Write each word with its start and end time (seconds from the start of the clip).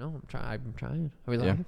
know. 0.00 0.12
I'm 0.14 0.22
trying. 0.28 0.60
I'm 0.64 0.74
trying. 0.76 1.12
Are 1.26 1.30
we 1.30 1.36
Yeah. 1.38 1.44
live? 1.44 1.64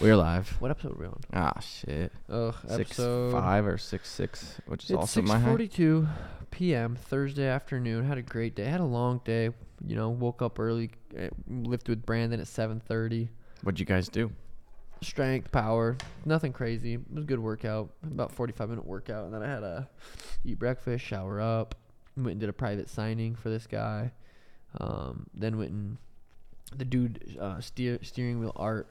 We're 0.00 0.16
live. 0.16 0.48
What 0.60 0.70
episode 0.70 0.92
are 0.92 1.00
we 1.00 1.06
on? 1.06 1.20
Ah, 1.32 1.58
shit. 1.60 2.12
Ugh, 2.28 2.54
Six 2.68 2.72
episode. 2.80 3.32
five 3.32 3.66
or 3.66 3.78
six 3.78 4.08
six, 4.08 4.60
which 4.66 4.84
is 4.84 4.90
It's 4.90 4.98
also 4.98 5.22
my 5.22 5.38
height. 5.38 5.48
forty-two 5.48 6.06
p.m. 6.50 6.96
Thursday 6.96 7.46
afternoon. 7.46 8.04
Had 8.04 8.18
a 8.18 8.22
great 8.22 8.54
day. 8.54 8.64
Had 8.64 8.80
a 8.80 8.84
long 8.84 9.20
day. 9.24 9.50
You 9.86 9.96
know, 9.96 10.10
woke 10.10 10.42
up 10.42 10.58
early. 10.58 10.90
eh, 11.16 11.28
Lifted 11.48 11.90
with 11.90 12.06
Brandon 12.06 12.38
at 12.40 12.46
seven 12.48 12.80
thirty. 12.80 13.30
What'd 13.62 13.80
you 13.80 13.86
guys 13.86 14.08
do? 14.08 14.32
Strength, 15.02 15.50
power, 15.50 15.96
nothing 16.26 16.52
crazy. 16.52 16.94
It 16.94 17.00
was 17.10 17.24
a 17.24 17.26
good 17.26 17.38
workout. 17.40 17.90
About 18.02 18.32
forty-five 18.32 18.68
minute 18.68 18.84
workout, 18.84 19.24
and 19.24 19.32
then 19.34 19.42
I 19.42 19.48
had 19.48 19.60
to 19.60 19.88
eat 20.44 20.58
breakfast, 20.58 21.02
shower 21.04 21.40
up, 21.40 21.74
went 22.16 22.32
and 22.32 22.40
did 22.40 22.50
a 22.50 22.52
private 22.52 22.88
signing 22.90 23.34
for 23.34 23.48
this 23.48 23.66
guy. 23.66 24.12
Um, 24.78 25.26
then 25.34 25.56
went 25.56 25.70
and 25.70 25.96
the 26.76 26.84
dude 26.84 27.36
uh, 27.40 27.60
steer 27.60 27.98
steering 28.02 28.40
wheel 28.40 28.52
art 28.56 28.88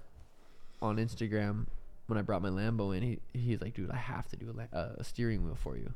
on 0.82 0.98
Instagram 0.98 1.66
when 2.08 2.18
I 2.18 2.22
brought 2.22 2.42
my 2.42 2.50
Lambo 2.50 2.96
in. 2.96 3.04
He 3.04 3.20
he's 3.34 3.62
like, 3.62 3.74
dude, 3.76 3.92
I 3.92 3.98
have 3.98 4.28
to 4.30 4.36
do 4.36 4.50
a, 4.50 4.54
la- 4.54 4.80
uh, 4.80 4.96
a 4.98 5.04
steering 5.04 5.44
wheel 5.44 5.58
for 5.62 5.78
you. 5.78 5.94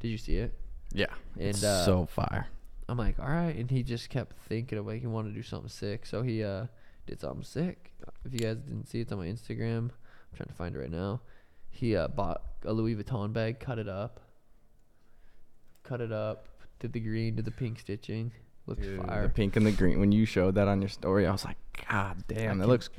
Did 0.00 0.08
you 0.08 0.18
see 0.18 0.36
it? 0.36 0.54
Yeah. 0.92 1.06
And 1.38 1.48
it's 1.48 1.64
uh, 1.64 1.84
so 1.84 2.06
fire. 2.06 2.48
I'm 2.88 2.96
like, 2.98 3.18
all 3.18 3.26
right. 3.26 3.56
And 3.56 3.70
he 3.70 3.82
just 3.82 4.08
kept 4.10 4.38
thinking 4.48 4.78
of 4.78 4.86
like 4.86 5.00
he 5.00 5.06
wanted 5.06 5.30
to 5.30 5.34
do 5.34 5.42
something 5.42 5.68
sick. 5.68 6.06
So 6.06 6.22
he 6.22 6.44
uh 6.44 6.66
did 7.06 7.20
something 7.20 7.42
sick. 7.44 7.92
If 8.24 8.32
you 8.32 8.40
guys 8.40 8.56
didn't 8.56 8.86
see 8.88 8.98
it, 8.98 9.02
it's 9.02 9.12
on 9.12 9.18
my 9.18 9.26
Instagram. 9.26 9.78
I'm 9.78 10.36
trying 10.36 10.48
to 10.48 10.54
find 10.54 10.74
it 10.74 10.78
right 10.78 10.90
now. 10.90 11.20
He 11.70 11.96
uh 11.96 12.08
bought 12.08 12.42
a 12.64 12.72
Louis 12.72 12.94
Vuitton 12.94 13.32
bag, 13.32 13.60
cut 13.60 13.78
it 13.78 13.88
up, 13.88 14.20
cut 15.82 16.00
it 16.00 16.12
up, 16.12 16.48
did 16.78 16.92
the 16.92 17.00
green, 17.00 17.34
did 17.36 17.44
the 17.44 17.50
pink 17.50 17.80
stitching. 17.80 18.32
Looks 18.66 18.82
Dude, 18.82 19.04
fire. 19.04 19.22
The 19.24 19.28
pink 19.28 19.56
and 19.56 19.64
the 19.66 19.72
green. 19.72 20.00
When 20.00 20.12
you 20.12 20.24
showed 20.26 20.54
that 20.56 20.66
on 20.68 20.80
your 20.82 20.88
story, 20.88 21.26
I 21.26 21.32
was 21.32 21.44
like, 21.44 21.56
God 21.88 22.24
damn, 22.28 22.58
that 22.58 22.66
looks 22.68 22.90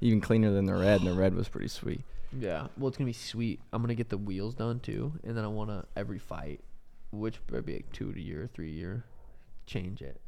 even 0.00 0.20
cleaner 0.20 0.52
than 0.52 0.66
the 0.66 0.74
red, 0.74 1.00
and 1.00 1.10
the 1.10 1.14
red 1.18 1.34
was 1.34 1.48
pretty 1.48 1.68
sweet. 1.68 2.02
Yeah. 2.38 2.68
Well, 2.78 2.88
it's 2.88 2.96
gonna 2.96 3.06
be 3.08 3.12
sweet. 3.12 3.60
I'm 3.72 3.82
gonna 3.82 3.94
get 3.94 4.08
the 4.10 4.18
wheels 4.18 4.54
done 4.54 4.80
too, 4.80 5.12
and 5.24 5.36
then 5.36 5.44
I 5.44 5.48
wanna 5.48 5.84
every 5.96 6.18
fight, 6.18 6.60
which 7.10 7.38
would 7.50 7.66
be 7.66 7.74
like 7.74 7.92
two 7.92 8.12
a 8.16 8.18
year, 8.18 8.48
three 8.54 8.68
a 8.70 8.74
year, 8.74 9.04
change 9.66 10.02
it. 10.02 10.20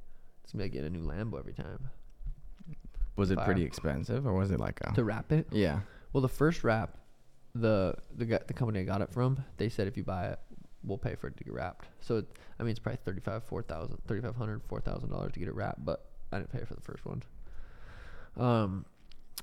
It's 0.43 0.53
gonna 0.53 0.63
be 0.63 0.65
like 0.67 0.73
getting 0.73 0.95
a 0.95 0.99
new 0.99 1.07
Lambo 1.07 1.39
every 1.39 1.55
time 1.55 1.89
Was 3.17 3.31
it 3.31 3.37
Fire. 3.37 3.45
pretty 3.47 3.63
expensive, 3.63 4.27
or 4.27 4.35
was 4.35 4.51
it 4.51 4.61
like 4.61 4.81
a? 4.83 4.93
to 4.95 5.05
wrap 5.05 5.31
it. 5.33 5.47
yeah. 5.51 5.81
Well, 6.13 6.21
the 6.21 6.29
first 6.29 6.63
wrap, 6.65 6.99
the 7.55 7.95
the 8.17 8.25
guy, 8.27 8.41
the 8.47 8.53
company 8.55 8.81
I 8.81 8.83
got 8.85 9.01
it 9.01 9.11
from, 9.11 9.43
they 9.57 9.69
said 9.69 9.87
if 9.89 9.97
you 9.97 10.05
buy 10.05 10.27
it, 10.29 10.39
we'll 10.85 10.99
pay 10.99 11.15
for 11.15 11.29
it 11.29 11.37
to 11.37 11.45
get 11.45 11.53
wrapped. 11.53 11.87
So 12.01 12.19
it, 12.19 12.27
I 12.59 12.63
mean, 12.63 12.71
it's 12.71 12.81
probably 12.81 13.01
thirty 13.05 13.21
five, 13.21 13.45
four 13.45 13.63
thousand, 13.63 13.99
thirty 14.07 14.21
five 14.21 14.37
hundred, 14.37 14.63
four 14.65 14.81
thousand 14.81 15.11
dollars 15.11 15.33
to 15.33 15.39
get 15.39 15.49
it 15.49 15.55
wrapped, 15.55 15.85
but 15.85 16.07
I 16.33 16.39
didn't 16.39 16.53
pay 16.53 16.65
for 16.65 16.75
the 16.75 16.81
first 16.81 17.05
one. 17.05 17.23
Um, 18.37 18.85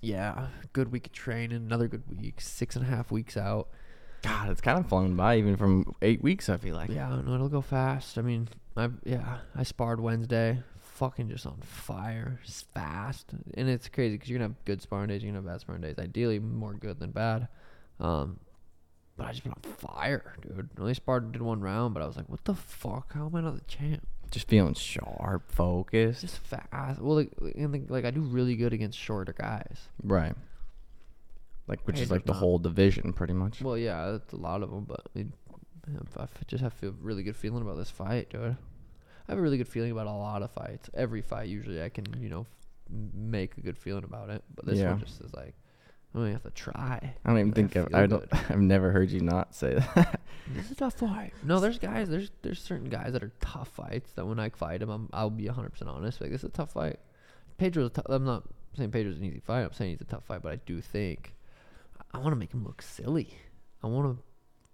yeah, 0.02 0.48
good 0.74 0.92
week 0.92 1.08
of 1.08 1.14
training, 1.14 1.58
another 1.58 1.88
good 1.88 2.04
week, 2.10 2.42
six 2.42 2.76
and 2.76 2.86
a 2.86 2.90
half 2.90 3.12
weeks 3.12 3.38
out. 3.38 3.70
God, 4.24 4.50
it's 4.50 4.62
kind 4.62 4.78
of 4.78 4.88
flown 4.88 5.16
by, 5.16 5.38
even 5.38 5.58
from 5.58 5.96
eight 6.02 6.22
weeks. 6.22 6.50
I 6.50 6.58
feel 6.58 6.76
like. 6.76 6.90
Yeah, 6.90 7.22
no, 7.26 7.36
it'll 7.36 7.50
go 7.50 7.62
fast. 7.62 8.18
I 8.18 8.22
mean, 8.22 8.50
I 8.78 8.90
yeah, 9.04 9.40
I 9.56 9.64
sparred 9.64 10.00
Wednesday, 10.00 10.62
fucking 10.80 11.30
just 11.30 11.46
on 11.46 11.58
fire, 11.62 12.40
just 12.46 12.72
fast, 12.74 13.34
and 13.56 13.70
it's 13.70 13.88
crazy 13.88 14.16
because 14.16 14.30
you're 14.30 14.40
gonna 14.40 14.50
have 14.50 14.66
good 14.66 14.82
sparring 14.82 15.08
days, 15.08 15.24
you're 15.24 15.32
gonna 15.32 15.42
have 15.42 15.54
bad 15.54 15.62
sparring 15.62 15.82
days. 15.82 15.96
Ideally, 15.98 16.40
more 16.40 16.74
good 16.74 17.00
than 17.00 17.12
bad. 17.12 17.48
Um, 18.00 18.40
but 19.18 19.28
I 19.28 19.32
just 19.32 19.44
been 19.44 19.54
on 19.54 19.62
fire, 19.74 20.36
dude. 20.42 20.70
I 20.78 20.82
only 20.82 20.94
sparred 20.94 21.32
did 21.32 21.42
one 21.42 21.62
round, 21.62 21.94
but 21.94 22.02
I 22.04 22.08
was 22.08 22.18
like, 22.18 22.30
what 22.30 22.44
the 22.46 22.56
fuck? 22.56 23.14
How 23.14 23.28
am 23.28 23.36
I 23.36 23.42
not 23.42 23.56
the 23.56 23.66
champ? 23.66 24.08
Just 24.32 24.48
feeling 24.48 24.74
sharp, 24.74 25.52
focused. 25.52 26.22
Just 26.22 26.38
fast. 26.40 27.02
Well, 27.02 27.16
like, 27.18 27.32
and 27.56 27.90
like 27.90 28.06
I 28.06 28.12
do 28.12 28.22
really 28.22 28.56
good 28.56 28.72
against 28.74 28.98
shorter 28.98 29.34
guys. 29.34 29.90
Right. 30.02 30.34
Like, 31.68 31.82
which 31.86 32.00
is 32.00 32.10
like 32.12 32.26
the 32.26 32.34
not. 32.34 32.40
whole 32.40 32.58
division, 32.60 33.14
pretty 33.14 33.34
much. 33.34 33.62
Well, 33.62 33.78
yeah, 33.78 34.12
that's 34.12 34.34
a 34.34 34.38
lot 34.38 34.64
of 34.64 34.72
them, 34.72 34.86
but 34.86 35.02
I, 35.16 35.20
mean, 35.20 35.34
I 36.18 36.26
just 36.48 36.64
have 36.64 36.74
a 36.84 36.92
really 37.02 37.24
good 37.24 37.36
feeling 37.36 37.62
about 37.62 37.78
this 37.78 37.90
fight, 37.90 38.30
dude. 38.30 38.42
I 39.28 39.32
have 39.32 39.38
a 39.38 39.42
really 39.42 39.58
good 39.58 39.68
feeling 39.68 39.92
about 39.92 40.08
a 40.08 40.12
lot 40.12 40.42
of 40.42 40.52
fights. 40.52 40.90
Every 40.94 41.22
fight, 41.22 41.48
usually, 41.48 41.82
I 41.82 41.90
can, 41.90 42.06
you 42.20 42.30
know, 42.30 42.46
make 43.14 43.58
a 43.58 43.62
good 43.62 43.78
feeling 43.78 44.04
about 44.04 44.30
it. 44.30 44.44
But 44.56 44.66
this 44.66 44.80
Yeah. 44.80 44.92
one 44.92 45.00
just 45.00 45.22
is 45.22 45.34
like, 45.34 45.54
I 46.14 46.18
only 46.18 46.32
have 46.32 46.44
to 46.44 46.50
try. 46.50 47.14
I 47.26 47.30
don't 47.30 47.40
even 47.40 47.54
think 47.54 47.76
I've, 47.78 47.94
I 47.94 48.06
don't. 48.06 48.26
I've 48.52 48.60
never 48.60 48.92
heard 48.92 49.12
you 49.12 49.22
not 49.22 49.56
say 49.56 49.76
that. 49.76 50.20
This 50.54 50.66
is 50.66 50.72
a 50.72 50.76
tough 50.76 50.96
fight. 50.96 51.32
No, 51.44 51.62
there's 51.62 51.80
guys. 51.80 52.10
There's 52.10 52.30
there's 52.42 52.62
certain 52.62 52.90
guys 52.90 53.14
that 53.14 53.24
are 53.24 53.32
tough 53.40 53.70
fights 53.70 54.12
that 54.14 54.26
when 54.26 54.38
I 54.38 54.50
fight 54.50 54.82
them, 54.82 54.90
I'm, 54.90 55.10
I'll 55.14 55.30
be 55.30 55.46
100 55.46 55.70
percent 55.70 55.90
honest. 55.90 56.20
Like 56.20 56.32
this 56.32 56.42
is 56.42 56.50
a 56.50 56.52
tough 56.52 56.74
fight. 56.74 57.00
Pedro's. 57.58 57.92
I'm 58.08 58.26
not 58.26 58.44
saying 58.76 58.92
Pedro's 58.92 59.18
an 59.18 59.24
easy 59.24 59.40
fight. 59.40 59.62
I'm 59.62 59.72
saying 59.72 59.92
he's 59.92 60.02
a 60.02 60.06
tough 60.06 60.26
fight, 60.26 60.42
but 60.42 60.52
I 60.52 60.58
do 60.66 60.82
think 60.82 61.36
I 62.14 62.18
want 62.18 62.32
to 62.32 62.36
make 62.36 62.54
him 62.54 62.66
look 62.66 62.82
silly. 62.82 63.30
I 63.82 63.88
want 63.88 64.18
to 64.18 64.24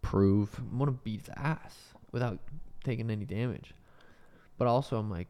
Prove. 0.02 0.58
I 0.58 0.75
want 0.75 0.90
to 0.90 1.00
beat 1.04 1.19
his 1.19 1.30
ass 1.36 1.94
without 2.14 2.40
taking 2.84 3.12
any 3.12 3.25
damage. 3.25 3.74
But 4.58 4.68
also, 4.68 4.98
I'm 4.98 5.09
like, 5.09 5.28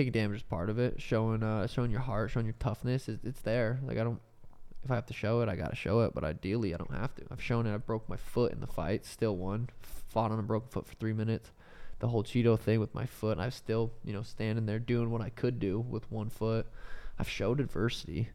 taking 0.00 0.12
damage 0.12 0.38
is 0.38 0.42
part 0.42 0.70
of 0.70 0.78
it. 0.78 1.00
Showing, 1.00 1.42
uh, 1.42 1.66
showing 1.66 1.90
your 1.90 2.00
heart, 2.00 2.30
showing 2.30 2.46
your 2.46 2.54
toughness, 2.58 3.08
is 3.08 3.18
it's 3.22 3.40
there. 3.42 3.78
Like 3.82 3.98
I 3.98 4.04
don't, 4.04 4.20
if 4.82 4.90
I 4.90 4.94
have 4.94 5.06
to 5.06 5.14
show 5.14 5.40
it, 5.42 5.48
I 5.48 5.56
gotta 5.56 5.76
show 5.76 6.00
it. 6.00 6.14
But 6.14 6.24
ideally, 6.24 6.74
I 6.74 6.78
don't 6.78 6.94
have 6.94 7.14
to. 7.16 7.22
I've 7.30 7.42
shown 7.42 7.66
it. 7.66 7.74
I 7.74 7.76
broke 7.76 8.08
my 8.08 8.16
foot 8.16 8.52
in 8.52 8.60
the 8.60 8.66
fight, 8.66 9.04
still 9.04 9.36
won. 9.36 9.68
Fought 9.82 10.32
on 10.32 10.38
a 10.38 10.42
broken 10.42 10.68
foot 10.70 10.86
for 10.86 10.94
three 10.94 11.12
minutes. 11.12 11.50
The 11.98 12.08
whole 12.08 12.24
Chito 12.24 12.58
thing 12.58 12.80
with 12.80 12.94
my 12.94 13.04
foot, 13.04 13.38
i 13.38 13.44
was 13.44 13.54
still, 13.54 13.92
you 14.04 14.14
know, 14.14 14.22
standing 14.22 14.64
there 14.64 14.78
doing 14.78 15.10
what 15.10 15.20
I 15.20 15.28
could 15.28 15.58
do 15.58 15.78
with 15.78 16.10
one 16.10 16.30
foot. 16.30 16.66
I've 17.18 17.28
showed 17.28 17.60
adversity. 17.60 18.30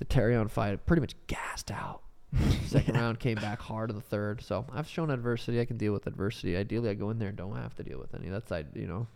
The 0.00 0.04
Terrion 0.04 0.50
fight, 0.50 0.72
I 0.72 0.76
pretty 0.76 1.00
much 1.00 1.14
gassed 1.28 1.70
out. 1.70 2.02
Second 2.66 2.96
round 2.96 3.20
came 3.20 3.36
back 3.36 3.60
hard 3.60 3.90
in 3.90 3.96
the 3.96 4.02
third. 4.02 4.42
So 4.42 4.66
I've 4.72 4.88
shown 4.88 5.10
adversity. 5.10 5.60
I 5.60 5.64
can 5.64 5.76
deal 5.76 5.92
with 5.92 6.08
adversity. 6.08 6.56
Ideally, 6.56 6.90
I 6.90 6.94
go 6.94 7.10
in 7.10 7.20
there 7.20 7.28
and 7.28 7.36
don't 7.36 7.54
have 7.54 7.76
to 7.76 7.84
deal 7.84 8.00
with 8.00 8.14
any. 8.16 8.28
That's 8.28 8.50
I, 8.50 8.64
you 8.74 8.88
know, 8.88 9.06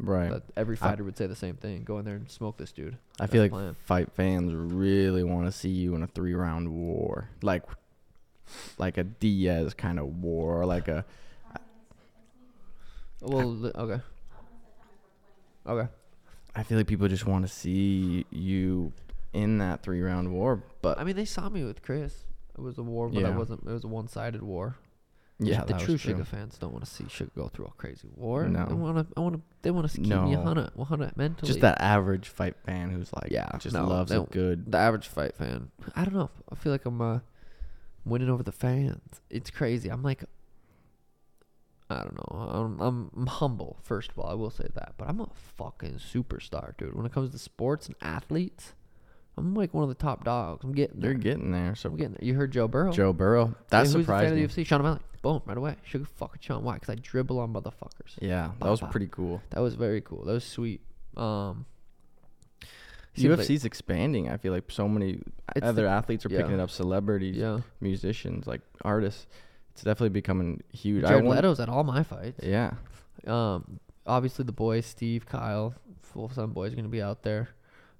Right. 0.00 0.30
that 0.30 0.42
every 0.56 0.76
I- 0.76 0.78
fighter 0.78 1.02
would 1.04 1.16
say 1.16 1.26
the 1.26 1.34
same 1.34 1.56
thing. 1.56 1.82
Go 1.84 1.98
in 1.98 2.04
there 2.04 2.14
and 2.16 2.30
smoke 2.30 2.56
this 2.56 2.70
dude. 2.72 2.94
I 3.18 3.24
That's 3.24 3.32
feel 3.32 3.42
like 3.42 3.50
plan. 3.50 3.76
fight 3.84 4.12
fans 4.12 4.54
really 4.54 5.24
want 5.24 5.46
to 5.46 5.52
see 5.52 5.70
you 5.70 5.94
in 5.94 6.02
a 6.02 6.06
three 6.06 6.34
round 6.34 6.70
war, 6.72 7.28
like 7.42 7.64
like 8.78 8.96
a 8.96 9.04
Diaz 9.04 9.74
kind 9.74 9.98
of 9.98 10.22
war, 10.22 10.62
or 10.62 10.66
like 10.66 10.88
a 10.88 11.04
Well, 13.20 13.66
okay, 13.74 14.00
okay. 15.66 15.88
I 16.54 16.62
feel 16.62 16.78
like 16.78 16.86
people 16.86 17.08
just 17.08 17.26
want 17.26 17.46
to 17.46 17.52
see 17.52 18.24
you 18.30 18.92
in 19.32 19.58
that 19.58 19.82
three 19.82 20.00
round 20.00 20.32
war, 20.32 20.62
but 20.82 20.98
I 20.98 21.04
mean, 21.04 21.16
they 21.16 21.24
saw 21.24 21.48
me 21.48 21.64
with 21.64 21.82
Kris. 21.82 22.24
It 22.56 22.60
was 22.60 22.78
a 22.78 22.82
war, 22.82 23.08
but 23.08 23.24
I 23.24 23.30
wasn't. 23.30 23.62
It 23.66 23.70
was 23.72 23.84
a 23.84 23.88
one-sided 23.88 24.42
war. 24.42 24.76
Yeah, 25.40 25.64
the 25.64 25.74
true 25.74 25.96
true. 25.96 25.98
Sugar 25.98 26.24
fans 26.24 26.58
don't 26.58 26.72
want 26.72 26.84
to 26.84 26.90
see 26.90 27.04
Sugar 27.08 27.30
go 27.36 27.48
through 27.48 27.66
a 27.66 27.70
crazy 27.72 28.08
war. 28.16 28.48
No. 28.48 28.66
they 28.66 28.74
want 28.74 28.96
to. 28.98 29.06
I 29.16 29.20
want 29.20 29.34
to. 29.36 29.40
They 29.62 29.70
want 29.70 29.88
to 29.90 29.96
keep 29.96 30.02
me 30.04 30.10
No. 30.10 30.26
100, 30.26 30.70
100 30.74 31.16
mentally. 31.16 31.46
Just 31.46 31.60
that 31.60 31.80
average 31.80 32.28
fight 32.28 32.56
fan 32.64 32.90
who's 32.90 33.12
like, 33.12 33.30
Yeah, 33.30 33.48
just 33.58 33.74
no, 33.74 33.86
loves 33.86 34.10
they 34.10 34.18
good. 34.30 34.70
the 34.72 34.78
average 34.78 35.06
fight 35.06 35.34
fan. 35.36 35.70
I 35.94 36.04
don't 36.04 36.14
know. 36.14 36.30
I 36.50 36.54
feel 36.56 36.72
like 36.72 36.84
I'm 36.86 37.00
uh, 37.00 37.20
winning 38.04 38.28
over 38.30 38.42
the 38.42 38.52
fans. 38.52 39.20
It's 39.30 39.50
crazy. 39.50 39.88
I'm 39.88 40.02
like, 40.02 40.24
I 41.90 42.02
don't 42.02 42.14
know. 42.16 42.38
I'm, 42.38 42.80
I'm 42.80 43.10
I'm 43.16 43.26
humble. 43.26 43.78
First 43.82 44.10
of 44.10 44.18
all, 44.18 44.28
I 44.30 44.34
will 44.34 44.50
say 44.50 44.66
that, 44.74 44.94
but 44.98 45.08
I'm 45.08 45.20
a 45.20 45.28
fucking 45.56 45.94
superstar, 45.94 46.76
dude. 46.76 46.94
When 46.94 47.06
it 47.06 47.12
comes 47.12 47.30
to 47.30 47.38
sports 47.38 47.86
and 47.86 47.96
athletes, 48.02 48.74
I'm 49.38 49.54
like 49.54 49.72
one 49.74 49.82
of 49.84 49.88
the 49.88 49.94
top 49.94 50.24
dogs. 50.24 50.64
I'm 50.64 50.72
getting 50.72 51.00
there. 51.00 51.10
They're 51.12 51.18
getting 51.18 51.50
there. 51.52 51.74
So 51.74 51.88
I'm 51.88 51.96
getting 51.96 52.12
there. 52.14 52.24
You 52.24 52.34
heard 52.34 52.50
Joe 52.52 52.68
Burrow. 52.68 52.92
Joe 52.92 53.12
Burrow, 53.12 53.54
that 53.70 53.78
Hey, 53.78 53.82
who's 53.84 53.92
the 53.92 53.98
fan 53.98 54.02
surprised 54.04 54.32
of 54.32 54.36
the 54.36 54.46
UFC? 54.62 54.66
Sean 54.66 54.80
O'Malley. 54.80 55.00
Boom, 55.22 55.42
right 55.46 55.56
away. 55.56 55.76
Sugar 55.84 56.04
fucking 56.16 56.40
Sean. 56.40 56.62
Why? 56.64 56.74
Because 56.74 56.90
I 56.90 56.94
dribble 56.96 57.38
on 57.40 57.52
motherfuckers. 57.52 58.16
Yeah, 58.20 58.52
that 58.60 58.68
was 58.70 58.80
pretty 58.80 59.08
cool. 59.10 59.42
That 59.50 59.60
was 59.60 59.74
very 59.74 60.00
cool. 60.00 60.24
That 60.24 60.32
was 60.32 60.44
sweet. 60.44 60.80
Um, 61.16 61.66
seems 63.16 63.36
like- 63.38 63.46
UFC's 63.48 63.64
expanding. 63.64 64.28
I 64.28 64.36
feel 64.36 64.52
like 64.52 64.70
so 64.70 64.88
many 64.88 65.20
other 65.60 65.82
the- 65.82 65.88
athletes 65.88 66.24
are 66.24 66.28
picking 66.28 66.52
it 66.52 66.60
up. 66.60 66.70
Celebrities, 66.70 67.36
yeah. 67.36 67.60
musicians, 67.80 68.46
like 68.46 68.60
artists. 68.82 69.26
It's 69.72 69.82
definitely 69.82 70.08
becoming 70.10 70.62
huge. 70.72 71.04
I 71.04 71.08
Jared 71.08 71.24
want, 71.24 71.36
Leto's 71.36 71.60
at 71.60 71.68
all 71.68 71.84
my 71.84 72.02
fights. 72.02 72.40
Yeah, 72.44 72.72
Um, 73.26 73.78
obviously 74.06 74.44
the 74.44 74.52
boys, 74.52 74.86
Steve, 74.86 75.26
Kyle, 75.26 75.74
full 76.02 76.28
some 76.30 76.52
boys 76.52 76.72
are 76.72 76.76
gonna 76.76 76.88
be 76.88 77.02
out 77.02 77.22
there. 77.22 77.48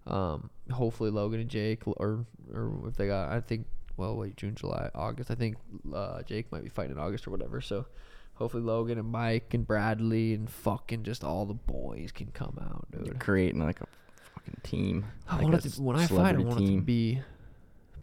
Um, 0.08 0.50
hopefully 0.70 1.10
Logan 1.10 1.40
and 1.40 1.50
Jake, 1.50 1.86
or 1.86 2.24
or 2.52 2.88
if 2.88 2.96
they 2.96 3.06
got, 3.06 3.30
I 3.30 3.40
think, 3.40 3.66
well, 3.96 4.16
wait, 4.16 4.36
June, 4.36 4.54
July, 4.54 4.90
August. 4.94 5.30
I 5.30 5.34
think 5.34 5.56
uh, 5.94 6.22
Jake 6.22 6.50
might 6.50 6.64
be 6.64 6.70
fighting 6.70 6.92
in 6.92 6.98
August 6.98 7.26
or 7.26 7.30
whatever. 7.30 7.60
So 7.60 7.86
hopefully 8.34 8.62
Logan 8.62 8.98
and 8.98 9.08
Mike 9.08 9.52
and 9.52 9.66
Bradley 9.66 10.32
and 10.34 10.48
fucking 10.48 11.02
just 11.02 11.24
all 11.24 11.44
the 11.44 11.54
boys 11.54 12.10
can 12.12 12.28
come 12.28 12.58
out, 12.60 12.86
dude. 12.90 13.18
creating 13.18 13.60
like 13.60 13.80
a 13.80 13.86
fucking 14.34 14.60
team. 14.62 15.04
I 15.28 15.36
like 15.36 15.44
want 15.44 15.66
it 15.66 15.72
to, 15.72 15.82
when 15.82 15.96
I 15.96 16.06
fight, 16.06 16.36
I 16.36 16.38
want 16.38 16.62
it 16.62 16.74
to 16.74 16.80
be 16.80 17.20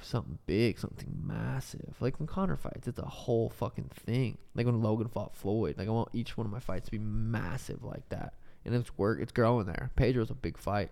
something 0.02 0.38
big, 0.46 0.78
something 0.78 1.12
massive. 1.26 1.96
Like 2.00 2.20
when 2.20 2.28
Conor 2.28 2.58
fights, 2.58 2.88
it's 2.88 3.00
a 3.00 3.06
whole 3.06 3.50
fucking 3.50 3.90
thing. 4.06 4.38
Like 4.54 4.66
when 4.66 4.82
Logan 4.82 5.08
fought 5.08 5.36
Floyd, 5.36 5.76
like 5.78 5.88
I 5.88 5.92
want 5.92 6.10
each 6.14 6.38
one 6.38 6.46
of 6.46 6.52
my 6.52 6.60
fights 6.60 6.86
to 6.86 6.92
be 6.92 7.00
massive 7.00 7.84
like 7.84 8.08
that. 8.10 8.34
And 8.66 8.74
it's 8.76 8.98
work, 8.98 9.20
it's 9.22 9.32
growing 9.32 9.68
there. 9.68 9.92
Pedro's 9.96 10.32
a 10.32 10.36
big 10.36 10.58
fight. 10.58 10.92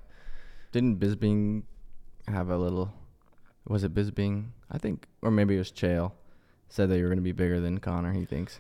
Didn't 0.74 1.00
Bisping 1.00 1.64
have 2.28 2.50
a 2.50 2.58
little? 2.58 2.92
Was 3.68 3.84
it 3.84 3.94
Bisping? 3.94 4.48
I 4.70 4.80
think, 4.80 5.08
or 5.22 5.32
maybe 5.32 5.56
it 5.56 5.60
was 5.60 5.72
Chael. 5.72 6.12
Said 6.68 6.90
that 6.90 6.98
you 6.98 7.04
were 7.04 7.10
gonna 7.10 7.22
be 7.22 7.32
bigger 7.32 7.62
than 7.62 7.78
Conor. 7.78 8.12
He 8.12 8.26
thinks. 8.26 8.60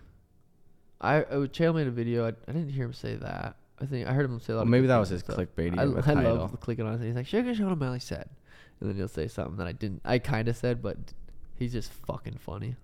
I 1.01 1.23
uh, 1.23 1.47
Chael 1.47 1.73
made 1.75 1.87
a 1.87 1.91
video. 1.91 2.25
I, 2.25 2.29
I 2.29 2.51
didn't 2.53 2.69
hear 2.69 2.85
him 2.85 2.93
say 2.93 3.15
that. 3.15 3.57
I 3.81 3.85
think 3.85 4.07
I 4.07 4.13
heard 4.13 4.25
him 4.25 4.39
say 4.39 4.53
a 4.53 4.57
lot. 4.57 4.61
Well, 4.61 4.69
maybe 4.69 4.85
that 4.87 4.97
was 4.97 5.09
his 5.09 5.21
stuff. 5.21 5.35
clickbaity 5.35 5.77
I, 5.77 5.97
I 5.97 6.01
title. 6.01 6.35
love 6.35 6.59
clicking 6.59 6.85
on 6.85 7.01
it. 7.01 7.05
He's 7.05 7.15
like, 7.15 7.25
Sugar 7.25 7.53
Sean 7.55 7.71
O'Malley 7.71 7.99
said, 7.99 8.29
and 8.79 8.89
then 8.89 8.95
he'll 8.95 9.07
say 9.07 9.27
something 9.27 9.57
that 9.57 9.67
I 9.67 9.71
didn't. 9.71 10.01
I 10.05 10.19
kind 10.19 10.47
of 10.47 10.55
said, 10.55 10.83
but 10.83 10.97
he's 11.55 11.73
just 11.73 11.91
fucking 11.91 12.37
funny. 12.37 12.75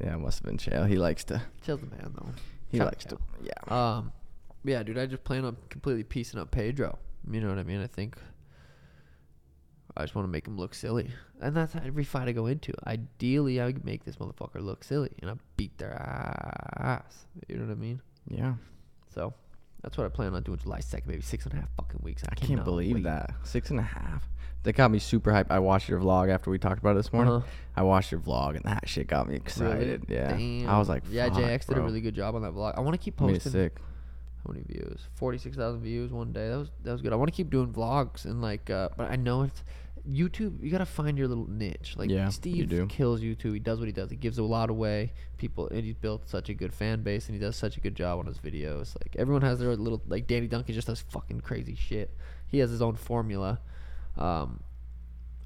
Yeah, 0.00 0.14
it 0.14 0.18
must 0.18 0.38
have 0.38 0.46
been 0.46 0.58
Chael. 0.58 0.88
He 0.88 0.96
likes 0.96 1.24
to. 1.24 1.42
Chael's 1.66 1.80
the 1.80 1.88
man 1.88 2.14
though. 2.14 2.28
He 2.68 2.78
Shout 2.78 2.86
likes 2.86 3.04
to. 3.06 3.18
Yeah. 3.42 3.96
Um, 3.96 4.12
yeah, 4.64 4.84
dude, 4.84 4.96
I 4.96 5.06
just 5.06 5.24
plan 5.24 5.44
on 5.44 5.56
completely 5.68 6.04
piecing 6.04 6.38
up 6.38 6.52
Pedro. 6.52 6.98
You 7.28 7.40
know 7.40 7.48
what 7.48 7.58
I 7.58 7.64
mean? 7.64 7.82
I 7.82 7.88
think 7.88 8.16
I 9.96 10.02
just 10.02 10.14
want 10.14 10.26
to 10.26 10.30
make 10.30 10.46
him 10.46 10.56
look 10.56 10.74
silly, 10.74 11.10
and 11.40 11.56
that's 11.56 11.74
every 11.74 12.04
fight 12.04 12.28
I 12.28 12.32
go 12.32 12.46
into. 12.46 12.72
Ideally, 12.86 13.60
I 13.60 13.66
would 13.66 13.84
make 13.84 14.04
this 14.04 14.16
motherfucker 14.16 14.60
look 14.60 14.84
silly, 14.84 15.10
and 15.20 15.30
I 15.30 15.34
beat 15.56 15.76
their 15.78 15.94
ass. 15.94 17.26
You 17.48 17.56
know 17.56 17.66
what 17.66 17.72
I 17.72 17.76
mean? 17.76 18.00
Yeah. 18.28 18.54
So 19.14 19.32
that's 19.82 19.96
what 19.96 20.04
I 20.04 20.08
plan 20.08 20.34
on 20.34 20.42
doing 20.42 20.58
July 20.58 20.80
second, 20.80 21.10
maybe 21.10 21.22
six 21.22 21.44
and 21.44 21.54
a 21.54 21.56
half 21.56 21.68
fucking 21.76 22.00
weeks. 22.02 22.22
I, 22.24 22.32
I 22.32 22.34
can't 22.34 22.64
believe 22.64 22.96
wait. 22.96 23.04
that. 23.04 23.30
Six 23.44 23.70
and 23.70 23.78
a 23.78 23.84
half. 23.84 24.28
That 24.64 24.72
got 24.72 24.90
me 24.90 24.98
super 24.98 25.30
hyped. 25.30 25.46
I 25.50 25.60
watched 25.60 25.88
your 25.88 26.00
vlog 26.00 26.28
after 26.28 26.50
we 26.50 26.58
talked 26.58 26.80
about 26.80 26.92
it 26.92 26.96
this 26.96 27.12
morning. 27.12 27.34
Uh-huh. 27.34 27.46
I 27.76 27.84
watched 27.84 28.10
your 28.10 28.20
vlog 28.20 28.56
and 28.56 28.64
that 28.64 28.88
shit 28.88 29.06
got 29.06 29.28
me 29.28 29.36
excited. 29.36 30.06
Yeah. 30.08 30.36
Damn. 30.36 30.68
I 30.68 30.78
was 30.78 30.88
like, 30.88 31.04
yeah, 31.08 31.28
JX 31.28 31.66
did 31.68 31.78
a 31.78 31.80
really 31.82 32.00
good 32.00 32.16
job 32.16 32.34
on 32.34 32.42
that 32.42 32.52
vlog. 32.52 32.76
I 32.76 32.80
want 32.80 32.94
to 32.94 32.98
keep 32.98 33.16
posting. 33.16 33.52
sick. 33.52 33.76
How 34.44 34.52
many 34.52 34.64
views? 34.66 35.00
Forty 35.14 35.38
six 35.38 35.56
thousand 35.56 35.82
views 35.82 36.12
one 36.12 36.32
day. 36.32 36.48
That 36.48 36.58
was 36.58 36.70
that 36.82 36.92
was 36.92 37.02
good. 37.02 37.12
I 37.12 37.16
want 37.16 37.30
to 37.30 37.36
keep 37.36 37.50
doing 37.50 37.72
vlogs 37.72 38.24
and 38.24 38.42
like, 38.42 38.68
uh, 38.70 38.88
but 38.96 39.10
I 39.10 39.16
know 39.16 39.42
it's 39.42 39.62
YouTube. 40.08 40.62
You 40.62 40.70
gotta 40.70 40.86
find 40.86 41.18
your 41.18 41.28
little 41.28 41.48
niche. 41.48 41.94
Like 41.96 42.10
Yeah, 42.10 42.26
you 42.26 42.30
Steve 42.32 42.68
do. 42.68 42.86
kills 42.86 43.20
YouTube. 43.20 43.52
He 43.54 43.58
does 43.58 43.78
what 43.78 43.86
he 43.86 43.92
does. 43.92 44.10
He 44.10 44.16
gives 44.16 44.38
a 44.38 44.42
lot 44.42 44.70
away. 44.70 45.12
People 45.38 45.68
and 45.68 45.84
he's 45.84 45.94
built 45.94 46.28
such 46.28 46.48
a 46.48 46.54
good 46.54 46.72
fan 46.72 47.02
base 47.02 47.26
and 47.26 47.34
he 47.34 47.40
does 47.40 47.56
such 47.56 47.76
a 47.76 47.80
good 47.80 47.94
job 47.94 48.18
on 48.18 48.26
his 48.26 48.38
videos. 48.38 48.94
Like 49.00 49.16
everyone 49.18 49.42
has 49.42 49.58
their 49.58 49.74
little 49.76 50.02
like 50.08 50.26
Danny 50.26 50.46
Duncan 50.46 50.74
just 50.74 50.86
does 50.86 51.00
fucking 51.00 51.40
crazy 51.40 51.74
shit. 51.74 52.10
He 52.46 52.58
has 52.58 52.70
his 52.70 52.80
own 52.82 52.94
formula. 52.96 53.60
Um, 54.16 54.60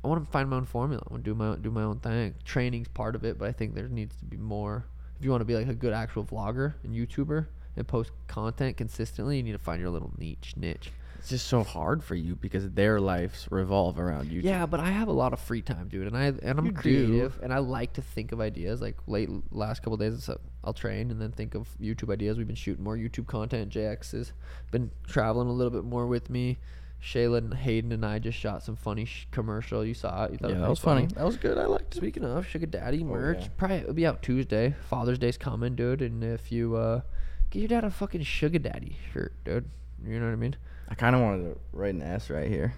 I 0.04 0.08
want 0.08 0.24
to 0.24 0.30
find 0.30 0.48
my 0.48 0.56
own 0.56 0.64
formula. 0.64 1.02
I 1.08 1.12
want 1.12 1.24
to 1.24 1.30
do 1.30 1.34
my 1.34 1.48
own, 1.48 1.62
do 1.62 1.70
my 1.70 1.82
own 1.82 1.98
thing. 2.00 2.34
Training's 2.44 2.88
part 2.88 3.14
of 3.14 3.24
it, 3.24 3.38
but 3.38 3.48
I 3.48 3.52
think 3.52 3.74
there 3.74 3.88
needs 3.88 4.16
to 4.16 4.24
be 4.24 4.36
more. 4.36 4.86
If 5.18 5.24
you 5.24 5.30
want 5.30 5.42
to 5.42 5.44
be 5.44 5.54
like 5.54 5.68
a 5.68 5.74
good 5.74 5.92
actual 5.92 6.24
vlogger 6.24 6.74
and 6.84 6.94
YouTuber 6.94 7.46
and 7.76 7.86
post 7.86 8.10
content 8.26 8.76
consistently, 8.78 9.36
you 9.36 9.42
need 9.42 9.52
to 9.52 9.58
find 9.58 9.80
your 9.80 9.90
little 9.90 10.12
niche. 10.16 10.54
Niche. 10.56 10.90
It's 11.20 11.28
just 11.30 11.46
so 11.46 11.62
hard 11.62 12.02
for 12.02 12.14
you 12.14 12.34
because 12.34 12.68
their 12.70 13.00
lives 13.00 13.46
revolve 13.50 13.98
around 13.98 14.30
you. 14.32 14.40
Yeah, 14.40 14.66
but 14.66 14.80
I 14.80 14.90
have 14.90 15.08
a 15.08 15.12
lot 15.12 15.32
of 15.32 15.38
free 15.40 15.62
time, 15.62 15.88
dude, 15.88 16.06
and 16.06 16.16
I 16.16 16.26
and 16.42 16.58
I'm 16.58 16.66
You 16.66 16.72
do. 16.72 16.78
creative, 16.80 17.38
and 17.42 17.52
I 17.52 17.58
like 17.58 17.92
to 17.94 18.02
think 18.02 18.32
of 18.32 18.40
ideas. 18.40 18.80
Like 18.80 18.96
late 19.06 19.28
last 19.52 19.82
couple 19.82 19.96
days, 19.96 20.24
so 20.24 20.40
I'll 20.64 20.72
train 20.74 21.10
and 21.10 21.20
then 21.20 21.30
think 21.32 21.54
of 21.54 21.68
YouTube 21.80 22.12
ideas. 22.12 22.36
We've 22.38 22.46
been 22.46 22.56
shooting 22.56 22.82
more 22.84 22.96
YouTube 22.96 23.26
content. 23.26 23.70
JX 23.72 24.12
has 24.12 24.32
been 24.70 24.90
traveling 25.06 25.48
a 25.48 25.52
little 25.52 25.70
bit 25.70 25.84
more 25.84 26.06
with 26.06 26.28
me. 26.30 26.58
Shayla 27.02 27.38
and 27.38 27.54
Hayden 27.54 27.92
and 27.92 28.04
I 28.04 28.18
just 28.18 28.38
shot 28.38 28.62
some 28.62 28.76
funny 28.76 29.06
sh- 29.06 29.26
commercial. 29.30 29.82
You 29.82 29.94
saw 29.94 30.24
it. 30.24 30.32
You 30.32 30.36
thought 30.38 30.50
Yeah, 30.50 30.56
it 30.56 30.60
that 30.60 30.68
was 30.68 30.78
funny. 30.80 31.02
funny? 31.06 31.14
That 31.14 31.24
was 31.24 31.36
good. 31.38 31.56
I 31.56 31.64
liked 31.64 31.94
it. 31.94 31.98
Speaking 31.98 32.24
of 32.24 32.46
Sugar 32.46 32.66
Daddy 32.66 33.02
merch, 33.02 33.38
yeah. 33.40 33.48
probably 33.56 33.76
it'll 33.78 33.94
be 33.94 34.06
out 34.06 34.20
Tuesday. 34.22 34.74
Father's 34.90 35.18
Day's 35.18 35.38
coming, 35.38 35.74
dude. 35.74 36.02
And 36.02 36.22
if 36.22 36.52
you 36.52 36.76
uh, 36.76 37.00
get 37.48 37.60
your 37.60 37.68
dad 37.68 37.84
a 37.84 37.90
fucking 37.90 38.22
Sugar 38.24 38.58
Daddy 38.58 38.96
shirt, 39.14 39.32
dude. 39.44 39.70
You 40.06 40.18
know 40.20 40.26
what 40.26 40.32
I 40.32 40.36
mean? 40.36 40.56
I 40.88 40.94
kind 40.94 41.14
of 41.14 41.22
wanted 41.22 41.54
to 41.54 41.60
write 41.72 41.94
an 41.94 42.02
S 42.02 42.30
right 42.30 42.48
here. 42.48 42.74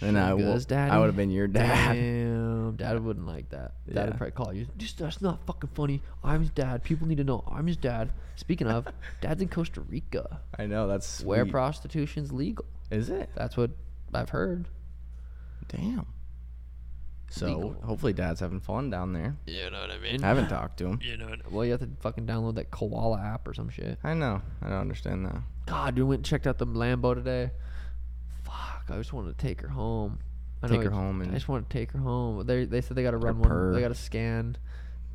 And 0.00 0.18
I 0.18 0.30
Sugar's 0.30 0.66
w- 0.66 0.90
I 0.90 0.98
would 0.98 1.06
have 1.06 1.16
been 1.16 1.30
your 1.30 1.46
dad. 1.46 1.92
Damn, 1.94 2.74
dad 2.76 3.04
wouldn't 3.04 3.26
like 3.26 3.50
that. 3.50 3.74
Dad 3.86 3.94
Yeah. 3.94 4.04
would 4.06 4.16
probably 4.16 4.30
call 4.32 4.52
you. 4.52 4.66
Just 4.76 4.98
that's 4.98 5.20
not 5.22 5.46
fucking 5.46 5.70
funny. 5.74 6.02
I'm 6.24 6.40
his 6.40 6.50
dad. 6.50 6.82
People 6.82 7.06
need 7.06 7.18
to 7.18 7.24
know 7.24 7.44
I'm 7.46 7.66
his 7.68 7.76
dad. 7.76 8.10
Speaking 8.34 8.66
of, 8.66 8.88
dad's 9.20 9.42
in 9.42 9.48
Costa 9.48 9.80
Rica, 9.82 10.40
I 10.58 10.66
know 10.66 10.88
that's 10.88 11.22
where 11.22 11.46
prostitution's 11.46 12.32
legal. 12.32 12.64
is 12.90 13.10
it? 13.10 13.30
That's 13.36 13.56
what 13.56 13.70
I've 14.12 14.30
heard. 14.30 14.66
Damn. 15.68 16.06
So 17.30 17.46
Legal. 17.46 17.76
hopefully 17.84 18.12
dad's 18.12 18.40
having 18.40 18.60
fun 18.60 18.90
down 18.90 19.12
there. 19.14 19.36
You 19.46 19.70
know 19.70 19.80
what 19.80 19.90
I 19.90 19.98
mean? 19.98 20.22
I 20.22 20.26
haven't 20.28 20.48
talked 20.48 20.76
to 20.78 20.86
him. 20.88 21.00
You 21.02 21.16
know. 21.16 21.28
What, 21.28 21.50
well, 21.52 21.64
you 21.64 21.70
have 21.70 21.80
to 21.80 21.88
fucking 22.00 22.26
download 22.26 22.56
that 22.56 22.70
koala 22.70 23.18
app 23.22 23.48
or 23.48 23.54
some 23.54 23.70
shit. 23.70 23.98
I 24.04 24.12
know. 24.12 24.42
I 24.60 24.68
don't 24.68 24.80
understand 24.80 25.24
that. 25.26 25.38
God, 25.66 25.94
dude, 25.94 26.08
went 26.08 26.18
and 26.20 26.24
checked 26.26 26.46
out 26.46 26.58
the 26.58 26.66
Lambo 26.66 27.14
today. 27.14 27.50
Fuck, 28.44 28.84
I 28.90 28.96
just 28.96 29.12
wanted 29.12 29.38
to 29.38 29.46
take 29.46 29.60
her 29.60 29.68
home. 29.68 30.18
I 30.62 30.68
Take 30.68 30.76
know 30.76 30.80
her 30.82 30.86
it's- 30.88 30.98
home 31.00 31.22
I 31.22 31.26
just 31.26 31.48
want 31.48 31.68
to 31.68 31.72
take 31.76 31.90
her 31.92 31.98
home. 31.98 32.46
They 32.46 32.64
they 32.66 32.80
said 32.80 32.96
they 32.96 33.02
got 33.02 33.12
to 33.12 33.16
run 33.18 33.38
one. 33.40 33.48
purr. 33.48 33.74
They 33.74 33.80
got 33.80 33.88
to 33.88 33.94
scan 33.94 34.56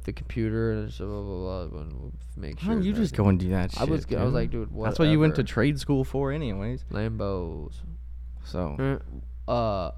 the 0.03 0.11
computer 0.13 0.71
and 0.71 0.91
so 0.91 1.05
blah 1.05 1.21
blah 1.21 1.67
blah. 1.67 1.81
and 1.81 1.93
we'll 1.93 2.13
make 2.37 2.55
Why 2.59 2.63
sure. 2.65 2.73
don't 2.75 2.83
you 2.83 2.93
just 2.93 3.15
go 3.15 3.27
and 3.27 3.39
do 3.39 3.49
that 3.49 3.71
shit? 3.71 3.81
I 3.81 3.85
was 3.85 4.05
I 4.13 4.23
was 4.23 4.33
like, 4.33 4.51
dude, 4.51 4.69
That's 4.83 4.99
what 4.99 5.07
you 5.09 5.19
went 5.19 5.35
to 5.35 5.43
trade 5.43 5.79
school 5.79 6.03
for, 6.03 6.31
anyways. 6.31 6.83
Lambos. 6.91 7.75
So 8.43 8.99
Uh, 9.47 9.91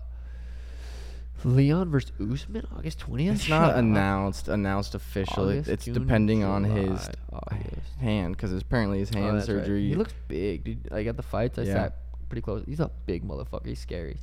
Leon 1.45 1.89
versus 1.89 2.11
Usman, 2.19 2.65
August 2.77 2.99
twentieth. 2.99 3.35
it's 3.35 3.49
not 3.49 3.75
announced 3.77 4.47
announced 4.47 4.95
officially. 4.95 5.55
August, 5.59 5.69
it's 5.69 5.85
June, 5.85 5.93
depending 5.93 6.43
on 6.43 6.63
his 6.63 6.85
July, 6.85 7.11
August. 7.33 7.93
hand 7.99 8.35
because 8.35 8.53
apparently 8.53 8.99
his 8.99 9.11
Oh, 9.15 9.19
hand 9.19 9.37
that's 9.37 9.49
right. 9.49 9.59
surgery. 9.61 9.87
He 9.87 9.95
looks 9.95 10.13
big, 10.27 10.63
dude. 10.63 10.91
Like 10.91 11.07
at 11.07 11.17
the 11.17 11.23
fights, 11.23 11.57
I 11.57 11.63
Yeah. 11.63 11.73
sat 11.73 11.97
pretty 12.29 12.41
close. 12.41 12.63
He's 12.65 12.79
a 12.79 12.91
big 13.05 13.27
motherfucker. 13.27 13.65
He's 13.65 13.79
scary. 13.79 14.17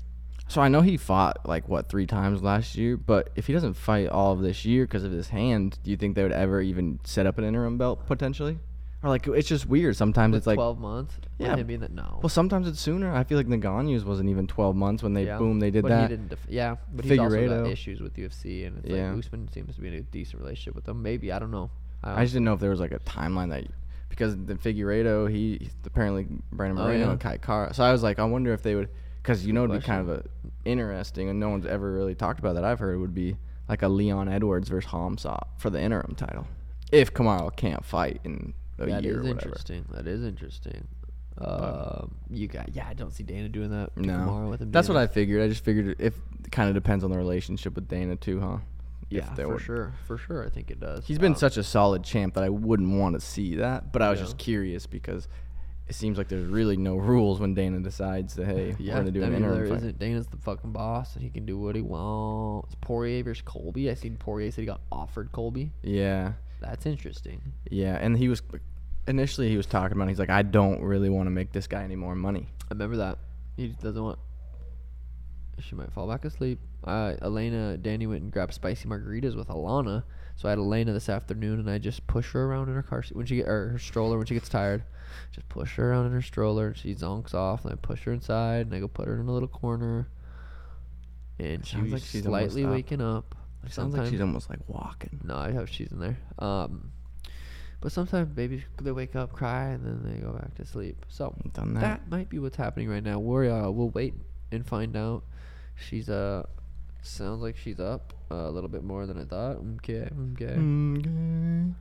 So 0.48 0.60
I 0.60 0.68
know 0.68 0.80
he 0.80 0.96
fought 0.96 1.38
like 1.44 1.68
what 1.68 1.88
three 1.88 2.06
times 2.06 2.42
last 2.42 2.76
year, 2.76 2.96
but 2.96 3.30
if 3.34 3.46
he 3.48 3.52
doesn't 3.52 3.74
fight 3.74 4.08
all 4.08 4.32
of 4.32 4.40
this 4.42 4.64
year 4.64 4.84
because 4.84 5.02
of 5.02 5.10
his 5.10 5.28
hand, 5.30 5.78
do 5.82 5.90
you 5.90 5.96
think 5.96 6.14
they 6.14 6.22
would 6.22 6.30
ever 6.32 6.60
even 6.60 7.00
set 7.04 7.26
up 7.26 7.36
an 7.38 7.44
interim 7.44 7.78
belt 7.78 8.06
potentially? 8.06 8.58
Or 9.06 9.11
like 9.11 9.26
it's 9.29 9.49
just 9.49 9.67
weird. 9.67 9.94
Sometimes 9.97 10.32
With 10.32 10.38
it's 10.41 10.47
like 10.49 10.56
twelve 10.56 10.79
months. 10.81 11.14
Yeah. 11.38 11.55
him 11.56 11.67
being 11.67 11.81
that 11.81 11.93
no. 11.93 12.19
well, 12.23 12.29
sometimes 12.29 12.67
it's 12.67 12.81
sooner. 12.81 13.14
I 13.14 13.23
feel 13.25 13.38
like 13.38 13.47
Ngannou's 13.47 14.05
wasn't 14.05 14.29
even 14.31 14.47
twelve 14.49 14.75
months 14.75 15.03
when 15.03 15.12
they 15.14 15.26
Yeah, 15.26 15.38
boom 15.38 15.61
they 15.61 15.70
did 15.70 15.82
but 15.82 15.91
that. 15.91 16.11
He 16.11 16.17
didn't 16.17 16.29
def- 16.31 16.47
yeah, 16.49 16.75
but 16.93 17.05
he's 17.05 17.19
also 17.19 17.49
got 17.49 17.70
issues 17.70 18.00
with 18.00 18.14
UFC, 18.17 18.67
and 18.67 18.79
it's 18.79 18.88
Yeah. 18.88 19.11
like 19.12 19.20
Usman 19.20 19.49
seems 19.53 19.76
to 19.76 19.81
be 19.81 19.88
in 19.88 19.94
a 19.94 20.00
decent 20.03 20.41
relationship 20.43 20.75
with 20.75 20.85
them. 20.85 21.03
Maybe 21.03 21.31
I 21.31 21.38
don't 21.38 21.50
know. 21.53 21.70
I 22.03 22.23
just 22.23 22.35
didn't 22.35 22.44
know 22.47 22.55
if 22.55 22.61
there 22.61 22.70
was 22.70 22.81
like 22.81 22.93
a 22.93 22.99
timeline 23.00 23.50
that 23.50 23.64
because 24.08 24.37
the 24.37 24.55
Figueiredo 24.56 25.31
he 25.31 25.70
apparently 25.85 26.26
Brandon 26.52 26.79
Oh, 26.79 26.85
Moreno 26.85 27.05
yeah. 27.06 27.11
and 27.12 27.20
Kai 27.20 27.37
Kara. 27.38 27.73
So 27.75 27.85
I 27.85 27.93
was 27.93 28.02
like, 28.02 28.19
I 28.19 28.25
wonder 28.25 28.52
if 28.52 28.62
they 28.62 28.75
would 28.75 28.88
because 29.23 29.47
you 29.47 29.52
know 29.52 29.64
it'd 29.64 29.81
be 29.81 29.87
kind 29.87 30.00
of 30.00 30.09
a 30.09 30.25
interesting 30.64 31.29
and 31.29 31.38
no 31.41 31.49
one's 31.49 31.67
ever 31.67 31.93
really 31.93 32.14
talked 32.14 32.38
about 32.38 32.55
that 32.55 32.64
I've 32.64 32.78
heard 32.78 32.99
would 33.00 33.14
be 33.14 33.37
like 33.69 33.83
a 33.83 33.88
Leon 33.88 34.28
Edwards 34.28 34.69
versus 34.69 34.90
Khamzat 34.90 35.45
for 35.59 35.71
the 35.71 35.80
interim 35.80 36.14
title 36.16 36.47
if 36.92 37.12
Kamaru 37.12 37.54
can't 37.57 37.85
fight 37.85 38.21
in 38.25 38.54
a 38.78 38.87
that 38.87 39.02
year 39.04 39.12
is 39.12 39.18
or 39.18 39.23
whatever. 39.23 39.38
interesting. 39.49 39.85
That 39.92 40.06
is 40.06 40.25
interesting. 40.25 40.87
Um, 41.38 42.14
you 42.30 42.49
got 42.49 42.75
yeah. 42.75 42.87
I 42.88 42.95
don't 42.95 43.12
see 43.12 43.23
Dana 43.23 43.49
doing 43.50 43.71
that. 43.71 43.95
No, 43.97 44.49
with 44.50 44.62
him 44.62 44.71
that's 44.73 44.88
what 44.88 44.97
I 44.97 45.06
figured. 45.06 45.42
I 45.42 45.49
just 45.49 45.64
figured 45.64 45.97
if 46.00 46.14
it 46.45 46.50
kind 46.50 46.68
of 46.68 46.75
depends 46.75 47.04
on 47.04 47.11
the 47.11 47.18
relationship 47.18 47.75
with 47.75 47.88
Dana 47.88 48.16
too, 48.16 48.40
huh? 48.40 48.59
Yeah, 49.11 49.33
for 49.35 49.59
sure, 49.59 49.92
for 50.06 50.16
sure. 50.18 50.45
I 50.45 50.49
think 50.49 50.71
it 50.71 50.80
does. 50.80 51.06
He's 51.06 51.18
been 51.18 51.33
Um, 51.33 51.38
such 51.38 51.56
a 51.59 51.62
solid 51.62 52.02
champ 52.02 52.35
that 52.35 52.42
I 52.42 52.49
wouldn't 52.49 52.99
want 52.99 53.14
to 53.14 53.21
see 53.21 53.56
that, 53.56 53.92
but 53.92 54.02
I 54.02 54.11
was 54.11 54.18
Yeah. 54.18 54.25
just 54.25 54.38
curious 54.38 54.87
because 54.87 55.28
it 55.87 55.95
seems 55.95 56.18
like 56.18 56.26
there's 56.28 56.49
really 56.49 56.76
no 56.76 56.97
rules 56.97 57.38
when 57.38 57.54
Dana 57.54 57.78
decides 57.80 58.35
that 58.35 58.47
hey, 58.47 58.75
Yeah, 58.80 58.95
we're 58.95 59.00
gonna 59.02 59.11
do 59.12 59.23
I 59.23 59.26
an 59.26 59.33
mean, 59.35 59.42
interim 59.45 59.68
there 59.68 59.76
isn't. 59.76 59.99
Dana's 60.00 60.26
the 60.26 60.38
fucking 60.38 60.73
boss, 60.73 61.14
and 61.14 61.23
he 61.23 61.30
can 61.30 61.45
do 61.47 61.56
what 61.59 61.76
he 61.76 61.83
wants. 61.83 62.75
Poirier 62.80 63.23
versus 63.23 63.42
Colby. 63.42 63.90
I 63.90 63.95
seen 63.95 64.16
Poirier 64.16 64.50
said 64.50 64.62
he 64.62 64.66
got 64.66 64.80
offered 64.90 65.30
Colby. 65.30 65.71
Yeah, 65.83 66.33
That's 66.60 66.86
interesting. 66.86 67.52
yeah, 67.70 67.98
and 68.00 68.16
he 68.16 68.28
was 68.28 68.42
initially 69.06 69.48
he 69.48 69.56
was 69.56 69.66
talking 69.66 69.96
about 69.96 70.08
he's 70.08 70.18
like 70.18 70.30
I 70.30 70.42
don't 70.42 70.82
really 70.82 71.08
want 71.08 71.26
to 71.26 71.30
make 71.30 71.52
this 71.52 71.66
guy 71.66 71.82
any 71.82 71.96
more 71.96 72.14
money. 72.14 72.48
I 72.62 72.75
remember 72.75 72.96
that. 72.96 73.18
He 73.56 73.68
just 73.68 73.80
doesn't 73.80 74.02
want. 74.02 74.18
She 75.60 75.75
might 75.75 75.92
fall 75.92 76.06
back 76.06 76.25
asleep. 76.25 76.60
Uh, 76.84 77.14
Elena, 77.22 77.78
Danny 77.78 78.06
went 78.06 78.22
and 78.22 78.30
grabbed 78.30 78.52
spicy 78.52 78.88
margaritas 78.88 79.34
with 79.34 79.48
Alana. 79.48 80.04
So 80.36 80.48
I 80.48 80.50
had 80.50 80.58
Elena 80.58 80.92
this 80.92 81.08
afternoon, 81.08 81.60
and 81.60 81.70
I 81.70 81.78
just 81.78 82.06
push 82.06 82.32
her 82.32 82.44
around 82.44 82.68
in 82.68 82.75
her 82.75 82.82
car 82.82 83.02
seat 83.02 83.16
when 83.16 83.25
she 83.25 83.36
get 83.36 83.48
or 83.48 83.70
her 83.70 83.78
stroller 83.78 84.18
when 84.18 84.26
she 84.26 84.34
gets 84.34 84.50
tired. 84.50 84.84
Just 85.32 85.48
push 85.48 85.76
her 85.76 85.90
around 85.90 86.06
in 86.06 86.12
her 86.12 86.20
stroller. 86.20 86.75
She 86.75 86.94
zonks 86.94 87.32
off, 87.32 87.64
and 87.64 87.72
I 87.72 87.76
push 87.76 88.02
her 88.04 88.12
inside, 88.12 88.66
and 88.66 88.75
I 88.75 88.80
go 88.80 88.88
put 88.88 89.08
her 89.08 89.18
in 89.18 89.28
a 89.28 89.32
little 89.32 89.48
corner. 89.48 90.08
And 91.38 91.64
she's 91.66 91.92
like 91.92 92.02
she's 92.02 92.25
slightly 92.25 92.66
waking 92.66 93.00
up. 93.00 93.34
It 93.66 93.73
sounds 93.73 93.94
like 93.94 94.08
she's 94.11 94.20
almost 94.20 94.49
like 94.50 94.61
walking. 94.68 95.20
no, 95.25 95.37
I 95.37 95.50
have 95.52 95.68
she's 95.68 95.90
in 95.92 95.99
there. 95.99 96.18
Um, 96.38 96.92
but 97.80 97.92
sometimes 97.92 98.32
babies 98.32 98.62
they 98.80 98.92
wake 98.92 99.14
up, 99.16 99.32
cry, 99.32 99.66
and 99.68 99.85
then 99.85 100.02
they 100.04 100.20
go 100.20 100.32
back 100.32 100.54
to 100.56 100.64
sleep. 100.64 101.04
So 101.08 101.37
that. 101.54 101.80
that 101.80 102.11
might 102.11 102.28
be 102.28 102.38
what's 102.38 102.56
happening 102.56 102.88
right 102.88 103.02
now. 103.02 103.18
We're 103.18 103.50
uh, 103.50 103.70
we'll 103.70 103.90
wait 103.90 104.14
and 104.50 104.66
find 104.66 104.96
out. 104.96 105.25
She's 105.75 106.08
uh 106.08 106.44
sounds 107.02 107.42
like 107.42 107.56
she's 107.56 107.78
up 107.78 108.14
uh, 108.30 108.35
a 108.35 108.50
little 108.50 108.68
bit 108.68 108.82
more 108.82 109.06
than 109.06 109.18
I 109.18 109.25
thought. 109.25 109.58
Okay, 109.76 110.08
okay. 110.32 110.54
Okay. 110.54 111.73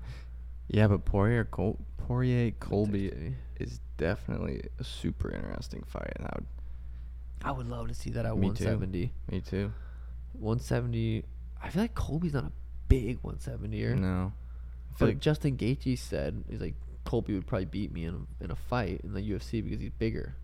Yeah, 0.68 0.88
but 0.88 1.06
Poirier 1.06 1.46
Col- 1.46 1.80
Poirier 1.98 2.51
Colby 2.60 3.08
it 3.08 3.12
to 3.12 3.18
me. 3.18 3.36
is 3.60 3.80
definitely 3.98 4.62
a 4.80 4.84
super 4.84 5.32
interesting 5.32 5.84
fight. 5.88 6.12
And 6.18 6.27
I 6.27 6.32
would 6.36 6.46
I 7.44 7.51
would 7.51 7.68
love 7.68 7.88
to 7.88 7.94
see 7.94 8.10
that 8.12 8.25
at 8.25 8.36
Me 8.36 8.51
too. 8.51 8.65
170. 8.65 9.13
Me 9.32 9.42
too. 9.42 9.72
170. 10.34 11.24
I 11.66 11.70
feel 11.70 11.82
like 11.82 11.96
Colby's 11.96 12.34
not 12.34 12.46
a 12.46 12.52
big 12.88 13.22
170er. 13.24 13.98
No. 13.98 14.32
I 14.34 14.92
But 14.92 15.00
feel 15.00 15.08
like 15.10 15.20
Justin 15.20 15.58
Gaethje 15.58 15.98
said 15.98 16.44
he's 16.50 16.62
like 16.62 16.76
Colby 17.04 17.34
would 17.34 17.46
probably 17.48 17.66
beat 17.66 17.92
me 17.92 18.06
in 18.06 18.28
a, 18.42 18.44
in 18.44 18.52
a 18.52 18.56
fight 18.56 19.02
in 19.04 19.14
the 19.14 19.22
UFC 19.22 19.64
because 19.64 19.80
he's 19.80 19.92
bigger. 19.98 20.36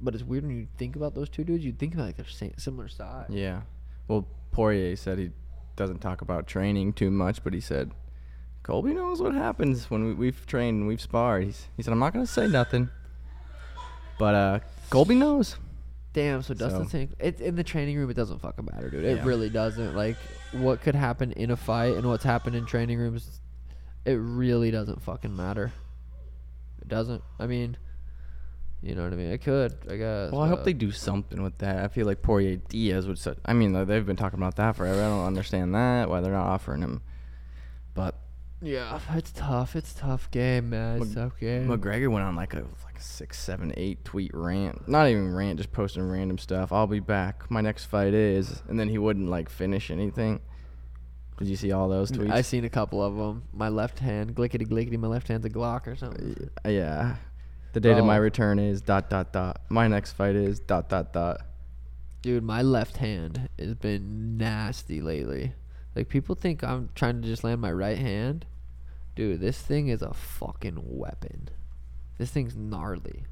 But 0.00 0.14
it's 0.14 0.22
weird 0.22 0.44
when 0.44 0.56
you 0.56 0.68
think 0.76 0.94
about 0.96 1.14
those 1.14 1.28
two 1.28 1.42
dudes. 1.44 1.64
You 1.64 1.72
think 1.72 1.94
about 1.94 2.06
like 2.06 2.16
they're 2.16 2.26
same, 2.26 2.54
similar 2.56 2.88
size. 2.88 3.26
Yeah. 3.30 3.62
Well, 4.06 4.26
Poirier 4.52 4.94
said 4.96 5.18
he 5.18 5.30
doesn't 5.76 6.00
talk 6.00 6.22
about 6.22 6.46
training 6.46 6.92
too 6.92 7.10
much, 7.10 7.42
but 7.42 7.52
he 7.54 7.60
said 7.60 7.92
Colby 8.62 8.94
knows 8.94 9.20
what 9.22 9.34
happens 9.34 9.90
when 9.90 10.04
we, 10.04 10.14
we've 10.14 10.46
trained 10.46 10.80
and 10.80 10.88
we've 10.88 11.00
sparred. 11.00 11.44
He's, 11.44 11.66
he 11.76 11.82
said 11.82 11.92
I'm 11.92 11.98
not 11.98 12.12
gonna 12.12 12.26
say 12.26 12.46
nothing, 12.46 12.90
but 14.18 14.34
uh, 14.34 14.58
Colby 14.90 15.14
knows. 15.14 15.56
Damn. 16.18 16.42
So 16.42 16.52
Dustin 16.52 16.82
So- 16.84 16.88
saying 16.90 17.14
it 17.20 17.40
in 17.40 17.54
the 17.54 17.62
training 17.62 17.96
room, 17.96 18.10
it 18.10 18.14
doesn't 18.14 18.40
fucking 18.40 18.68
matter, 18.72 18.90
dude. 18.90 19.04
It 19.04 19.18
Yeah. 19.18 19.24
really 19.24 19.48
doesn't. 19.50 19.94
Like 19.94 20.16
what 20.52 20.80
could 20.80 20.96
happen 20.96 21.30
in 21.32 21.52
a 21.52 21.56
fight 21.56 21.94
and 21.96 22.06
what's 22.08 22.24
happened 22.24 22.56
in 22.56 22.64
training 22.66 22.98
rooms, 22.98 23.40
it 24.04 24.14
really 24.14 24.72
doesn't 24.72 25.00
fucking 25.02 25.36
matter. 25.36 25.70
It 26.82 26.88
doesn't. 26.88 27.22
I 27.38 27.46
mean, 27.46 27.76
you 28.82 28.96
know 28.96 29.04
what 29.04 29.12
I 29.12 29.16
mean. 29.16 29.30
It 29.30 29.42
could. 29.42 29.76
I 29.88 29.96
guess. 29.96 30.32
Well, 30.32 30.40
I 30.40 30.48
hope 30.48 30.64
they 30.64 30.72
do 30.72 30.90
something 30.90 31.40
with 31.40 31.56
that. 31.58 31.84
I 31.84 31.88
feel 31.88 32.06
like 32.06 32.20
Poirier 32.22 32.56
Diaz 32.68 33.06
would. 33.06 33.18
Such, 33.18 33.38
I 33.44 33.52
mean, 33.52 33.72
they've 33.86 34.04
been 34.06 34.16
talking 34.16 34.40
about 34.40 34.56
that 34.56 34.74
forever. 34.74 35.00
I 35.00 35.06
don't 35.08 35.24
understand 35.26 35.72
that 35.76 36.08
why 36.10 36.20
they're 36.20 36.32
not 36.32 36.46
offering 36.46 36.82
him. 36.82 37.00
But 37.94 38.16
Yeah, 38.60 38.98
it's 39.14 39.30
tough. 39.30 39.76
It's 39.76 39.94
tough 39.94 40.30
game, 40.30 40.70
man. 40.70 41.00
It's 41.00 41.10
Mc- 41.10 41.14
tough 41.14 41.38
game. 41.38 41.68
McGregor 41.68 42.10
went 42.10 42.24
on 42.24 42.34
like 42.34 42.54
a 42.54 42.64
like 42.84 42.98
a 42.98 43.02
six, 43.02 43.38
seven, 43.38 43.72
eight 43.76 44.04
tweet 44.04 44.32
rant. 44.34 44.88
Not 44.88 45.08
even 45.08 45.32
rant, 45.32 45.58
just 45.58 45.72
posting 45.72 46.08
random 46.08 46.38
stuff. 46.38 46.72
I'll 46.72 46.88
be 46.88 47.00
back. 47.00 47.48
My 47.50 47.60
next 47.60 47.84
fight 47.84 48.14
is, 48.14 48.62
and 48.68 48.78
then 48.78 48.88
he 48.88 48.98
wouldn't 48.98 49.28
like 49.30 49.48
finish 49.48 49.90
anything. 49.90 50.40
Did 51.38 51.46
you 51.46 51.56
see 51.56 51.70
all 51.70 51.88
those 51.88 52.10
tweets? 52.10 52.32
I 52.32 52.40
seen 52.42 52.64
a 52.64 52.68
couple 52.68 53.00
of 53.02 53.14
them. 53.14 53.44
My 53.52 53.68
left 53.68 54.00
hand, 54.00 54.34
glickety 54.34 54.66
glickety. 54.66 54.98
My 54.98 55.06
left 55.06 55.28
hand's 55.28 55.46
a 55.46 55.50
Glock 55.50 55.86
or 55.86 55.94
something. 55.94 56.50
Uh, 56.64 56.68
yeah. 56.68 57.16
The 57.74 57.80
date 57.80 57.96
of 57.96 58.04
my 58.04 58.18
oh. 58.18 58.22
return 58.22 58.58
is 58.58 58.80
dot 58.80 59.08
dot 59.08 59.32
dot. 59.32 59.60
My 59.68 59.86
next 59.86 60.12
fight 60.12 60.34
is 60.34 60.58
dot 60.58 60.88
dot 60.88 61.12
dot. 61.12 61.42
Dude, 62.22 62.42
my 62.42 62.62
left 62.62 62.96
hand 62.96 63.48
has 63.56 63.74
been 63.74 64.36
nasty 64.36 65.00
lately. 65.00 65.52
Like 65.94 66.08
people 66.08 66.34
think 66.34 66.62
I'm 66.62 66.90
trying 66.94 67.22
to 67.22 67.28
just 67.28 67.44
land 67.44 67.60
my 67.60 67.72
right 67.72 67.98
hand. 67.98 68.46
Dude, 69.16 69.40
this 69.40 69.60
thing 69.60 69.88
is 69.88 70.00
a 70.02 70.14
fucking 70.14 70.78
weapon. 70.84 71.48
This 72.18 72.30
thing's 72.30 72.54
gnarly. 72.54 73.24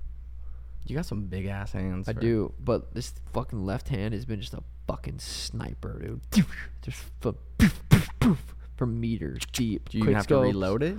You 0.87 0.95
got 0.97 1.07
some 1.07 1.27
big 1.27 1.47
ass 1.47 1.73
hands. 1.73 2.09
I 2.09 2.13
for- 2.13 2.21
do, 2.21 2.53
but 2.59 2.95
this 2.95 3.13
fucking 3.33 3.65
left 3.65 3.89
hand 3.89 4.15
has 4.15 4.25
been 4.25 4.41
just 4.41 4.55
a 4.55 4.63
fucking 4.87 5.19
sniper, 5.19 5.99
dude. 6.01 6.21
Just 6.83 7.21
poof, 7.21 7.35
poof, 7.59 7.83
poof, 8.21 8.55
from 8.77 9.01
meters 9.01 9.43
deep. 9.53 9.89
Do 9.89 9.99
you 9.99 10.15
have 10.15 10.29
to 10.29 10.37
reload 10.39 10.85
it, 10.85 10.97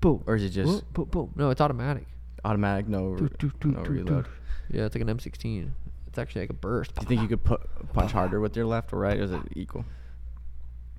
Boom. 0.00 0.22
or 0.26 0.36
is 0.36 0.44
it 0.44 0.50
just 0.50 0.84
boom, 0.92 1.06
boom, 1.06 1.26
boom. 1.26 1.32
No, 1.34 1.50
it's 1.50 1.60
automatic. 1.60 2.06
automatic? 2.44 2.86
No, 2.86 3.06
re- 3.08 3.28
no 3.64 3.80
reload. 3.80 4.28
Yeah, 4.70 4.84
it's 4.84 4.94
like 4.94 5.02
an 5.02 5.08
M16. 5.08 5.70
It's 6.06 6.18
actually 6.18 6.42
like 6.42 6.50
a 6.50 6.54
burst. 6.54 6.94
Do 6.94 7.00
you 7.02 7.08
think 7.08 7.22
you 7.22 7.28
could 7.28 7.42
put 7.42 7.62
punch 7.92 8.12
harder 8.18 8.38
with 8.38 8.54
your 8.54 8.66
left 8.66 8.92
or 8.92 9.00
right? 9.00 9.18
Or 9.18 9.22
is 9.24 9.32
it 9.32 9.40
equal? 9.56 9.84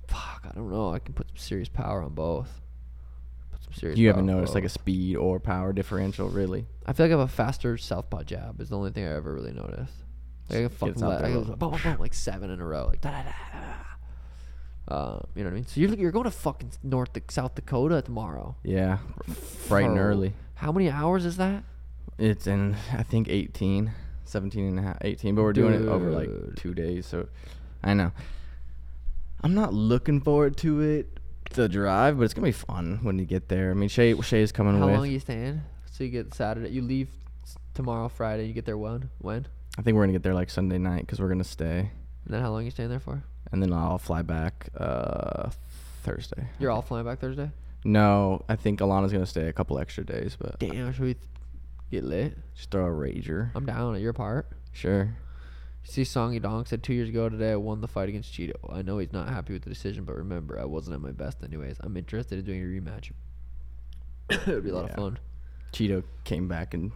Fuck, 0.08 0.46
I 0.50 0.54
don't 0.54 0.70
know. 0.70 0.92
I 0.92 0.98
can 0.98 1.14
put 1.14 1.28
some 1.28 1.36
serious 1.36 1.68
power 1.68 2.02
on 2.02 2.14
both. 2.14 2.60
Put 3.52 3.62
some 3.62 3.72
serious. 3.74 3.98
You 3.98 4.08
haven't 4.08 4.26
noticed 4.26 4.54
like 4.54 4.64
a 4.64 4.68
speed 4.68 5.16
or 5.16 5.38
power 5.38 5.72
differential, 5.72 6.28
really? 6.28 6.66
I 6.86 6.92
feel 6.92 7.06
like 7.06 7.12
I 7.12 7.18
have 7.18 7.28
a 7.28 7.32
faster 7.32 7.76
southpaw 7.76 8.22
jab. 8.24 8.60
Is 8.60 8.70
the 8.70 8.76
only 8.76 8.90
thing 8.90 9.06
I 9.06 9.14
ever 9.14 9.32
really 9.32 9.52
noticed. 9.52 9.92
Like 10.48 10.58
I 10.58 10.60
can 10.62 10.68
fucking 10.70 11.02
let, 11.02 11.24
I 11.24 11.30
boom, 11.32 11.44
boom, 11.58 11.78
boom, 11.82 11.96
like 11.98 12.14
seven 12.14 12.50
in 12.50 12.60
a 12.60 12.64
row, 12.64 12.86
like 12.86 13.02
da 13.02 13.10
da 13.10 13.22
da. 13.22 13.34
Uh, 14.88 15.20
you 15.34 15.44
know 15.44 15.50
what 15.50 15.52
I 15.52 15.54
mean? 15.56 15.66
So 15.66 15.80
you're 15.80 15.94
you're 15.94 16.10
going 16.10 16.24
to 16.24 16.30
fucking 16.30 16.72
North 16.82 17.10
South 17.30 17.54
Dakota 17.54 18.00
tomorrow. 18.00 18.56
Yeah, 18.64 18.98
bright 19.68 19.84
and 19.84 19.98
early. 19.98 20.32
How 20.54 20.72
many 20.72 20.88
hours 20.88 21.26
is 21.26 21.36
that? 21.36 21.62
It's 22.16 22.46
in 22.46 22.74
I 22.94 23.02
think 23.02 23.28
18, 23.28 23.92
17 24.24 24.66
and 24.66 24.78
a 24.78 24.82
half, 24.82 24.98
18, 25.02 25.34
but 25.34 25.42
we're 25.42 25.52
doing 25.52 25.74
it 25.74 25.86
over 25.86 26.10
like 26.10 26.30
two 26.56 26.72
days, 26.72 27.04
so 27.04 27.28
I 27.82 27.92
know. 27.92 28.12
I'm 29.42 29.54
not 29.54 29.72
looking 29.72 30.20
forward 30.20 30.56
to 30.58 30.80
it, 30.80 31.18
the 31.52 31.68
drive, 31.68 32.18
but 32.18 32.24
it's 32.24 32.34
gonna 32.34 32.46
be 32.48 32.52
fun 32.52 32.98
when 33.02 33.18
you 33.18 33.24
get 33.24 33.48
there. 33.48 33.70
I 33.70 33.74
mean, 33.74 33.88
Shay 33.88 34.18
Shay's 34.20 34.52
coming 34.52 34.78
How 34.78 34.86
with. 34.86 34.94
long 34.96 35.04
are 35.04 35.10
you 35.10 35.20
staying? 35.20 35.62
So 35.90 36.04
you 36.04 36.10
get 36.10 36.34
Saturday. 36.34 36.70
You 36.70 36.82
leave 36.82 37.08
s- 37.42 37.56
tomorrow, 37.74 38.08
Friday. 38.08 38.46
You 38.46 38.52
get 38.52 38.64
there 38.66 38.78
when? 38.78 39.10
When? 39.18 39.46
I 39.78 39.82
think 39.82 39.94
we're 39.96 40.02
gonna 40.02 40.12
get 40.12 40.22
there 40.22 40.34
like 40.34 40.50
Sunday 40.50 40.78
night 40.78 41.02
because 41.02 41.20
we're 41.20 41.28
gonna 41.28 41.44
stay, 41.44 41.90
And 42.24 42.34
then 42.34 42.42
how 42.42 42.50
long 42.50 42.60
are 42.62 42.64
you 42.64 42.70
staying 42.70 42.90
there 42.90 43.00
for? 43.00 43.22
and 43.52 43.62
then 43.62 43.72
I'll 43.72 43.98
fly 43.98 44.22
back 44.22 44.68
uh 44.76 45.50
Thursday. 46.02 46.48
You're 46.58 46.70
all 46.70 46.82
flying 46.82 47.04
back 47.06 47.20
Thursday. 47.20 47.50
No, 47.84 48.44
I 48.48 48.56
think 48.56 48.80
Alana's 48.80 49.12
gonna 49.12 49.24
stay 49.26 49.46
a 49.48 49.52
couple 49.52 49.78
extra 49.78 50.04
days, 50.04 50.36
but 50.38 50.58
Damn, 50.58 50.92
should 50.92 51.02
we 51.04 51.14
th- 51.14 51.26
get 51.90 52.04
lit? 52.04 52.36
just 52.54 52.70
throw 52.70 52.86
a 52.86 52.90
rager. 52.90 53.50
I'm 53.54 53.64
down 53.64 53.94
at 53.94 54.00
your 54.00 54.12
part. 54.12 54.48
Sure. 54.72 55.14
See, 55.84 56.04
Song 56.04 56.38
Yadong 56.38 56.68
said 56.68 56.82
two 56.82 56.92
years 56.92 57.08
ago 57.08 57.28
today 57.28 57.52
I 57.52 57.56
won 57.56 57.80
the 57.80 57.88
fight 57.88 58.08
against 58.10 58.32
Chito. 58.32 58.52
I 58.70 58.82
know 58.82 58.98
he's 58.98 59.12
not 59.12 59.28
happy 59.28 59.54
with 59.54 59.62
the 59.62 59.70
decision, 59.70 60.04
but 60.04 60.16
remember, 60.16 60.58
I 60.60 60.64
wasn't 60.66 60.94
at 60.94 61.00
my 61.00 61.12
best 61.12 61.42
anyways. 61.42 61.76
I'm 61.80 61.96
interested 61.96 62.38
in 62.38 62.44
doing 62.44 62.60
a 62.62 62.64
rematch. 62.66 63.10
it 64.30 64.46
would 64.46 64.64
be 64.64 64.70
a 64.70 64.74
lot 64.74 64.84
Yeah. 64.86 64.90
of 64.90 64.96
fun. 64.96 65.18
Chito 65.72 66.02
came 66.24 66.46
back 66.48 66.74
and 66.74 66.92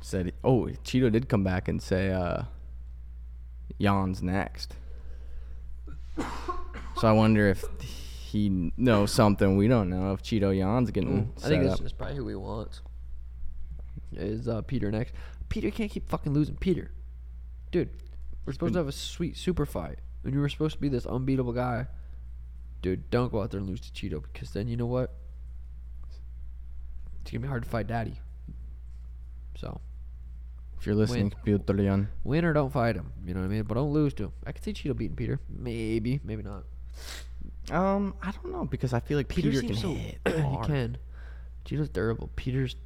said, 0.00 0.32
"Oh, 0.42 0.68
Chito 0.84 1.10
did 1.12 1.28
come 1.28 1.44
back 1.44 1.68
and 1.68 1.80
say, 1.82 2.10
uh, 2.12 2.44
Yan's 3.78 4.22
next." 4.22 4.74
so 6.16 7.06
I 7.08 7.12
wonder 7.12 7.48
if 7.48 7.62
he 7.80 8.72
knows 8.78 9.12
something 9.12 9.56
we 9.58 9.68
don't 9.68 9.90
know. 9.90 10.12
If 10.12 10.22
Chito 10.22 10.56
Yan's 10.56 10.90
getting 10.90 11.32
I 11.36 11.40
set 11.40 11.48
think 11.50 11.64
up. 11.66 11.72
it's 11.72 11.80
just 11.80 11.98
probably 11.98 12.16
who 12.16 12.28
he 12.28 12.34
wants. 12.34 12.80
Is 14.12 14.48
uh, 14.48 14.62
Peter 14.62 14.90
next? 14.90 15.12
Peter 15.50 15.70
can't 15.70 15.90
keep 15.90 16.08
fucking 16.08 16.32
losing. 16.32 16.56
Peter, 16.56 16.90
dude, 17.76 17.90
we're 18.46 18.52
supposed 18.54 18.72
to 18.72 18.78
have 18.78 18.88
a 18.88 18.92
sweet 18.92 19.36
super 19.36 19.66
fight, 19.66 19.98
and 20.24 20.32
you 20.32 20.40
were 20.40 20.48
supposed 20.48 20.76
to 20.76 20.80
be 20.80 20.88
this 20.88 21.04
unbeatable 21.04 21.52
guy. 21.52 21.86
Dude, 22.80 23.10
don't 23.10 23.30
go 23.30 23.42
out 23.42 23.50
there 23.50 23.58
and 23.60 23.68
lose 23.68 23.80
to 23.80 23.90
Chito 23.90 24.22
because 24.32 24.50
then 24.52 24.66
you 24.68 24.76
know 24.76 24.86
what? 24.86 25.12
It's 27.20 27.30
gonna 27.30 27.40
be 27.42 27.48
hard 27.48 27.64
to 27.64 27.68
fight 27.68 27.86
Daddy. 27.86 28.20
So 29.56 29.80
if 30.78 30.86
you're 30.86 30.94
listening, 30.94 31.32
Yan. 31.44 32.08
win 32.24 32.44
or 32.44 32.52
don't 32.52 32.72
fight 32.72 32.96
him. 32.96 33.12
You 33.26 33.34
know 33.34 33.40
what 33.40 33.46
I 33.46 33.50
mean? 33.50 33.64
But 33.64 33.74
don't 33.74 33.92
lose 33.92 34.14
to 34.14 34.24
him. 34.24 34.32
I 34.46 34.52
could 34.52 34.62
see 34.64 34.72
Chito 34.72 34.96
beating 34.96 35.16
Peter. 35.16 35.38
Maybe, 35.48 36.20
maybe 36.24 36.42
not. 36.42 36.64
Um, 37.70 38.14
I 38.22 38.30
don't 38.30 38.52
know 38.52 38.64
because 38.64 38.94
I 38.94 39.00
feel 39.00 39.18
like 39.18 39.28
Peter 39.28 39.50
Peter, 39.50 39.62
can 39.62 39.76
so 39.76 39.92
hit 39.94 40.18
he 40.26 40.40
hard. 40.40 40.66
can. 40.66 40.98
Chito's 41.66 41.88
durable. 41.90 42.30
Peter's. 42.36 42.76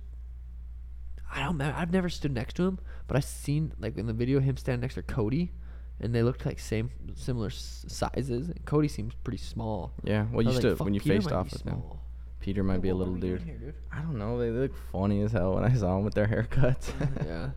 I 1.33 1.43
don't. 1.43 1.57
know. 1.59 1.73
I've 1.77 1.93
never 1.93 2.09
stood 2.09 2.33
next 2.33 2.55
to 2.57 2.65
him, 2.67 2.79
but 3.07 3.17
I 3.17 3.21
seen 3.21 3.73
like 3.79 3.97
in 3.97 4.07
the 4.07 4.13
video 4.13 4.41
him 4.41 4.57
standing 4.57 4.81
next 4.81 4.95
to 4.95 5.03
Cody, 5.03 5.53
and 6.01 6.15
they 6.15 6.23
looked 6.23 6.45
like 6.47 6.59
same 6.59 6.91
similar 7.15 7.49
s- 7.49 7.85
sizes. 7.89 8.49
And 8.49 8.65
Cody 8.65 8.89
seems 8.89 9.15
pretty 9.23 9.39
small. 9.39 9.93
Yeah, 10.05 10.27
well, 10.33 10.41
I 10.41 10.43
you 10.43 10.47
was 10.49 10.57
like, 10.57 10.61
stood 10.63 10.79
"Fuck, 10.79 10.85
when 10.87 10.95
you 10.95 11.01
Peter 11.01 11.15
faced 11.17 11.31
might 11.31 11.37
off 11.37 11.47
be 11.47 11.51
with 11.53 11.63
him. 11.67 11.73
small." 11.81 12.03
Peter 12.41 12.65
might 12.65 12.75
Yeah, 12.77 12.81
be 12.81 12.89
a 12.89 12.95
what 12.95 12.99
little 13.01 13.15
we 13.15 13.21
doing 13.21 13.37
dude. 13.37 13.43
here, 13.47 13.57
dude? 13.59 13.75
I 13.93 14.01
don't 14.01 14.17
know. 14.19 14.39
They 14.39 14.51
look 14.51 14.73
funny 14.91 15.21
as 15.23 15.33
hell 15.33 15.55
when 15.57 15.65
I 15.65 15.75
saw 15.75 15.95
them 15.97 16.05
with 16.05 16.15
their 16.15 16.27
haircuts. 16.27 16.91
yeah, 17.27 17.51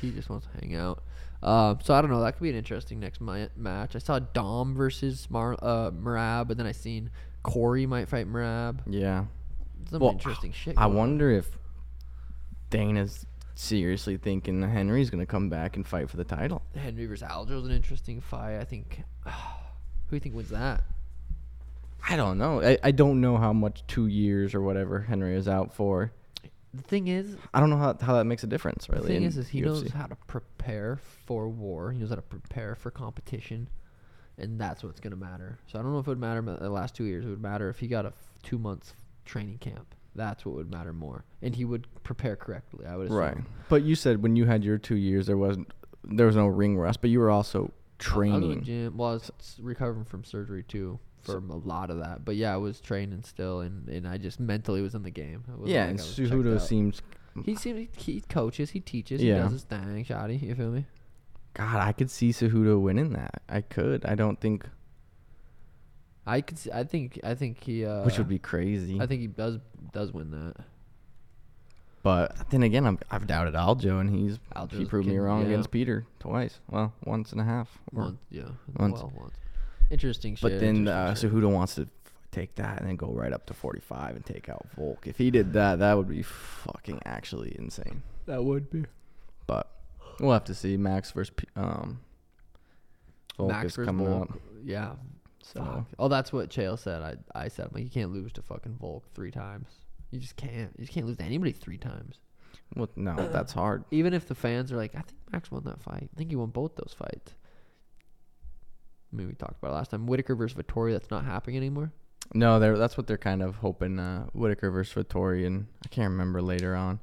he 0.00 0.10
just 0.12 0.30
wants 0.30 0.46
to 0.46 0.52
hang 0.66 0.74
out. 0.76 1.02
Uh, 1.42 1.74
so 1.82 1.94
I 1.94 2.00
don't 2.00 2.10
know. 2.10 2.20
That 2.22 2.32
could 2.36 2.42
be 2.42 2.50
an 2.50 2.56
interesting 2.56 3.00
next 3.00 3.20
mi- 3.20 3.48
match. 3.56 3.94
I 3.96 3.98
saw 3.98 4.18
Dom 4.18 4.74
versus 4.74 5.28
Mar- 5.30 5.58
uh, 5.62 5.90
Merab, 5.90 6.48
but 6.48 6.56
then 6.56 6.66
I 6.66 6.72
seen 6.72 7.10
Corey 7.42 7.86
might 7.86 8.08
fight 8.08 8.26
Merab. 8.26 8.80
yeah. 8.86 9.24
Some 9.90 10.00
Well, 10.00 10.12
interesting 10.12 10.52
shit. 10.52 10.74
I 10.76 10.82
going 10.84 10.92
on. 10.92 10.96
wonder 10.98 11.30
if 11.30 11.56
Dana's 12.70 13.26
seriously 13.54 14.16
thinking 14.16 14.60
that 14.60 14.68
Henry's 14.68 15.10
gonna 15.10 15.26
come 15.26 15.48
back 15.48 15.76
and 15.76 15.86
fight 15.86 16.08
for 16.08 16.16
the 16.16 16.24
title. 16.24 16.62
Henry 16.74 17.06
versus 17.06 17.28
Aljo's 17.28 17.66
an 17.66 17.72
interesting 17.72 18.20
fight. 18.20 18.58
I 18.58 18.64
think. 18.64 19.02
who 19.24 19.30
do 20.10 20.16
you 20.16 20.20
think 20.20 20.34
wins 20.34 20.50
that? 20.50 20.82
I 22.08 22.16
don't 22.16 22.38
know. 22.38 22.62
I, 22.62 22.78
I 22.82 22.90
don't 22.92 23.20
know 23.20 23.36
how 23.36 23.52
much 23.52 23.86
two 23.86 24.06
years 24.06 24.54
or 24.54 24.62
whatever 24.62 25.00
Henry 25.00 25.36
is 25.36 25.46
out 25.46 25.74
for. 25.74 26.12
The 26.72 26.82
thing 26.82 27.08
is, 27.08 27.36
I 27.52 27.60
don't 27.60 27.68
know 27.68 27.76
how, 27.76 27.96
how 28.00 28.14
that 28.14 28.24
makes 28.24 28.44
a 28.44 28.46
difference 28.46 28.88
really. 28.88 29.02
the 29.02 29.08
thing 29.08 29.22
is, 29.24 29.36
is 29.36 29.48
he 29.48 29.60
knows 29.60 29.90
how 29.90 30.06
to 30.06 30.16
prepare 30.26 31.00
for 31.26 31.48
war. 31.48 31.90
He 31.90 31.98
knows 31.98 32.10
how 32.10 32.14
to 32.14 32.22
prepare 32.22 32.76
for 32.76 32.90
competition, 32.92 33.68
and 34.38 34.58
that's 34.60 34.84
what's 34.84 35.00
gonna 35.00 35.16
matter. 35.16 35.58
So 35.66 35.78
I 35.78 35.82
don't 35.82 35.92
know 35.92 35.98
if 35.98 36.06
it 36.06 36.10
would 36.10 36.20
matter 36.20 36.40
the 36.40 36.70
last 36.70 36.94
two 36.94 37.04
years. 37.04 37.26
It 37.26 37.28
would 37.28 37.42
matter 37.42 37.68
if 37.68 37.80
he 37.80 37.88
got 37.88 38.04
a 38.04 38.08
f- 38.08 38.14
two 38.44 38.56
months 38.58 38.94
training 39.24 39.58
camp. 39.58 39.94
That's 40.20 40.44
what 40.44 40.54
would 40.56 40.70
matter 40.70 40.92
more, 40.92 41.24
and 41.42 41.54
he 41.56 41.64
would 41.64 41.86
prepare 42.04 42.36
correctly. 42.36 42.84
I 42.86 42.96
would 42.96 43.06
assume. 43.06 43.16
Right. 43.18 43.36
But 43.68 43.82
you 43.82 43.94
said 43.94 44.22
when 44.22 44.36
you 44.36 44.44
had 44.46 44.62
your 44.62 44.78
two 44.78 44.96
years 44.96 45.26
there 45.26 45.36
wasn't 45.38 45.72
there 46.04 46.26
was 46.26 46.36
no 46.36 46.46
ring 46.46 46.76
rust, 46.76 47.00
but 47.00 47.10
you 47.10 47.20
were 47.20 47.30
also 47.30 47.72
training. 47.98 48.34
I 48.34 48.36
was 48.36 48.42
in 48.44 48.48
the 48.50 48.54
training. 48.64 48.64
gym. 48.84 48.96
Well, 48.96 49.10
I 49.10 49.12
was 49.14 49.32
recovering 49.60 50.04
from 50.04 50.24
surgery 50.24 50.62
too. 50.62 50.98
From 51.22 51.50
a 51.50 51.56
lot 51.56 51.90
of 51.90 51.98
that, 51.98 52.24
but 52.24 52.36
yeah, 52.36 52.54
I 52.54 52.56
was 52.56 52.80
training 52.80 53.22
still, 53.24 53.60
and, 53.60 53.86
and 53.90 54.08
I 54.08 54.16
just 54.16 54.40
mentally 54.40 54.80
was 54.80 54.94
in 54.94 55.02
the 55.02 55.10
game. 55.10 55.44
Yeah, 55.46 55.54
like 55.84 55.90
and 55.90 56.00
I 56.00 56.02
was 56.02 56.16
checked 56.16 56.30
Cejudo 56.30 56.54
out. 56.54 56.62
seems 56.62 57.02
He 57.44 57.54
seems 57.56 57.88
he 57.96 58.22
coaches, 58.22 58.70
he 58.70 58.80
teaches, 58.80 59.22
Yeah. 59.22 59.34
he 59.36 59.40
does 59.42 59.52
his 59.52 59.62
thing, 59.64 60.02
shoddy. 60.04 60.36
You 60.36 60.54
feel 60.54 60.70
me? 60.70 60.86
God, 61.52 61.76
I 61.76 61.92
could 61.92 62.10
see 62.10 62.30
Cejudo 62.30 62.80
winning 62.80 63.12
that. 63.12 63.42
I 63.50 63.60
could. 63.60 64.06
I 64.06 64.14
don't 64.14 64.40
think, 64.40 64.66
I 66.26 66.40
could. 66.40 66.58
See, 66.58 66.70
I 66.72 66.84
think. 66.84 67.18
I 67.24 67.34
think 67.34 67.62
he. 67.64 67.84
Uh, 67.84 68.02
which 68.04 68.18
would 68.18 68.28
be 68.28 68.38
crazy. 68.38 69.00
I 69.00 69.06
think 69.06 69.20
he 69.20 69.26
does 69.26 69.58
does 69.92 70.12
win 70.12 70.30
that. 70.30 70.54
but 72.02 72.50
then 72.50 72.62
again, 72.62 72.86
I'm, 72.86 72.98
I've 73.10 73.26
doubted 73.26 73.54
Aljo, 73.54 74.00
and 74.00 74.10
he's 74.10 74.34
he 74.36 74.54
Aljo's 74.54 74.88
proved 74.88 75.08
me 75.08 75.18
wrong 75.18 75.40
yeah. 75.42 75.48
against 75.48 75.70
Peter 75.70 76.06
twice. 76.18 76.58
Well, 76.68 76.92
once 77.04 77.32
and 77.32 77.40
a 77.40 77.44
half. 77.44 77.68
or- 77.94 78.04
Once, 78.04 78.18
yeah. 78.30 78.42
once. 78.76 79.00
Well, 79.00 79.12
once. 79.16 79.34
Interesting 79.90 80.34
shit. 80.36 80.42
But 80.42 80.60
then 80.60 80.86
uh, 80.88 81.08
interesting. 81.08 81.30
Cejudo 81.30 81.50
wants 81.52 81.74
to 81.74 81.88
take 82.30 82.54
that 82.54 82.78
and 82.78 82.88
then 82.88 82.94
go 82.96 83.08
right 83.08 83.32
up 83.32 83.44
to 83.46 83.54
45 83.54 84.14
and 84.16 84.24
take 84.24 84.48
out 84.48 84.64
Volk. 84.76 85.06
If 85.08 85.18
he 85.18 85.30
did 85.32 85.52
that, 85.54 85.80
that 85.80 85.96
would 85.96 86.08
be 86.08 86.22
fucking 86.22 87.00
actually 87.04 87.56
insane. 87.58 88.02
that 88.26 88.44
would 88.44 88.70
be 88.70 88.84
But 89.48 89.68
we'll 90.20 90.32
have 90.32 90.44
to 90.44 90.54
see. 90.54 90.76
Max 90.76 91.10
versus 91.10 91.34
um, 91.56 91.98
Volk 93.36 93.50
Max 93.50 93.66
is 93.66 93.76
versus 93.76 93.86
coming 93.88 94.06
Volk. 94.06 94.30
up. 94.30 94.38
Yeah. 94.64 94.92
So 95.52 95.64
Fuck. 95.64 95.86
Oh, 95.98 96.08
that's 96.08 96.32
what 96.32 96.50
Chael 96.50 96.78
said. 96.78 97.02
I 97.02 97.16
I 97.44 97.48
said 97.48 97.66
I'm 97.66 97.72
like 97.74 97.84
you 97.84 97.90
can't 97.90 98.12
lose 98.12 98.32
to 98.34 98.42
fucking 98.42 98.76
Volk 98.80 99.04
three 99.14 99.30
times. 99.30 99.68
You 100.10 100.20
just 100.20 100.36
can't. 100.36 100.72
You 100.76 100.84
just 100.84 100.92
can't 100.92 101.06
lose 101.06 101.16
to 101.18 101.24
anybody 101.24 101.52
three 101.52 101.78
times. 101.78 102.18
well, 102.76 102.88
no, 102.96 103.14
that's 103.32 103.52
hard. 103.52 103.84
Even 103.90 104.14
if 104.14 104.26
the 104.26 104.34
fans 104.34 104.72
are 104.72 104.76
like, 104.76 104.94
I 104.94 105.00
think 105.00 105.18
Max 105.32 105.50
won 105.50 105.64
that 105.64 105.82
fight. 105.82 106.08
I 106.12 106.16
think 106.16 106.30
he 106.30 106.36
won 106.36 106.50
both 106.50 106.76
those 106.76 106.94
fights. 106.96 107.34
I 109.12 109.16
mean, 109.16 109.26
we 109.26 109.34
talked 109.34 109.58
about 109.58 109.72
it 109.72 109.74
last 109.74 109.90
time. 109.90 110.06
Whittaker 110.06 110.36
versus 110.36 110.56
Vettori. 110.56 110.92
That's 110.92 111.10
not 111.10 111.24
happening 111.24 111.56
anymore. 111.56 111.92
No, 112.32 112.60
they're 112.60 112.78
that's 112.78 112.96
what 112.96 113.06
they're 113.08 113.18
kind 113.18 113.42
of 113.42 113.56
hoping. 113.56 113.98
Uh, 113.98 114.26
Whittaker 114.32 114.70
versus 114.70 114.94
Vettori, 114.94 115.46
and 115.46 115.66
I 115.84 115.88
can't 115.88 116.10
remember 116.10 116.40
later 116.40 116.76
on, 116.76 117.00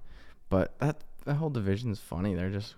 but 0.50 0.77
that 0.80 1.04
that 1.25 1.36
whole 1.36 1.50
division 1.50 1.92
is 1.92 2.00
funny. 2.00 2.34
They're 2.34 2.50
just 2.50 2.75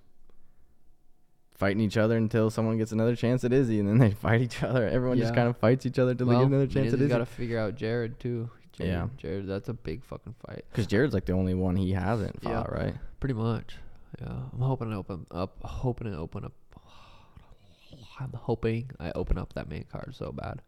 fighting 1.59 1.81
each 1.81 1.97
other 1.97 2.17
until 2.17 2.49
someone 2.49 2.77
gets 2.77 2.91
another 2.91 3.15
chance 3.15 3.43
at 3.43 3.53
Izzy, 3.53 3.79
and 3.79 3.87
then 3.87 3.97
they 3.99 4.11
fight 4.25 4.41
each 4.41 4.63
other. 4.63 4.87
Everyone 4.87 5.17
just 5.17 5.35
kind 5.35 5.47
of 5.47 5.57
fights 5.57 5.85
each 5.85 5.99
other 5.99 6.11
until 6.11 6.27
they 6.27 6.33
well, 6.35 6.45
get 6.45 6.51
another 6.53 6.67
chance 6.67 6.93
at 6.93 7.07
Got 7.09 7.17
to 7.19 7.25
figure 7.25 7.59
out 7.59 7.75
Jared 7.75 8.19
too. 8.19 8.49
Jared, 8.73 8.91
Yeah. 8.93 9.07
Jared. 9.17 9.47
That's 9.47 9.69
a 9.69 9.73
big 9.73 10.03
fucking 10.05 10.35
fight. 10.47 10.63
Because 10.71 10.87
Jared's 10.87 11.13
like 11.13 11.25
the 11.25 11.33
only 11.33 11.53
one 11.53 11.75
he 11.75 11.91
hasn't 11.91 12.37
Yeah. 12.41 12.63
fought, 12.63 12.71
right? 12.73 12.95
Pretty 13.19 13.33
much. 13.35 13.75
Yeah. 14.19 14.27
I'm 14.53 14.59
hoping 14.59 14.89
to 14.89 14.95
open 14.95 15.25
up. 15.31 15.57
Hoping 15.63 16.11
to 16.11 16.17
open 16.17 16.45
up. 16.45 16.53
I'm 18.19 18.33
hoping 18.33 18.89
I 18.99 19.11
open 19.15 19.37
up 19.37 19.53
that 19.53 19.69
main 19.69 19.85
card 19.91 20.15
so 20.15 20.31
bad. 20.31 20.61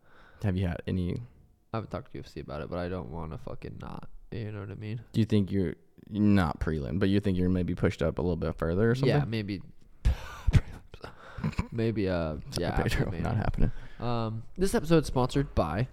Have 0.44 0.58
you 0.58 0.68
had 0.68 0.82
any? 0.88 1.22
I 1.74 1.78
haven't 1.78 1.92
talked 1.92 2.12
to 2.14 2.20
UFC 2.22 2.42
about 2.42 2.62
it, 2.62 2.70
but 2.70 2.80
I 2.80 2.90
don't 2.90 3.10
want 3.10 3.32
to 3.32 3.38
fucking 3.38 3.78
not. 3.82 4.10
You 4.32 4.52
know 4.52 4.62
what 4.62 4.72
I 4.72 4.76
mean? 4.76 5.02
Do 5.14 5.20
you 5.20 5.26
think 5.26 5.52
you're 5.52 5.76
you're 6.10 6.24
not 6.24 6.60
prelim, 6.60 7.00
but 7.00 7.10
you 7.10 7.20
think 7.20 7.38
you're 7.38 7.50
maybe 7.50 7.76
pushed 7.76 8.02
up 8.02 8.18
a 8.18 8.22
little 8.22 8.36
bit 8.36 8.56
further 8.56 8.92
or 8.92 8.96
something? 8.96 9.10
Yeah, 9.10 9.24
maybe. 9.26 9.62
Maybe. 11.72 12.10
Uh, 12.10 12.36
yeah, 12.58 12.72
Pedro, 12.72 13.10
maybe. 13.12 13.24
not 13.24 13.38
happening. 13.38 13.72
Um, 14.00 14.44
this 14.58 14.74
episode 14.76 15.04
is 15.04 15.08
sponsored 15.08 15.54
by, 15.56 15.88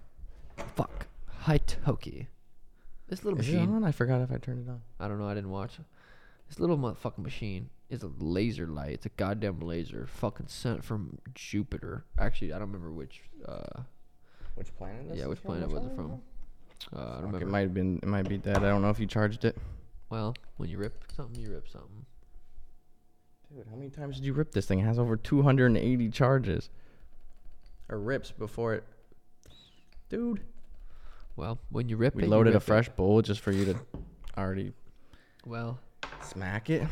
fuck, 0.75 1.07
Hitoki. 1.45 2.27
This 3.07 3.23
little 3.23 3.39
Is 3.39 3.47
it 3.49 3.53
machine. 3.53 3.75
on? 3.75 3.83
I 3.83 3.91
forgot 3.91 4.21
if 4.21 4.31
I 4.31 4.37
turned 4.37 4.67
it 4.67 4.69
on. 4.69 4.81
I 4.99 5.07
don't 5.07 5.19
know. 5.19 5.27
I 5.27 5.33
didn't 5.33 5.49
watch. 5.49 5.77
This 6.47 6.59
little 6.59 6.77
motherfucking 6.77 7.19
machine 7.19 7.69
is 7.89 8.03
a 8.03 8.11
laser 8.19 8.67
light. 8.67 8.91
It's 8.93 9.05
a 9.05 9.09
goddamn 9.09 9.59
laser, 9.59 10.07
fucking 10.07 10.47
sent 10.47 10.83
from 10.83 11.17
Jupiter. 11.33 12.05
Actually, 12.17 12.53
I 12.53 12.59
don't 12.59 12.67
remember 12.71 12.91
which. 12.91 13.21
Uh, 13.47 13.81
Which 14.55 14.75
planet? 14.77 15.15
yeah, 15.15 15.25
which 15.27 15.41
planet 15.43 15.69
was 15.69 15.85
it 15.85 15.95
from? 15.95 16.21
Uh, 16.95 16.97
I 16.97 16.99
don't 16.99 17.05
Fuck, 17.07 17.21
remember. 17.23 17.41
it 17.41 17.49
might 17.49 17.59
have 17.61 17.73
been. 17.73 17.97
It 18.01 18.07
might 18.07 18.27
be 18.29 18.37
dead. 18.37 18.57
I 18.57 18.61
don't 18.61 18.81
know 18.81 18.89
if 18.89 18.99
you 18.99 19.05
charged 19.07 19.43
it. 19.45 19.57
well, 20.09 20.35
when 20.57 20.69
you 20.69 20.77
rip 20.77 21.03
something, 21.15 21.39
you 21.41 21.51
rip 21.51 21.67
something. 21.67 22.05
Dude, 23.53 23.65
how 23.69 23.75
many 23.75 23.89
times 23.89 24.17
did 24.17 24.25
you 24.25 24.33
rip 24.33 24.51
this 24.51 24.65
thing? 24.65 24.79
It 24.79 24.83
has 24.85 24.99
over 24.99 25.17
280 25.17 26.09
charges. 26.09 26.69
Or 27.89 27.97
rips 27.99 28.31
before 28.31 28.75
it. 28.75 28.83
Dude. 30.09 30.41
Well, 31.35 31.57
when 31.69 31.89
you 31.89 31.97
rip 31.97 32.15
We 32.15 32.23
it, 32.23 32.29
loaded 32.29 32.51
a 32.51 32.53
rip 32.55 32.63
it. 32.63 32.65
fresh 32.65 32.89
bowl 32.89 33.21
just 33.21 33.41
for 33.41 33.51
you 33.51 33.65
to 33.65 33.79
already 34.37 34.73
Well, 35.45 35.79
smack 36.21 36.69
it. 36.69 36.87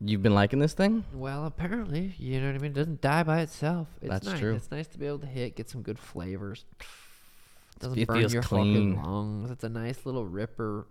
You've 0.00 0.22
been 0.22 0.34
liking 0.34 0.58
this 0.58 0.74
thing? 0.74 1.04
well, 1.14 1.46
apparently, 1.46 2.14
you 2.18 2.38
know 2.40 2.48
what 2.48 2.56
I 2.56 2.58
mean. 2.58 2.72
It 2.72 2.74
doesn't 2.74 3.00
die 3.00 3.22
by 3.22 3.40
itself. 3.40 3.88
It's 4.02 4.10
That's 4.10 4.26
nice. 4.26 4.38
true. 4.38 4.54
It's 4.54 4.70
nice 4.70 4.86
to 4.88 4.98
be 4.98 5.06
able 5.06 5.20
to 5.20 5.26
hit, 5.26 5.56
get 5.56 5.70
some 5.70 5.80
good 5.82 5.98
flavors. 5.98 6.66
It 6.80 7.80
Doesn't 7.80 7.98
It 7.98 8.06
burn 8.06 8.18
feels 8.18 8.34
your 8.34 8.42
clean. 8.42 8.96
fucking 8.96 9.02
lungs. 9.02 9.50
It's 9.50 9.64
a 9.64 9.68
nice 9.70 10.04
little 10.04 10.26
ripper 10.26 10.86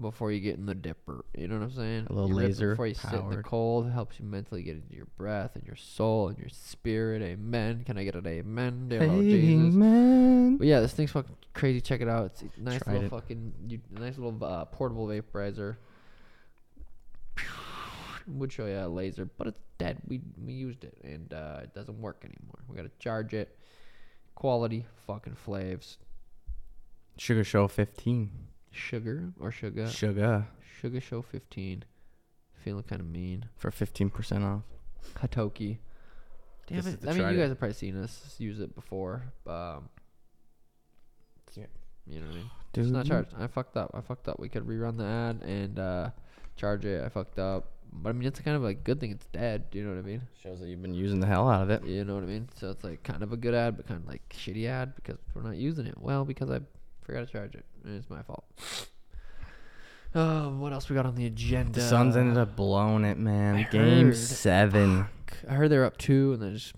before 0.00 0.32
you 0.32 0.40
get 0.40 0.56
in 0.56 0.66
the 0.66 0.74
dipper. 0.74 1.24
You 1.36 1.48
know 1.48 1.58
what 1.58 1.64
I'm 1.64 1.70
saying? 1.72 2.06
A 2.10 2.12
little 2.12 2.28
You 2.28 2.34
laser 2.34 2.70
before 2.70 2.86
you 2.86 2.94
sit 2.94 3.12
in 3.12 3.30
the 3.30 3.42
cold. 3.42 3.90
Helps 3.90 4.18
you 4.18 4.24
mentally 4.26 4.62
get 4.62 4.76
into 4.76 4.94
your 4.96 5.06
breath 5.16 5.54
and 5.54 5.64
your 5.64 5.76
soul 5.76 6.28
and 6.28 6.38
your 6.38 6.48
spirit. 6.48 7.22
Amen. 7.22 7.84
Can 7.84 7.96
I 7.98 8.04
get 8.04 8.14
an 8.14 8.26
amen? 8.26 8.88
Dear 8.88 9.06
Lord 9.06 9.24
Jesus. 9.24 9.74
Amen. 9.74 10.56
But 10.56 10.66
yeah, 10.66 10.80
this 10.80 10.92
thing's 10.92 11.12
fucking 11.12 11.36
crazy. 11.52 11.80
Check 11.80 12.00
it 12.00 12.08
out. 12.08 12.26
It's 12.26 12.42
a 12.42 12.60
nice 12.60 12.82
Tried 12.82 12.94
little 12.94 13.06
it. 13.06 13.10
fucking, 13.10 13.52
you, 13.68 13.80
nice 13.90 14.18
little 14.18 14.42
uh, 14.44 14.64
portable 14.66 15.06
vaporizer. 15.06 15.76
Would 18.26 18.52
show 18.52 18.64
you 18.66 18.78
a 18.78 18.88
laser, 18.88 19.26
but 19.26 19.48
it's 19.48 19.60
dead. 19.76 19.98
We 20.08 20.22
we 20.42 20.54
used 20.54 20.82
it 20.84 20.96
and 21.04 21.30
uh, 21.34 21.60
it 21.62 21.74
doesn't 21.74 22.00
work 22.00 22.24
anymore. 22.24 22.58
We 22.68 22.74
gotta 22.76 22.90
charge 22.98 23.34
it. 23.34 23.58
Quality 24.34 24.86
fucking 25.06 25.36
flaves. 25.46 25.98
Sugar 27.18 27.44
Show 27.44 27.68
15. 27.68 28.30
Sugar 28.74 29.32
or 29.40 29.50
sugar? 29.50 29.88
Sugar. 29.88 30.46
Sugar 30.80 31.00
Show 31.00 31.22
15. 31.22 31.84
Feeling 32.64 32.82
kind 32.84 33.00
of 33.00 33.06
mean. 33.06 33.46
For 33.56 33.70
15% 33.70 34.44
off. 34.44 34.62
Hitoki. 35.20 35.78
Damn 36.66 36.76
This 36.78 36.86
it. 36.94 37.00
I 37.04 37.12
mean, 37.12 37.20
try 37.20 37.30
you 37.30 37.36
to- 37.36 37.42
guys 37.42 37.48
have 37.50 37.58
probably 37.58 37.74
seen 37.74 37.96
us 37.96 38.36
use 38.38 38.60
it 38.60 38.74
before. 38.74 39.22
Um, 39.46 39.88
Yeah. 41.54 41.66
You 42.06 42.20
know 42.20 42.26
what 42.26 42.32
I 42.34 42.38
mean? 42.38 42.50
Dude. 42.72 42.84
It's 42.84 42.92
not 42.92 43.06
charged. 43.06 43.34
I 43.38 43.46
fucked 43.46 43.76
up. 43.76 43.90
I 43.94 44.00
fucked 44.00 44.28
up. 44.28 44.38
We 44.40 44.48
could 44.48 44.64
rerun 44.66 44.96
the 44.96 45.04
ad 45.04 45.42
and 45.48 45.78
uh, 45.78 46.10
charge 46.56 46.84
it. 46.84 47.02
I 47.04 47.08
fucked 47.08 47.38
up. 47.38 47.70
But 47.92 48.10
I 48.10 48.12
mean, 48.12 48.26
it's 48.26 48.40
kind 48.40 48.56
of 48.56 48.64
a 48.64 48.74
good 48.74 48.98
thing 48.98 49.12
it's 49.12 49.26
dead. 49.26 49.70
Do 49.70 49.78
you 49.78 49.84
know 49.84 49.90
what 49.94 50.00
I 50.00 50.02
mean? 50.02 50.22
Shows 50.42 50.58
that 50.60 50.68
you've 50.68 50.82
been 50.82 50.94
using 50.94 51.20
the 51.20 51.26
hell 51.28 51.48
out 51.48 51.62
of 51.62 51.70
it. 51.70 51.84
You 51.84 52.04
know 52.04 52.14
what 52.14 52.24
I 52.24 52.26
mean? 52.26 52.48
So 52.56 52.70
it's 52.70 52.82
like 52.82 53.02
kind 53.04 53.22
of 53.22 53.32
a 53.32 53.36
good 53.36 53.54
ad, 53.54 53.76
but 53.76 53.86
kind 53.86 54.00
of 54.02 54.08
like 54.08 54.28
shitty 54.30 54.66
ad 54.66 54.94
because 54.96 55.18
we're 55.32 55.42
not 55.42 55.56
using 55.56 55.86
it. 55.86 55.94
Well, 55.98 56.24
because 56.24 56.50
I 56.50 56.58
forgot 57.02 57.20
to 57.20 57.26
charge 57.26 57.54
it. 57.54 57.64
It's 57.86 58.08
my 58.10 58.22
fault. 58.22 58.44
Um, 60.14 60.60
what 60.62 60.72
else 60.72 60.88
we 60.88 60.94
got 60.94 61.06
on 61.06 61.14
the 61.14 61.26
agenda? 61.26 61.72
The 61.80 61.80
Suns 61.86 62.16
ended 62.16 62.38
up 62.38 62.56
blowing 62.56 63.04
it, 63.04 63.18
man. 63.18 63.56
I 63.56 63.62
Game 63.64 64.06
heard. 64.06 64.16
seven. 64.16 65.06
I 65.48 65.54
heard 65.54 65.70
they're 65.70 65.84
up 65.84 65.98
two, 65.98 66.32
and 66.34 66.42
then 66.42 66.54
just 66.54 66.74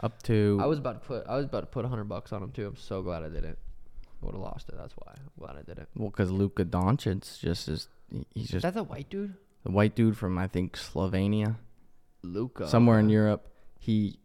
Up 0.00 0.22
to. 0.24 0.58
I 0.60 0.66
was 0.66 0.78
about 0.78 1.00
to 1.02 1.06
put 1.06 1.26
I 1.28 1.36
was 1.36 1.44
about 1.46 1.60
to 1.60 1.66
put 1.66 1.84
hundred 1.86 2.04
bucks 2.04 2.32
on 2.32 2.40
them 2.40 2.50
too. 2.50 2.66
I'm 2.66 2.76
so 2.76 3.02
glad 3.02 3.22
I 3.22 3.28
didn't. 3.28 3.58
I 4.22 4.26
would 4.26 4.34
have 4.34 4.42
lost 4.42 4.68
it. 4.68 4.76
That's 4.76 4.94
why. 4.96 5.12
I'm 5.16 5.30
glad 5.38 5.56
I 5.56 5.62
didn't. 5.62 5.88
Well, 5.96 6.10
because 6.10 6.30
Luka 6.30 6.64
Doncic 6.64 7.40
just 7.40 7.68
is. 7.68 7.88
He's 8.34 8.48
just 8.50 8.62
That's 8.62 8.76
a 8.76 8.82
white 8.82 9.08
dude. 9.10 9.34
the 9.64 9.70
white 9.70 9.94
dude 9.94 10.16
from, 10.16 10.38
I 10.38 10.46
think, 10.46 10.76
Slovenia. 10.76 11.56
Luka. 12.22 12.68
somewhere 12.68 12.98
in 12.98 13.08
Europe. 13.10 13.48
He 13.78 14.18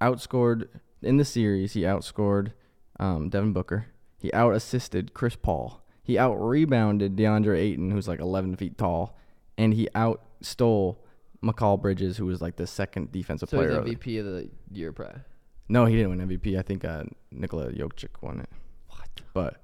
outscored 0.00 0.68
in 1.02 1.16
the 1.18 1.24
series. 1.24 1.72
He 1.74 1.82
outscored 1.82 2.52
um, 2.98 3.28
Devin 3.28 3.52
Booker. 3.52 3.86
He 4.24 4.32
out 4.32 4.54
assisted 4.54 5.12
Chris 5.12 5.36
Paul. 5.36 5.82
He 6.02 6.16
out 6.16 6.36
rebounded 6.36 7.14
DeAndre 7.14 7.58
Ayton, 7.58 7.90
who's 7.90 8.08
like 8.08 8.20
11 8.20 8.56
feet 8.56 8.78
tall, 8.78 9.18
and 9.58 9.74
he 9.74 9.86
out 9.94 10.22
stole 10.40 11.04
Mikal 11.42 11.78
Bridges, 11.78 12.16
who 12.16 12.24
was 12.24 12.40
like 12.40 12.56
the 12.56 12.66
second 12.66 13.12
defensive 13.12 13.50
So 13.50 13.58
player. 13.58 13.72
of 13.72 13.84
the- 13.84 13.94
MVP 13.94 14.18
of 14.20 14.24
the 14.24 14.48
year, 14.72 14.92
probably. 14.94 15.20
no, 15.68 15.84
he 15.84 15.94
didn't 15.94 16.16
win 16.16 16.26
MVP. 16.26 16.58
I 16.58 16.62
think 16.62 16.86
uh, 16.86 17.02
Nikola 17.32 17.70
Jokic 17.72 18.22
won 18.22 18.40
it. 18.40 18.48
What? 18.88 19.08
But 19.34 19.62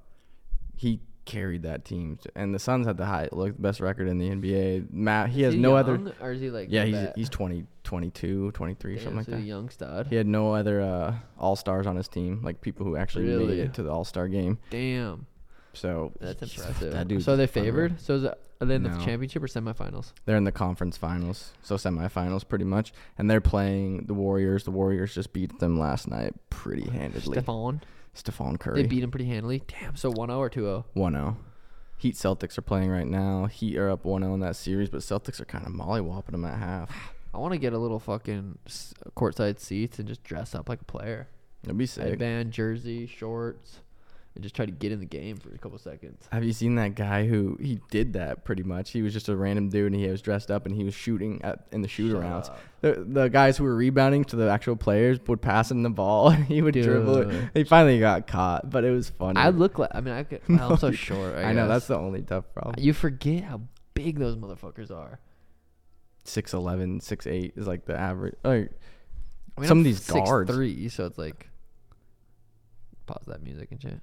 he 0.75 0.99
carried 1.25 1.63
that 1.63 1.85
team, 1.85 2.17
and 2.35 2.53
the 2.53 2.59
Suns 2.59 2.87
had 2.87 2.97
the 2.97 3.05
high, 3.05 3.29
the 3.31 3.53
best 3.57 3.79
record 3.79 4.07
in 4.07 4.17
the 4.17 4.29
NBA. 4.29 4.91
Matt, 4.91 5.29
he 5.29 5.41
has 5.43 5.55
no 5.55 5.75
other. 5.75 6.13
Or 6.21 6.31
is 6.31 6.41
he 6.41 6.49
like? 6.49 6.67
Yeah, 6.69 6.85
he's 6.85 7.07
he's 7.15 7.29
20, 7.29 7.65
22, 7.83 8.51
23, 8.51 8.95
Damn, 8.95 9.03
something 9.03 9.17
like 9.17 9.25
so 9.25 9.31
that. 9.31 9.37
a 9.37 9.41
young 9.41 9.69
stud. 9.69 10.07
He 10.07 10.15
had 10.15 10.27
no 10.27 10.53
other 10.53 10.81
uh, 10.81 11.15
all 11.37 11.55
stars 11.55 11.87
on 11.87 11.95
his 11.95 12.07
team, 12.07 12.41
like 12.43 12.61
people 12.61 12.85
who 12.85 12.95
actually 12.95 13.25
made 13.25 13.59
it 13.59 13.73
to 13.75 13.83
the 13.83 13.91
All 13.91 14.05
Star 14.05 14.27
game. 14.27 14.57
Damn, 14.69 15.25
So 15.73 16.11
that's 16.19 16.41
impressive. 16.41 16.93
That 16.93 17.07
dude. 17.07 17.23
so 17.23 17.33
are 17.33 17.37
they 17.37 17.47
favored? 17.47 17.99
So 18.01 18.15
is 18.15 18.23
it, 18.23 18.33
are 18.59 18.65
they 18.67 18.75
in 18.75 18.83
the 18.83 18.89
championship 19.03 19.41
or 19.41 19.47
semifinals? 19.47 20.13
They're 20.25 20.37
in 20.37 20.43
the 20.43 20.51
conference 20.51 20.95
finals, 20.97 21.51
so 21.63 21.75
semifinals 21.75 22.47
pretty 22.47 22.65
much, 22.65 22.93
and 23.17 23.29
they're 23.29 23.41
playing 23.41 24.05
the 24.05 24.13
Warriors. 24.13 24.63
The 24.65 24.71
Warriors 24.71 25.15
just 25.15 25.33
beat 25.33 25.57
them 25.59 25.79
last 25.79 26.07
night 26.07 26.33
pretty 26.49 26.89
handedly. 26.89 27.33
Stephen. 27.33 27.81
Stephen 28.13 28.57
Curry. 28.57 28.81
They 28.81 28.87
beat 28.87 29.03
him 29.03 29.11
pretty 29.11 29.25
handily. 29.25 29.63
Damn. 29.67 29.95
So 29.95 30.11
1-0 30.11 30.37
or 30.37 30.49
2-0. 30.49 30.85
1-0. 30.95 31.35
Heat 31.97 32.15
Celtics 32.15 32.57
are 32.57 32.63
playing 32.63 32.89
right 32.89 33.07
now. 33.07 33.45
Heat 33.45 33.77
are 33.77 33.89
up 33.89 34.03
1-0 34.03 34.33
in 34.33 34.39
that 34.39 34.55
series, 34.55 34.89
but 34.89 35.01
Celtics 35.01 35.39
are 35.39 35.45
kind 35.45 35.65
of 35.65 35.73
mollywopping 35.73 36.31
them 36.31 36.45
at 36.45 36.57
half. 36.57 37.13
I 37.33 37.37
want 37.37 37.53
to 37.53 37.57
get 37.57 37.71
a 37.71 37.77
little 37.77 37.99
fucking 37.99 38.57
courtside 39.15 39.59
seats 39.59 39.99
and 39.99 40.07
just 40.07 40.23
dress 40.23 40.53
up 40.53 40.67
like 40.67 40.81
a 40.81 40.85
player. 40.85 41.29
It'd 41.63 41.77
be 41.77 41.85
sick. 41.85 42.03
Headband, 42.03 42.51
jersey, 42.51 43.07
shorts, 43.07 43.79
and 44.33 44.41
just 44.43 44.55
try 44.55 44.65
to 44.65 44.71
get 44.71 44.93
in 44.93 44.99
the 45.01 45.05
game 45.05 45.35
for 45.37 45.53
a 45.53 45.57
couple 45.57 45.77
seconds. 45.77 46.25
Have 46.31 46.43
you 46.45 46.53
seen 46.53 46.75
that 46.75 46.95
guy 46.95 47.27
who 47.27 47.57
he 47.59 47.81
did 47.89 48.13
that 48.13 48.45
pretty 48.45 48.63
much? 48.63 48.91
He 48.91 49.01
was 49.01 49.11
just 49.11 49.27
a 49.27 49.35
random 49.35 49.67
dude 49.69 49.91
and 49.91 50.01
he 50.01 50.07
was 50.07 50.21
dressed 50.21 50.49
up 50.49 50.65
and 50.65 50.73
he 50.73 50.83
was 50.85 50.93
shooting 50.93 51.41
at 51.43 51.67
in 51.73 51.81
the 51.81 51.89
shoot 51.89 52.15
arounds. 52.15 52.49
The 52.79 53.03
the 53.07 53.27
guys 53.27 53.57
who 53.57 53.65
were 53.65 53.75
rebounding 53.75 54.23
to 54.25 54.37
the 54.37 54.49
actual 54.49 54.77
players 54.77 55.19
would 55.27 55.41
pass 55.41 55.69
him 55.69 55.83
the 55.83 55.89
ball. 55.89 56.29
And 56.31 56.45
he 56.45 56.61
would 56.61 56.73
dribble 56.75 57.17
it. 57.29 57.49
He 57.53 57.63
finally 57.65 57.99
got 57.99 58.25
caught, 58.25 58.69
but 58.69 58.83
it 58.85 58.91
was 58.91 59.09
funny. 59.09 59.37
I 59.39 59.49
look 59.49 59.77
like 59.77 59.91
I 59.93 59.99
mean 59.99 60.13
I 60.13 60.23
could. 60.23 60.41
Well, 60.47 60.71
I'm 60.71 60.77
so 60.77 60.91
short. 61.07 61.35
I, 61.35 61.43
I 61.43 61.53
know 61.53 61.67
that's 61.67 61.87
the 61.87 61.97
only 61.97 62.21
tough 62.21 62.45
problem. 62.53 62.75
You 62.77 62.93
forget 62.93 63.43
how 63.43 63.61
big 63.93 64.17
those 64.17 64.37
motherfuckers 64.37 64.91
are. 64.91 65.19
6'11", 66.23 67.01
6'8", 67.01 67.57
is 67.57 67.67
like 67.67 67.85
the 67.85 67.97
average. 67.99 68.35
Like, 68.43 68.71
I 69.57 69.61
mean, 69.61 69.67
Some 69.67 69.79
I'm 69.79 69.81
of 69.81 69.83
these 69.85 70.07
guards. 70.09 70.51
three, 70.51 70.87
so 70.87 71.05
it's 71.07 71.17
like 71.17 71.49
pause 73.07 73.23
that 73.27 73.41
music 73.43 73.69
and 73.71 73.81
shit. 73.81 73.99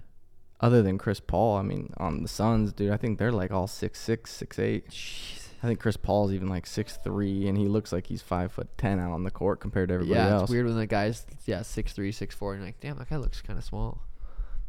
Other 0.60 0.82
than 0.82 0.98
Chris 0.98 1.20
Paul, 1.20 1.56
I 1.56 1.62
mean, 1.62 1.92
on 1.96 2.22
the 2.22 2.28
Suns, 2.28 2.72
dude, 2.72 2.90
I 2.90 2.96
think 2.96 3.18
they're 3.18 3.32
like 3.32 3.50
all 3.52 3.66
6'6", 3.66 3.92
6'8". 4.22 4.88
Jeez. 4.90 5.44
I 5.62 5.66
think 5.66 5.80
Chris 5.80 5.96
Paul's 5.96 6.32
even 6.32 6.48
like 6.48 6.66
six 6.66 6.98
three, 7.02 7.48
and 7.48 7.58
he 7.58 7.66
looks 7.66 7.92
like 7.92 8.06
he's 8.06 8.22
five 8.22 8.52
foot 8.52 8.68
ten 8.78 9.00
out 9.00 9.10
on 9.10 9.24
the 9.24 9.30
court 9.32 9.58
compared 9.58 9.88
to 9.88 9.94
everybody 9.96 10.16
else. 10.16 10.28
yeah, 10.28 10.34
else. 10.34 10.42
it's 10.44 10.50
weird 10.52 10.66
when 10.66 10.76
the 10.76 10.86
guy's 10.86 11.26
yeah 11.46 11.62
six 11.62 11.92
three, 11.92 12.12
six 12.12 12.32
four, 12.32 12.52
and 12.52 12.60
you're 12.60 12.68
like, 12.68 12.78
damn, 12.78 12.96
that 12.98 13.10
guy 13.10 13.16
looks 13.16 13.42
kind 13.42 13.58
of 13.58 13.64
small. 13.64 14.00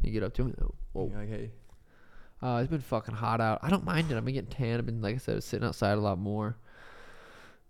You 0.02 0.10
get 0.10 0.24
up 0.24 0.34
to 0.34 0.42
him, 0.42 0.54
oh, 0.60 0.74
whoa. 0.92 1.08
You're 1.08 1.20
like, 1.20 1.28
hey, 1.28 1.50
Uh, 2.42 2.58
it's 2.60 2.70
been 2.70 2.80
fucking 2.80 3.14
hot 3.14 3.40
out. 3.40 3.60
I 3.62 3.70
don't 3.70 3.84
mind 3.84 4.10
it. 4.10 4.16
I've 4.16 4.24
been 4.24 4.34
getting 4.34 4.50
tan. 4.50 4.78
I've 4.80 4.86
been, 4.86 5.00
like 5.00 5.14
I 5.14 5.18
said, 5.18 5.44
sitting 5.44 5.64
outside 5.68 5.96
a 5.96 6.00
lot 6.00 6.18
more. 6.18 6.56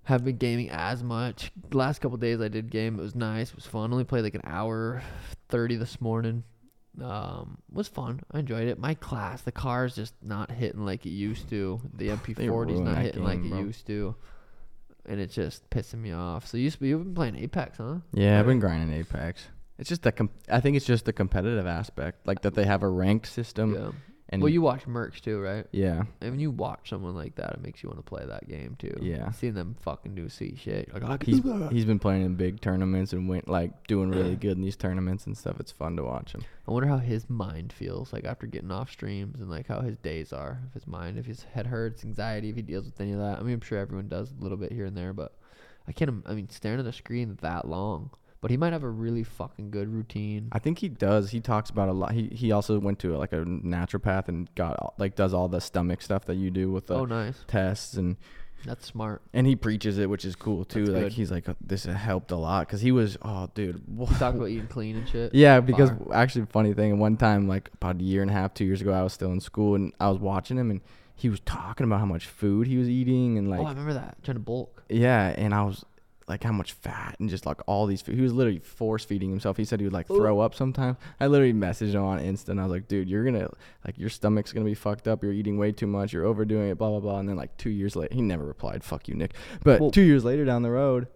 Haven't 0.04 0.24
been 0.24 0.38
gaming 0.38 0.70
as 0.70 1.02
much. 1.02 1.52
The 1.68 1.76
last 1.76 1.98
couple 2.00 2.16
days 2.16 2.40
I 2.40 2.48
did 2.48 2.70
game. 2.70 2.98
It 2.98 3.02
was 3.02 3.14
nice. 3.14 3.50
It 3.50 3.56
was 3.56 3.66
fun. 3.66 3.92
Only 3.92 4.04
played 4.04 4.22
like 4.24 4.34
an 4.34 4.40
hour, 4.44 5.02
thirty 5.50 5.76
this 5.76 6.00
morning. 6.00 6.44
Um, 7.00 7.58
was 7.70 7.88
fun. 7.88 8.20
I 8.32 8.40
enjoyed 8.40 8.68
it. 8.68 8.78
My 8.78 8.94
class, 8.94 9.42
the 9.42 9.52
car's 9.52 9.94
just 9.94 10.14
not 10.22 10.50
hitting 10.50 10.84
like 10.84 11.06
it 11.06 11.10
used 11.10 11.48
to. 11.50 11.80
The 11.94 12.08
MP40's 12.16 12.48
ruined 12.48 12.84
not 12.84 12.98
hitting 12.98 13.22
like 13.24 13.42
game, 13.42 13.52
it 13.52 13.60
used 13.60 13.86
to, 13.86 14.14
and 15.06 15.20
it's 15.20 15.34
just 15.34 15.68
pissing 15.70 16.00
me 16.00 16.12
off. 16.12 16.46
So 16.46 16.56
you 16.56 16.64
used 16.64 16.76
to 16.76 16.80
be, 16.82 16.88
you've 16.88 17.04
been 17.04 17.14
playing 17.14 17.36
Apex, 17.36 17.78
huh? 17.78 17.96
Yeah, 18.12 18.38
I've 18.40 18.46
been 18.46 18.58
grinding 18.60 18.92
Apex. 18.98 19.46
It's 19.78 19.88
just 19.88 20.02
the 20.02 20.12
com- 20.12 20.30
I 20.50 20.60
think 20.60 20.76
it's 20.76 20.84
just 20.84 21.04
the 21.06 21.12
competitive 21.12 21.66
aspect, 21.66 22.26
like 22.26 22.42
that 22.42 22.54
they 22.54 22.64
have 22.66 22.82
a 22.82 22.88
ranked 22.88 23.26
system. 23.28 23.74
yeah. 23.74 23.90
And 24.32 24.40
well, 24.40 24.48
you 24.48 24.62
watch 24.62 24.86
Mercs 24.86 25.20
too, 25.20 25.40
right? 25.40 25.66
yeah, 25.72 26.04
And 26.20 26.30
when 26.30 26.38
you 26.38 26.52
watch 26.52 26.88
someone 26.88 27.16
like 27.16 27.34
that, 27.34 27.54
it 27.54 27.62
makes 27.62 27.82
you 27.82 27.88
want 27.88 27.98
to 27.98 28.08
play 28.08 28.24
that 28.24 28.48
game 28.48 28.76
too. 28.78 28.96
Yeah. 29.02 29.32
Seeing 29.32 29.54
them 29.54 29.74
fucking 29.80 30.14
do 30.14 30.28
see 30.28 30.54
shit. 30.56 30.94
Like, 30.94 31.02
I 31.02 31.16
can 31.16 31.26
he's 31.34 31.40
do 31.40 31.58
that. 31.58 31.72
he's 31.72 31.84
been 31.84 31.98
playing 31.98 32.22
in 32.22 32.36
big 32.36 32.60
tournaments 32.60 33.12
and 33.12 33.28
went 33.28 33.48
like 33.48 33.88
doing 33.88 34.08
really 34.10 34.36
good 34.40 34.56
in 34.56 34.62
these 34.62 34.76
tournaments 34.76 35.26
and 35.26 35.36
stuff. 35.36 35.58
It's 35.58 35.72
fun 35.72 35.96
to 35.96 36.04
watch 36.04 36.32
him. 36.32 36.44
I 36.68 36.70
wonder 36.70 36.88
how 36.88 36.98
his 36.98 37.28
mind 37.28 37.72
feels 37.72 38.12
like 38.12 38.24
after 38.24 38.46
getting 38.46 38.70
off 38.70 38.88
streams 38.92 39.40
and 39.40 39.50
like 39.50 39.66
how 39.66 39.80
his 39.80 39.98
days 39.98 40.32
are. 40.32 40.60
If 40.68 40.74
his 40.74 40.86
mind, 40.86 41.18
if 41.18 41.26
his 41.26 41.42
head 41.42 41.66
hurts, 41.66 42.04
anxiety, 42.04 42.50
if 42.50 42.56
he 42.56 42.62
deals 42.62 42.84
with 42.84 43.00
any 43.00 43.12
of 43.12 43.18
that. 43.18 43.40
I 43.40 43.42
mean, 43.42 43.54
I'm 43.54 43.60
sure 43.60 43.78
everyone 43.78 44.06
does 44.06 44.30
a 44.30 44.40
little 44.40 44.58
bit 44.58 44.70
here 44.70 44.84
and 44.84 44.96
there, 44.96 45.12
but 45.12 45.34
I 45.88 45.92
can't. 45.92 46.22
I 46.24 46.34
mean, 46.34 46.48
staring 46.50 46.78
at 46.78 46.86
a 46.86 46.92
screen 46.92 47.36
that 47.42 47.66
long. 47.66 48.10
But 48.40 48.50
he 48.50 48.56
might 48.56 48.72
have 48.72 48.82
a 48.82 48.88
really 48.88 49.22
fucking 49.22 49.70
good 49.70 49.92
routine. 49.92 50.48
I 50.52 50.58
think 50.58 50.78
he 50.78 50.88
does. 50.88 51.30
He 51.30 51.40
talks 51.40 51.68
about 51.68 51.88
a 51.90 51.92
lot. 51.92 52.12
He 52.12 52.28
he 52.28 52.52
also 52.52 52.78
went 52.78 52.98
to 53.00 53.16
like 53.16 53.32
a 53.32 53.44
naturopath 53.44 54.28
and 54.28 54.52
got 54.54 54.94
like 54.98 55.14
does 55.14 55.34
all 55.34 55.48
the 55.48 55.60
stomach 55.60 56.00
stuff 56.00 56.24
that 56.24 56.36
you 56.36 56.50
do 56.50 56.70
with 56.72 56.86
the 56.86 56.94
oh, 56.94 57.04
nice. 57.04 57.44
tests 57.46 57.94
and 57.94 58.16
That's 58.64 58.86
smart. 58.86 59.20
and 59.34 59.46
he 59.46 59.56
preaches 59.56 59.98
it, 59.98 60.08
which 60.08 60.24
is 60.24 60.36
cool 60.36 60.64
too. 60.64 60.86
That's 60.86 60.94
like 60.94 61.02
good. 61.04 61.12
he's 61.12 61.30
like 61.30 61.48
"Oh, 61.50 61.56
this 61.60 61.84
helped 61.84 62.30
a 62.30 62.36
lot 62.36 62.66
because 62.66 62.80
he 62.80 62.92
was 62.92 63.18
oh 63.20 63.50
dude. 63.54 63.82
Talk 64.18 64.34
about 64.34 64.48
eating 64.48 64.68
clean 64.68 64.96
and 64.96 65.06
shit. 65.08 65.34
Yeah, 65.34 65.60
because 65.60 65.90
Fire. 65.90 66.14
actually, 66.14 66.46
funny 66.46 66.72
thing, 66.72 66.98
one 66.98 67.18
time, 67.18 67.46
like 67.46 67.68
about 67.74 68.00
a 68.00 68.02
year 68.02 68.22
and 68.22 68.30
a 68.30 68.34
half, 68.34 68.54
two 68.54 68.64
years 68.64 68.80
ago, 68.80 68.92
I 68.92 69.02
was 69.02 69.12
still 69.12 69.32
in 69.32 69.40
school 69.40 69.74
and 69.74 69.92
I 70.00 70.08
was 70.08 70.18
watching 70.18 70.56
him, 70.56 70.70
and 70.70 70.80
he 71.14 71.28
was 71.28 71.40
talking 71.40 71.84
about 71.84 72.00
how 72.00 72.06
much 72.06 72.26
food 72.26 72.66
he 72.66 72.78
was 72.78 72.88
eating, 72.88 73.36
and 73.36 73.50
like, 73.50 73.60
oh, 73.60 73.66
I 73.66 73.70
remember 73.70 73.92
that. 73.92 74.22
Trying 74.22 74.36
to 74.36 74.40
bulk. 74.40 74.82
yeah, 74.88 75.34
and 75.36 75.54
I 75.54 75.62
was 75.64 75.84
like, 76.30 76.42
how 76.42 76.52
much 76.52 76.72
fat 76.72 77.16
and 77.20 77.28
just 77.28 77.44
like 77.44 77.60
all 77.66 77.84
these. 77.86 78.00
Food. 78.00 78.14
He 78.14 78.22
was 78.22 78.32
literally 78.32 78.58
force 78.60 79.04
feeding 79.04 79.28
himself. 79.28 79.56
He 79.58 79.64
said 79.66 79.80
he 79.80 79.84
would 79.86 79.92
like 79.92 80.06
throw 80.06 80.40
up 80.40 80.54
sometimes. 80.54 80.96
I 81.20 81.26
literally 81.26 81.52
messaged 81.52 81.92
him 81.92 82.02
on 82.04 82.18
Insta, 82.20 82.48
and 82.50 82.60
I 82.60 82.62
was 82.64 82.70
like, 82.72 82.88
dude, 82.88 83.08
you're 83.08 83.24
gonna 83.24 83.50
like 83.86 83.98
your 83.98 84.08
stomach's 84.08 84.52
gonna 84.52 84.64
be 84.64 84.74
fucked 84.74 85.06
up. 85.08 85.22
You're 85.22 85.32
eating 85.34 85.58
way 85.58 85.72
too 85.72 85.86
much. 85.86 86.12
You're 86.14 86.24
overdoing 86.24 86.70
it. 86.70 86.78
Blah 86.78 86.88
blah 86.90 87.00
blah. 87.00 87.18
And 87.18 87.28
then 87.28 87.36
like 87.36 87.56
two 87.58 87.70
years 87.70 87.96
later, 87.96 88.14
he 88.14 88.22
never 88.22 88.44
replied. 88.46 88.82
Fuck 88.82 89.08
you, 89.08 89.14
Nick. 89.14 89.34
But 89.62 89.80
Well- 89.80 89.90
two 89.90 90.02
years 90.02 90.24
later 90.24 90.44
down 90.46 90.62
the 90.62 90.70
road, 90.70 91.08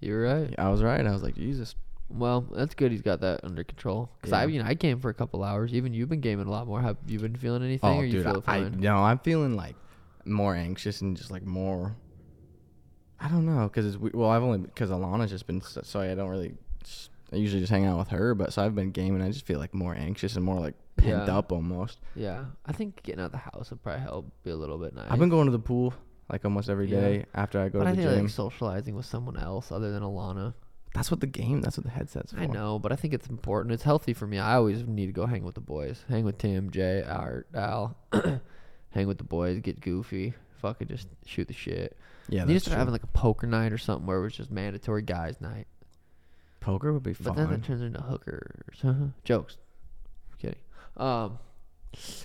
You're 0.00 0.22
right. 0.22 0.54
I 0.58 0.68
was 0.70 0.82
right. 0.82 1.04
I 1.06 1.10
was 1.12 1.22
like, 1.22 1.34
Jesus. 1.36 1.74
Well, 2.08 2.42
that's 2.52 2.74
good. 2.74 2.92
He's 2.92 3.00
got 3.02 3.20
that 3.20 3.40
under 3.42 3.64
control. 3.64 4.10
Cause 4.22 4.32
I, 4.32 4.42
Yeah. 4.42 4.46
mean, 4.48 4.62
I 4.62 4.74
game 4.74 5.00
for 5.00 5.08
a 5.08 5.14
couple 5.14 5.42
hours. 5.42 5.72
Even 5.72 5.94
you've 5.94 6.08
been 6.10 6.20
gaming 6.20 6.46
a 6.46 6.50
lot 6.50 6.66
more. 6.66 6.80
Have 6.82 6.98
you 7.06 7.18
been 7.18 7.36
feeling 7.36 7.62
anything, 7.62 7.88
oh, 7.88 7.96
or 7.98 8.04
you 8.04 8.22
feel 8.22 8.36
Oh, 8.36 8.42
I, 8.46 8.60
fine? 8.64 8.80
no, 8.80 8.96
I'm 8.98 9.18
feeling 9.20 9.56
like 9.56 9.76
more 10.26 10.54
anxious 10.54 11.00
and 11.00 11.16
just 11.16 11.30
like 11.30 11.44
more. 11.46 11.96
I 13.22 13.28
don't 13.28 13.46
know, 13.46 13.68
cause 13.68 13.86
it's 13.86 13.96
we- 13.96 14.10
well, 14.12 14.30
I've 14.30 14.42
only 14.42 14.58
because 14.58 14.90
Alana's 14.90 15.30
just 15.30 15.46
been 15.46 15.60
so, 15.60 15.80
so 15.84 16.00
I 16.00 16.14
don't 16.14 16.28
really. 16.28 16.54
I 17.32 17.36
usually 17.36 17.60
just 17.60 17.72
hang 17.72 17.86
out 17.86 17.98
with 17.98 18.08
her, 18.08 18.34
but 18.34 18.52
so 18.52 18.62
I've 18.62 18.74
been 18.74 18.90
gaming. 18.90 19.22
I 19.22 19.30
just 19.30 19.46
feel 19.46 19.58
like 19.58 19.72
more 19.72 19.94
anxious 19.94 20.36
and 20.36 20.44
more 20.44 20.60
like 20.60 20.74
pent 20.98 21.26
Yeah. 21.28 21.38
up 21.38 21.50
almost. 21.52 21.98
yeah, 22.14 22.44
I 22.66 22.72
think 22.72 23.02
getting 23.02 23.20
out 23.20 23.26
of 23.26 23.32
the 23.32 23.38
house 23.38 23.70
would 23.70 23.82
probably 23.82 24.02
help 24.02 24.30
be 24.42 24.50
a 24.50 24.56
little 24.56 24.76
bit 24.76 24.94
nice. 24.94 25.06
I've 25.10 25.18
been 25.18 25.30
going 25.30 25.46
to 25.46 25.52
the 25.52 25.58
pool 25.58 25.94
like 26.30 26.44
almost 26.44 26.68
every 26.68 26.88
Yeah. 26.88 27.00
day 27.00 27.24
after 27.34 27.58
I 27.60 27.68
go 27.70 27.78
but 27.78 27.84
to 27.84 27.90
I 27.90 27.94
the 27.94 28.02
think 28.02 28.10
gym. 28.14 28.22
like 28.24 28.30
socializing 28.30 28.94
with 28.96 29.06
someone 29.06 29.36
else 29.38 29.72
other 29.72 29.90
than 29.92 30.02
Alana. 30.02 30.52
that's 30.94 31.10
what 31.10 31.20
the 31.20 31.26
game. 31.26 31.62
That's 31.62 31.78
what 31.78 31.84
the 31.84 31.90
headset's 31.90 32.32
for. 32.32 32.40
I 32.40 32.46
know, 32.46 32.78
but 32.78 32.92
I 32.92 32.96
think 32.96 33.14
it's 33.14 33.28
important. 33.28 33.72
It's 33.72 33.82
healthy 33.84 34.12
for 34.12 34.26
me. 34.26 34.38
I 34.38 34.56
always 34.56 34.82
need 34.86 35.06
to 35.06 35.12
go 35.12 35.24
hang 35.24 35.42
with 35.44 35.54
the 35.54 35.60
boys. 35.62 36.04
Hang 36.10 36.24
with 36.24 36.36
Tim, 36.36 36.68
Jay, 36.70 37.02
Art, 37.02 37.46
Al. 37.54 37.96
hang 38.90 39.06
with 39.06 39.16
the 39.18 39.24
boys. 39.24 39.60
Get 39.60 39.80
goofy. 39.80 40.34
Fucking 40.62 40.88
just 40.88 41.08
shoot 41.26 41.46
the 41.48 41.54
shit. 41.54 41.96
Yeah, 42.28 42.40
you 42.42 42.46
need 42.46 42.46
to 42.46 42.52
that's 42.54 42.64
start 42.64 42.72
true. 42.74 42.78
having 42.78 42.92
like 42.92 43.02
a 43.02 43.08
poker 43.08 43.46
night 43.46 43.72
or 43.72 43.78
something 43.78 44.06
where 44.06 44.18
it 44.18 44.22
was 44.22 44.34
just 44.34 44.50
mandatory 44.50 45.02
guys 45.02 45.40
night. 45.40 45.66
Poker 46.60 46.92
would 46.92 47.02
be 47.02 47.12
fun. 47.12 47.34
But 47.34 47.36
then 47.48 47.52
it 47.52 47.64
turns 47.64 47.82
into 47.82 48.00
hookers. 48.00 48.82
Jokes. 49.24 49.58
Kidding. 50.38 50.60
Um, 50.96 51.38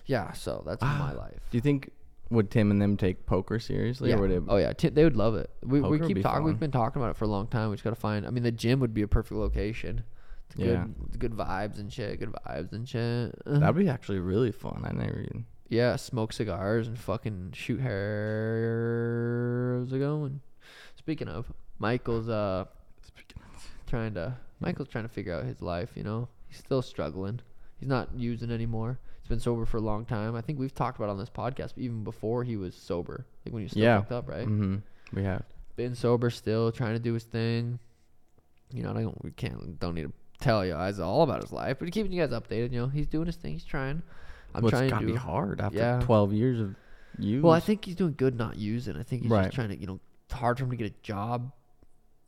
yeah. 0.06 0.32
So 0.34 0.64
that's 0.66 0.82
my 0.82 1.14
life. 1.14 1.40
Do 1.52 1.58
you 1.58 1.62
think 1.62 1.92
would 2.30 2.52
Tim 2.52 2.70
and 2.72 2.82
them 2.82 2.96
take 2.98 3.26
poker 3.26 3.58
seriously, 3.60 4.10
Yeah. 4.10 4.18
or 4.18 4.22
would 4.22 4.32
it? 4.32 4.44
Oh 4.48 4.58
yeah. 4.58 4.74
Ti- 4.74 4.90
they 4.90 5.04
would 5.04 5.16
love 5.16 5.36
it. 5.36 5.50
We 5.64 5.82
we 5.82 5.90
would 5.98 6.06
keep 6.08 6.16
be 6.18 6.22
talking. 6.22 6.44
We've 6.44 6.54
fun. 6.54 6.60
been 6.60 6.72
talking 6.72 7.02
about 7.02 7.10
it 7.12 7.18
for 7.18 7.26
a 7.26 7.30
long 7.30 7.48
time. 7.48 7.70
We 7.70 7.76
just 7.76 7.84
gotta 7.84 7.96
find. 7.96 8.28
I 8.28 8.30
mean, 8.30 8.44
the 8.44 8.52
gym 8.52 8.80
would 8.82 8.94
be 8.94 9.02
a 9.02 9.08
perfect 9.08 9.32
location. 9.40 10.04
It's 10.46 10.56
good. 10.56 10.68
Yeah. 10.68 10.86
It's 11.08 11.18
good 11.18 11.34
vibes 11.34 11.80
and 11.80 11.92
shit. 11.92 12.20
Good 12.20 12.32
vibes 12.48 12.72
and 12.74 12.88
shit. 12.88 13.34
That'd 13.48 13.76
be 13.84 13.90
actually 13.90 14.20
really 14.20 14.52
fun. 14.52 14.84
I 14.86 14.92
never 14.94 15.20
even. 15.22 15.46
Yeah. 15.70 15.96
Smoke 15.96 16.34
cigars 16.34 16.88
and 16.88 16.98
fucking 16.98 17.52
shoot 17.54 17.80
hair. 17.82 19.78
How's 19.80 19.94
it 19.94 20.00
going? 20.00 20.42
Speaking 20.96 21.28
of, 21.28 21.52
Michael's 21.80 22.30
uh 22.30 22.66
trying 23.88 24.14
to. 24.16 24.36
Michael's 24.60 24.88
trying 24.90 25.04
to 25.06 25.10
figure 25.10 25.34
out 25.34 25.46
his 25.46 25.62
life. 25.62 25.92
You 25.96 26.04
know, 26.04 26.28
he's 26.48 26.58
still 26.58 26.82
struggling. 26.82 27.40
He's 27.80 27.88
not 27.90 28.10
using 28.16 28.50
anymore. 28.52 29.00
He's 29.22 29.30
been 29.30 29.40
sober 29.40 29.66
for 29.66 29.78
a 29.78 29.82
long 29.82 30.06
time. 30.06 30.36
I 30.36 30.42
think 30.42 30.58
we've 30.58 30.74
talked 30.74 30.98
about 30.98 31.10
on 31.10 31.18
this 31.20 31.30
podcast, 31.30 31.74
even 31.78 32.04
before 32.04 32.44
he 32.44 32.58
was 32.58 32.74
sober, 32.74 33.26
like 33.46 33.54
when 33.54 33.62
he 33.62 33.66
was 33.66 33.72
still 33.74 33.84
Yeah. 33.84 34.00
fucked 34.00 34.12
up, 34.14 34.28
right? 34.30 34.48
Mm-hmm. 34.48 34.78
We 35.14 35.24
have. 35.24 35.44
been 35.76 35.94
sober 35.96 36.30
still, 36.32 36.72
trying 36.72 36.94
to 36.94 37.00
do 37.00 37.14
his 37.14 37.24
thing. 37.24 37.78
You 38.74 38.82
know, 38.84 38.90
I 38.92 39.02
don't 39.04 39.24
we 39.24 39.32
can't 39.32 39.80
don't 39.80 39.94
need 39.96 40.04
to 40.08 40.14
tell 40.40 40.66
you 40.66 40.74
guys 40.74 41.00
all 41.00 41.22
about 41.24 41.42
his 41.44 41.52
life, 41.54 41.78
but 41.80 41.92
keeping 41.92 42.12
you 42.12 42.26
guys 42.26 42.32
updated. 42.32 42.72
You 42.74 42.82
know, 42.82 42.88
he's 42.88 43.08
doing 43.08 43.28
his 43.28 43.36
thing. 43.36 43.54
He's 43.54 43.64
trying. 43.64 44.02
I'm 44.56 44.62
well, 44.64 44.72
trying 44.72 44.84
it's 44.86 44.92
to 44.92 44.96
gotta 44.96 45.06
do. 45.08 45.14
be 45.14 45.18
hard 45.18 45.62
after 45.62 45.78
Yeah. 45.78 46.00
12 46.02 46.34
years 46.34 46.60
of 46.60 46.76
use. 47.20 47.44
Well, 47.44 47.54
I 47.54 47.60
think 47.60 47.86
he's 47.86 47.96
doing 47.96 48.16
good 48.18 48.38
not 48.38 48.58
using. 48.58 48.96
I 48.96 49.04
think 49.04 49.24
he's 49.24 49.32
Right. 49.32 49.44
just 49.46 49.56
trying 49.56 49.70
to. 49.70 49.78
You 49.78 49.88
know, 49.88 50.00
it's 50.26 50.34
hard 50.34 50.58
for 50.58 50.64
him 50.66 50.72
to 50.72 50.78
get 50.78 50.92
a 50.92 50.96
job. 51.02 51.52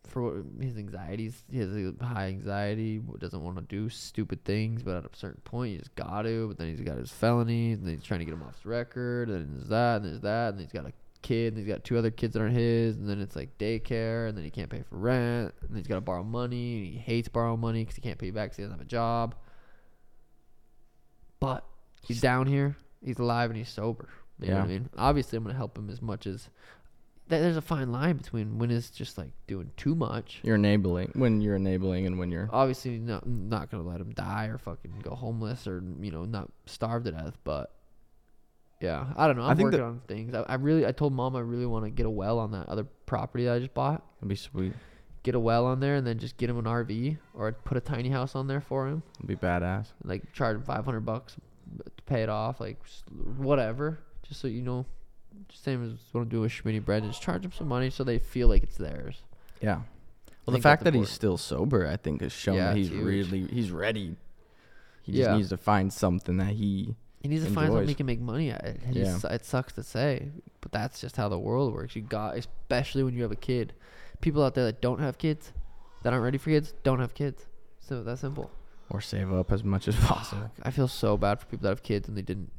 For 0.07 0.23
what, 0.23 0.45
his 0.63 0.75
anxieties, 0.77 1.43
he 1.51 1.59
has 1.59 1.69
uh, 1.69 1.91
high 2.03 2.27
anxiety. 2.29 2.99
Doesn't 3.19 3.43
want 3.43 3.57
to 3.57 3.61
do 3.63 3.89
stupid 3.89 4.43
things, 4.43 4.81
but 4.81 4.95
at 4.97 5.05
a 5.05 5.15
certain 5.15 5.41
point, 5.43 5.73
you 5.73 5.77
just 5.79 5.93
got 5.95 6.23
to. 6.23 6.47
But 6.47 6.57
then 6.57 6.69
he's 6.69 6.81
got 6.81 6.97
his 6.97 7.11
felonies, 7.11 7.77
and 7.77 7.85
then 7.87 7.95
he's 7.95 8.03
trying 8.03 8.19
to 8.21 8.25
get 8.25 8.33
him 8.33 8.41
off 8.41 8.55
his 8.55 8.65
record. 8.65 9.29
And 9.29 9.55
there's 9.55 9.69
that, 9.69 9.97
and 10.01 10.05
there's 10.05 10.21
that, 10.21 10.53
and 10.53 10.61
he's 10.61 10.71
got 10.71 10.87
a 10.87 10.93
kid, 11.21 11.53
and 11.53 11.57
he's 11.63 11.67
got 11.71 11.83
two 11.83 11.95
other 11.97 12.09
kids 12.09 12.33
that 12.33 12.39
aren't 12.41 12.55
his, 12.55 12.95
and 12.97 13.07
then 13.07 13.19
it's 13.21 13.35
like 13.35 13.55
daycare, 13.59 14.27
and 14.27 14.35
then 14.35 14.43
he 14.43 14.49
can't 14.49 14.69
pay 14.69 14.81
for 14.81 14.97
rent, 14.97 15.53
and 15.61 15.69
then 15.69 15.77
he's 15.77 15.85
got 15.87 15.95
to 15.95 16.01
borrow 16.01 16.23
money, 16.23 16.77
and 16.77 16.85
he 16.87 16.97
hates 16.97 17.27
borrowing 17.29 17.59
money 17.59 17.81
because 17.83 17.95
he 17.95 18.01
can't 18.01 18.17
pay 18.17 18.31
back 18.31 18.45
because 18.49 18.57
he 18.57 18.63
doesn't 18.63 18.77
have 18.79 18.85
a 18.87 18.89
job. 18.89 19.35
But 21.39 21.65
he's 22.05 22.21
down 22.21 22.47
here, 22.47 22.75
he's 23.03 23.19
alive, 23.19 23.49
and 23.49 23.57
he's 23.57 23.69
sober. 23.69 24.09
You 24.39 24.49
know 24.49 24.55
what 24.55 24.63
I 24.63 24.67
mean? 24.67 24.89
Obviously, 24.97 25.37
I'm 25.37 25.43
gonna 25.43 25.55
help 25.55 25.77
him 25.77 25.89
as 25.89 26.01
much 26.01 26.25
as. 26.25 26.49
th- 27.29 27.41
There's 27.41 27.57
a 27.57 27.61
fine 27.61 27.91
line 27.91 28.15
between 28.17 28.57
when 28.57 28.71
it's 28.71 28.89
just 28.89 29.17
like 29.17 29.31
doing 29.47 29.71
too 29.75 29.95
much. 29.95 30.39
you're 30.43 30.55
enabling 30.55 31.11
when 31.13 31.41
you're 31.41 31.55
enabling 31.57 32.05
and 32.07 32.17
when 32.17 32.31
you're. 32.31 32.49
Obviously, 32.53 32.99
not 32.99 33.27
not 33.27 33.69
gonna 33.69 33.83
let 33.83 33.99
him 33.99 34.11
die 34.13 34.45
or 34.45 34.57
fucking 34.57 34.93
go 35.03 35.15
homeless 35.15 35.67
or 35.67 35.83
you 35.99 36.11
know 36.11 36.23
not 36.25 36.49
starve 36.65 37.03
to 37.03 37.11
death. 37.11 37.37
But 37.43 37.71
yeah, 38.81 39.07
I 39.17 39.27
don't 39.27 39.35
know. 39.35 39.43
I 39.43 39.49
I'm 39.51 39.57
think 39.57 39.65
working 39.65 39.79
that- 39.81 39.85
on 39.85 40.01
things. 40.07 40.33
I, 40.33 40.41
I 40.43 40.55
really, 40.55 40.85
I 40.85 40.93
told 40.93 41.11
mom 41.11 41.35
I 41.35 41.41
really 41.41 41.65
want 41.65 41.83
to 41.85 41.91
get 41.91 42.05
a 42.05 42.09
well 42.09 42.39
on 42.39 42.51
that 42.51 42.69
other 42.69 42.85
property 43.05 43.43
that 43.45 43.55
I 43.55 43.59
just 43.59 43.73
bought. 43.73 44.05
It'd 44.19 44.29
be 44.29 44.35
sweet. 44.35 44.71
Get 45.23 45.35
a 45.35 45.39
well 45.39 45.65
on 45.65 45.81
there 45.81 45.95
and 45.95 46.07
then 46.07 46.17
just 46.17 46.37
get 46.37 46.49
him 46.49 46.57
an 46.57 46.63
RV 46.63 47.17
or 47.33 47.51
put 47.51 47.75
a 47.75 47.81
tiny 47.81 48.07
house 48.07 48.35
on 48.35 48.47
there 48.47 48.61
for 48.61 48.87
him. 48.87 49.03
It'd 49.17 49.27
be 49.27 49.35
badass. 49.35 49.87
Like 50.05 50.31
charge 50.31 50.55
him 50.55 50.63
500 50.63 51.01
bucks 51.01 51.35
to 51.77 52.03
pay 52.05 52.23
it 52.23 52.29
off, 52.29 52.59
like 52.59 52.77
whatever, 53.37 53.99
just 54.27 54.41
so 54.41 54.47
you 54.47 54.61
know. 54.61 54.85
Same 55.53 55.83
as 55.85 55.91
what 56.11 56.21
I'm 56.21 56.27
doing 56.29 56.43
with 56.43 56.51
Schmitty 56.51 56.83
Bread, 56.83 57.03
just 57.03 57.21
charge 57.21 57.43
them 57.43 57.51
some 57.51 57.67
money 57.67 57.89
so 57.89 58.03
they 58.03 58.19
feel 58.19 58.47
like 58.47 58.63
it's 58.63 58.77
theirs. 58.77 59.21
Yeah. 59.61 59.81
Well, 60.45 60.55
the 60.55 60.61
fact 60.61 60.83
that 60.83 60.93
he's 60.95 61.09
still 61.09 61.37
sober, 61.37 61.87
I 61.87 61.97
think, 61.97 62.21
has 62.21 62.31
shown 62.31 62.55
Yeah, 62.55 62.69
that 62.69 62.77
he's 62.77 62.89
huge. 62.89 63.03
really 63.03 63.41
he's 63.47 63.71
ready. 63.71 64.15
He 65.03 65.11
just 65.13 65.29
Yeah. 65.29 65.37
needs 65.37 65.49
to 65.49 65.57
find 65.57 65.93
something 65.93 66.37
that 66.37 66.53
he. 66.53 66.95
He 67.21 67.27
needs 67.27 67.43
to 67.45 67.51
find 67.51 67.67
something 67.71 67.87
he 67.87 67.93
can 67.95 68.05
make 68.05 68.19
money 68.21 68.49
at. 68.49 68.63
It, 68.63 68.79
Yeah. 68.91 69.19
It 69.29 69.45
sucks 69.45 69.73
to 69.73 69.83
say, 69.83 70.29
but 70.61 70.71
that's 70.71 70.99
just 71.01 71.17
how 71.17 71.29
the 71.29 71.37
world 71.39 71.73
works. 71.73 71.95
You 71.95 72.01
got, 72.01 72.37
especially 72.37 73.03
when 73.03 73.13
you 73.13 73.21
have 73.23 73.31
a 73.31 73.35
kid. 73.35 73.73
People 74.21 74.43
out 74.43 74.55
there 74.55 74.65
that 74.65 74.81
don't 74.81 74.99
have 74.99 75.17
kids, 75.17 75.51
that 76.03 76.13
aren't 76.13 76.23
ready 76.23 76.37
for 76.37 76.49
kids, 76.49 76.73
don't 76.83 76.99
have 76.99 77.13
kids. 77.13 77.45
So 77.79 78.03
that's 78.03 78.21
simple. 78.21 78.49
Or 78.89 79.01
save 79.01 79.31
up 79.31 79.51
as 79.51 79.63
much 79.63 79.87
as 79.87 79.95
possible. 79.95 80.49
I 80.63 80.71
feel 80.71 80.87
so 80.87 81.17
bad 81.17 81.39
for 81.39 81.45
people 81.45 81.63
that 81.63 81.69
have 81.69 81.83
kids 81.83 82.07
and 82.07 82.17
they 82.17 82.21
didn't 82.21 82.51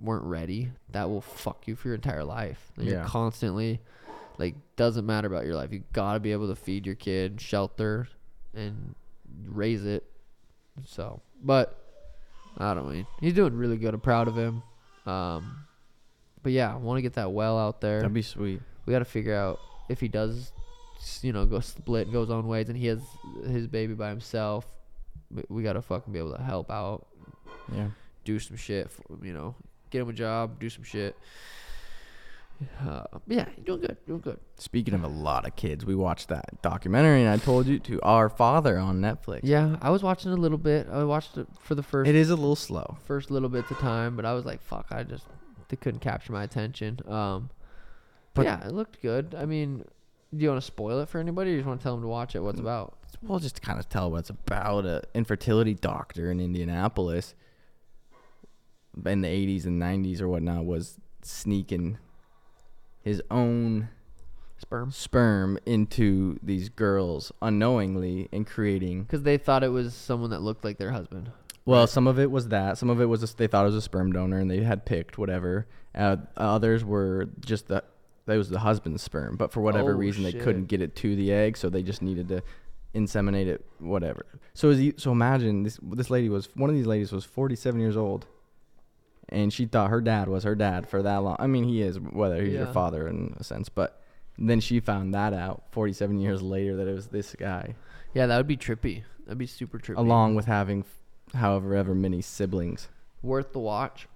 weren't 0.00 0.24
ready. 0.24 0.70
That 0.90 1.08
will 1.10 1.20
fuck 1.20 1.66
you 1.66 1.74
for 1.76 1.88
your 1.88 1.94
entire 1.96 2.24
life. 2.24 2.72
And 2.76 2.86
You're 2.86 3.04
constantly 3.04 3.80
like 4.38 4.54
doesn't 4.76 5.06
matter 5.06 5.26
about 5.26 5.44
your 5.46 5.54
life. 5.54 5.72
You 5.72 5.82
gotta 5.92 6.20
be 6.20 6.32
able 6.32 6.48
to 6.48 6.56
feed 6.56 6.86
your 6.86 6.94
kid, 6.94 7.40
shelter, 7.40 8.08
and 8.54 8.94
raise 9.46 9.84
it. 9.84 10.04
So, 10.84 11.20
but 11.42 11.78
I 12.58 12.74
don't 12.74 12.90
mean 12.90 13.06
he's 13.20 13.32
doing 13.34 13.54
really 13.56 13.76
good. 13.78 13.94
I'm 13.94 14.00
proud 14.00 14.28
of 14.28 14.36
him. 14.36 14.62
Um, 15.06 15.64
but 16.42 16.52
yeah, 16.52 16.72
I 16.72 16.76
want 16.76 16.98
to 16.98 17.02
get 17.02 17.14
that 17.14 17.32
well 17.32 17.58
out 17.58 17.80
there. 17.80 17.98
That'd 18.00 18.12
be 18.12 18.22
sweet. 18.22 18.60
we 18.84 18.92
got 18.92 19.00
to 19.00 19.04
figure 19.04 19.34
out 19.34 19.58
if 19.88 20.00
he 20.00 20.08
does, 20.08 20.52
you 21.22 21.32
know, 21.32 21.46
go 21.46 21.60
split, 21.60 22.12
goes 22.12 22.30
on 22.30 22.46
ways, 22.46 22.68
and 22.68 22.76
he 22.76 22.86
has 22.86 23.00
his 23.46 23.66
baby 23.66 23.94
by 23.94 24.08
himself. 24.10 24.66
We- 25.34 25.44
We 25.48 25.62
got 25.62 25.74
to 25.74 25.82
fucking 25.82 26.12
be 26.12 26.18
able 26.18 26.34
to 26.36 26.42
help 26.42 26.70
out, 26.70 27.06
Yeah. 27.72 27.88
do 28.24 28.38
some 28.38 28.56
shit, 28.56 28.90
for, 28.90 29.02
you 29.24 29.32
know, 29.32 29.54
get 29.90 30.02
him 30.02 30.08
a 30.08 30.12
job, 30.12 30.58
do 30.60 30.68
some 30.70 30.82
shit. 30.84 31.16
Uh, 32.82 33.04
yeah, 33.26 33.46
doing 33.66 33.80
good, 33.82 33.98
doing 34.06 34.20
good. 34.20 34.40
Speaking 34.56 34.94
of 34.94 35.04
a 35.04 35.08
lot 35.08 35.46
of 35.46 35.54
kids, 35.56 35.84
we 35.84 35.94
watched 35.94 36.28
that 36.28 36.62
documentary, 36.62 37.20
and 37.20 37.28
I 37.28 37.36
told 37.36 37.66
you 37.66 37.78
to 37.80 38.00
Our 38.00 38.30
Father 38.30 38.78
on 38.78 38.98
Netflix. 39.02 39.40
Yeah, 39.42 39.76
I 39.82 39.90
was 39.90 40.02
watching 40.02 40.32
a 40.32 40.36
little 40.36 40.56
bit. 40.56 40.88
I 40.90 41.04
watched 41.04 41.36
it 41.36 41.46
for 41.60 41.74
the 41.74 41.82
first 41.82 42.08
It 42.08 42.14
is 42.14 42.30
a 42.30 42.34
little 42.34 42.56
slow. 42.56 42.96
first 43.04 43.30
little 43.30 43.50
bits 43.50 43.70
of 43.70 43.78
time, 43.78 44.16
but 44.16 44.24
I 44.24 44.32
was 44.32 44.46
like, 44.46 44.62
fuck, 44.62 44.86
I 44.90 45.02
just 45.02 45.26
they 45.68 45.76
couldn't 45.76 46.00
capture 46.00 46.32
my 46.32 46.44
attention. 46.44 47.00
Um, 47.06 47.50
But- 48.32 48.46
yeah, 48.46 48.66
it 48.66 48.72
looked 48.72 49.02
good. 49.02 49.34
I 49.36 49.44
mean, 49.44 49.84
do 50.36 50.42
you 50.44 50.48
want 50.50 50.60
to 50.60 50.66
spoil 50.66 51.00
it 51.00 51.08
for 51.08 51.18
anybody, 51.18 51.50
or 51.50 51.52
you 51.54 51.58
just 51.60 51.68
want 51.68 51.80
to 51.80 51.84
tell 51.84 51.94
them 51.94 52.02
to 52.02 52.08
watch 52.08 52.34
it? 52.34 52.38
Mm. 52.38 52.44
What's 52.44 52.60
about? 52.60 52.98
We'll 53.22 53.38
just 53.38 53.62
kind 53.62 53.78
of 53.78 53.88
tell 53.88 54.10
what 54.10 54.18
it's 54.20 54.30
about. 54.30 54.84
A 54.86 55.02
infertility 55.14 55.74
doctor 55.74 56.30
in 56.30 56.38
Indianapolis 56.40 57.34
in 59.04 59.20
the 59.22 59.28
80s 59.28 59.64
and 59.66 59.80
90s 59.80 60.20
or 60.20 60.28
whatnot 60.28 60.64
was 60.64 60.98
sneaking 61.22 61.98
his 63.02 63.22
own 63.30 63.88
Sperm. 64.58 64.90
sperm 64.90 65.58
into 65.66 66.38
these 66.42 66.68
girls 66.68 67.30
unknowingly 67.42 68.28
and 68.32 68.46
creating 68.46 69.02
Because 69.02 69.22
they 69.22 69.36
thought 69.38 69.62
it 69.62 69.68
was 69.68 69.94
someone 69.94 70.30
that 70.30 70.40
looked 70.42 70.64
like 70.64 70.78
their 70.78 70.92
husband. 70.92 71.30
Well, 71.64 71.80
Right. 71.80 71.88
some 71.88 72.06
of 72.06 72.18
it 72.18 72.30
was 72.30 72.48
that. 72.48 72.78
Some 72.78 72.88
of 72.90 73.00
it 73.00 73.06
was 73.06 73.20
just, 73.20 73.38
they 73.38 73.46
thought 73.48 73.62
it 73.64 73.68
was 73.68 73.74
a 73.76 73.82
sperm 73.82 74.12
donor 74.12 74.38
and 74.38 74.50
they 74.50 74.62
had 74.62 74.86
picked 74.86 75.18
whatever. 75.18 75.66
Uh, 75.94 76.16
others 76.36 76.84
were 76.84 77.28
just 77.40 77.68
that 77.68 77.84
that 78.26 78.36
was 78.36 78.50
the 78.50 78.58
husband's 78.60 79.02
sperm, 79.02 79.36
but 79.36 79.52
for 79.52 79.60
whatever 79.60 79.92
Oh, 79.92 79.96
reason 79.96 80.22
they 80.24 80.32
couldn't 80.32 80.66
get 80.66 80.80
it 80.82 80.94
to 80.96 81.16
the 81.16 81.32
egg, 81.32 81.56
so 81.56 81.68
they 81.68 81.82
just 81.82 82.02
needed 82.02 82.28
to 82.28 82.42
inseminate 82.94 83.46
it. 83.46 83.64
Whatever. 83.78 84.26
So 84.54 84.70
is 84.70 84.78
he, 84.78 84.94
so 84.96 85.12
imagine 85.12 85.62
this 85.62 85.78
this 85.82 86.10
lady 86.10 86.28
was 86.28 86.48
one 86.54 86.68
of 86.70 86.76
these 86.76 86.86
ladies 86.86 87.12
was 87.12 87.24
47 87.24 87.80
years 87.80 87.96
old, 87.96 88.26
and 89.28 89.52
she 89.52 89.66
thought 89.66 89.90
her 89.90 90.00
dad 90.00 90.28
was 90.28 90.44
her 90.44 90.54
dad 90.54 90.88
for 90.88 91.02
that 91.02 91.16
long. 91.18 91.36
I 91.38 91.46
mean, 91.46 91.64
he 91.64 91.82
is 91.82 91.98
whether 91.98 92.42
he's 92.42 92.52
your 92.54 92.66
father 92.66 93.08
in 93.08 93.34
a 93.38 93.44
sense, 93.44 93.68
but 93.68 94.02
then 94.38 94.60
she 94.60 94.80
found 94.80 95.14
that 95.14 95.32
out 95.32 95.64
47 95.70 96.18
years 96.18 96.42
later 96.42 96.76
that 96.76 96.86
it 96.88 96.92
was 96.92 97.06
this 97.08 97.34
guy, 97.38 97.74
Yeah, 98.12 98.26
that 98.26 98.36
would 98.36 98.46
be 98.46 98.56
trippy. 98.56 99.02
That'd 99.24 99.38
be 99.38 99.46
super 99.46 99.78
trippy. 99.78 99.96
along 99.96 100.34
with 100.34 100.44
having 100.46 100.84
however 101.34 101.74
ever 101.74 101.94
many 101.94 102.20
siblings. 102.22 102.88
worth 103.22 103.52
the 103.52 103.58
watch. 103.60 104.08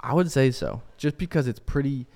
I 0.00 0.14
would 0.14 0.30
say 0.30 0.50
so, 0.50 0.82
just 0.96 1.16
because 1.18 1.46
it's 1.48 1.58
pretty, 1.60 2.06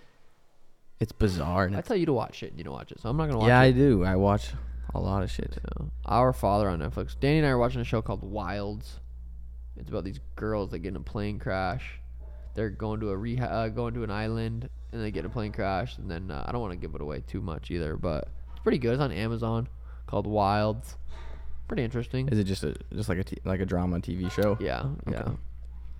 it's 1.01 1.13
bizarre. 1.13 1.71
I 1.75 1.81
tell 1.83 1.97
you 1.97 2.07
to 2.07 2.13
watch 2.13 2.43
it, 2.43 2.51
and 2.51 2.59
you 2.59 2.65
don't 2.65 2.75
watch 2.75 2.93
it, 2.93 3.01
so 3.01 3.09
I'm 3.09 3.17
not 3.17 3.27
gonna 3.27 3.39
watch 3.39 3.47
it. 3.47 3.51
yeah, 3.51 3.61
I 3.61 3.71
do. 3.73 4.05
I 4.05 4.17
watch 4.17 4.51
a 4.95 5.01
lot 5.01 5.23
of 5.23 5.31
shit. 5.31 5.57
Yeah. 5.79 5.87
Our 6.07 6.33
Father 6.33 6.69
on 6.69 6.79
Netflix. 6.81 7.19
Danny 7.19 7.39
and 7.39 7.47
I 7.47 7.51
are 7.51 7.59
watching 7.59 7.81
a 7.81 7.85
show 7.85 8.01
called 8.03 8.23
Wilds. 8.23 9.01
It's 9.77 9.91
about 9.91 10.05
these 10.05 10.21
girls 10.37 10.71
that 10.71 10.79
get 10.79 10.89
in 10.89 10.97
a 10.97 11.01
plane 11.01 11.39
crash. 11.39 12.01
They're 12.55 12.71
going 12.71 13.01
to 13.01 13.11
a 13.11 13.17
reha- 13.17 13.51
uh, 13.53 13.69
going 13.69 13.93
to 13.95 14.05
an 14.05 14.11
island, 14.11 14.71
and 14.93 15.03
they 15.03 15.11
get 15.11 15.21
in 15.21 15.27
a 15.27 15.29
plane 15.29 15.53
crash. 15.53 15.99
And 15.99 16.11
then 16.11 16.31
uh, 16.31 16.45
I 16.47 16.53
don't 16.53 16.63
want 16.63 16.73
to 16.73 16.79
give 16.79 16.95
it 16.95 17.03
away 17.03 17.23
too 17.27 17.43
much 17.43 17.71
either, 17.71 17.97
but 17.99 18.29
it's 18.53 18.61
pretty 18.63 18.79
good. 18.79 18.95
It's 18.95 19.03
on 19.03 19.13
Amazon, 19.13 19.69
called 20.07 20.27
Wilds. 20.27 20.97
Pretty 21.69 21.83
interesting. 21.83 22.29
Is 22.29 22.39
it 22.39 22.45
just 22.45 22.65
a 22.65 22.75
just 22.95 23.11
like 23.11 23.19
a 23.19 23.25
t- 23.25 23.37
like 23.45 23.61
a 23.61 23.67
drama 23.67 23.99
TV 24.01 24.31
show? 24.31 24.57
Yeah, 24.61 24.87
yeah. 25.11 25.29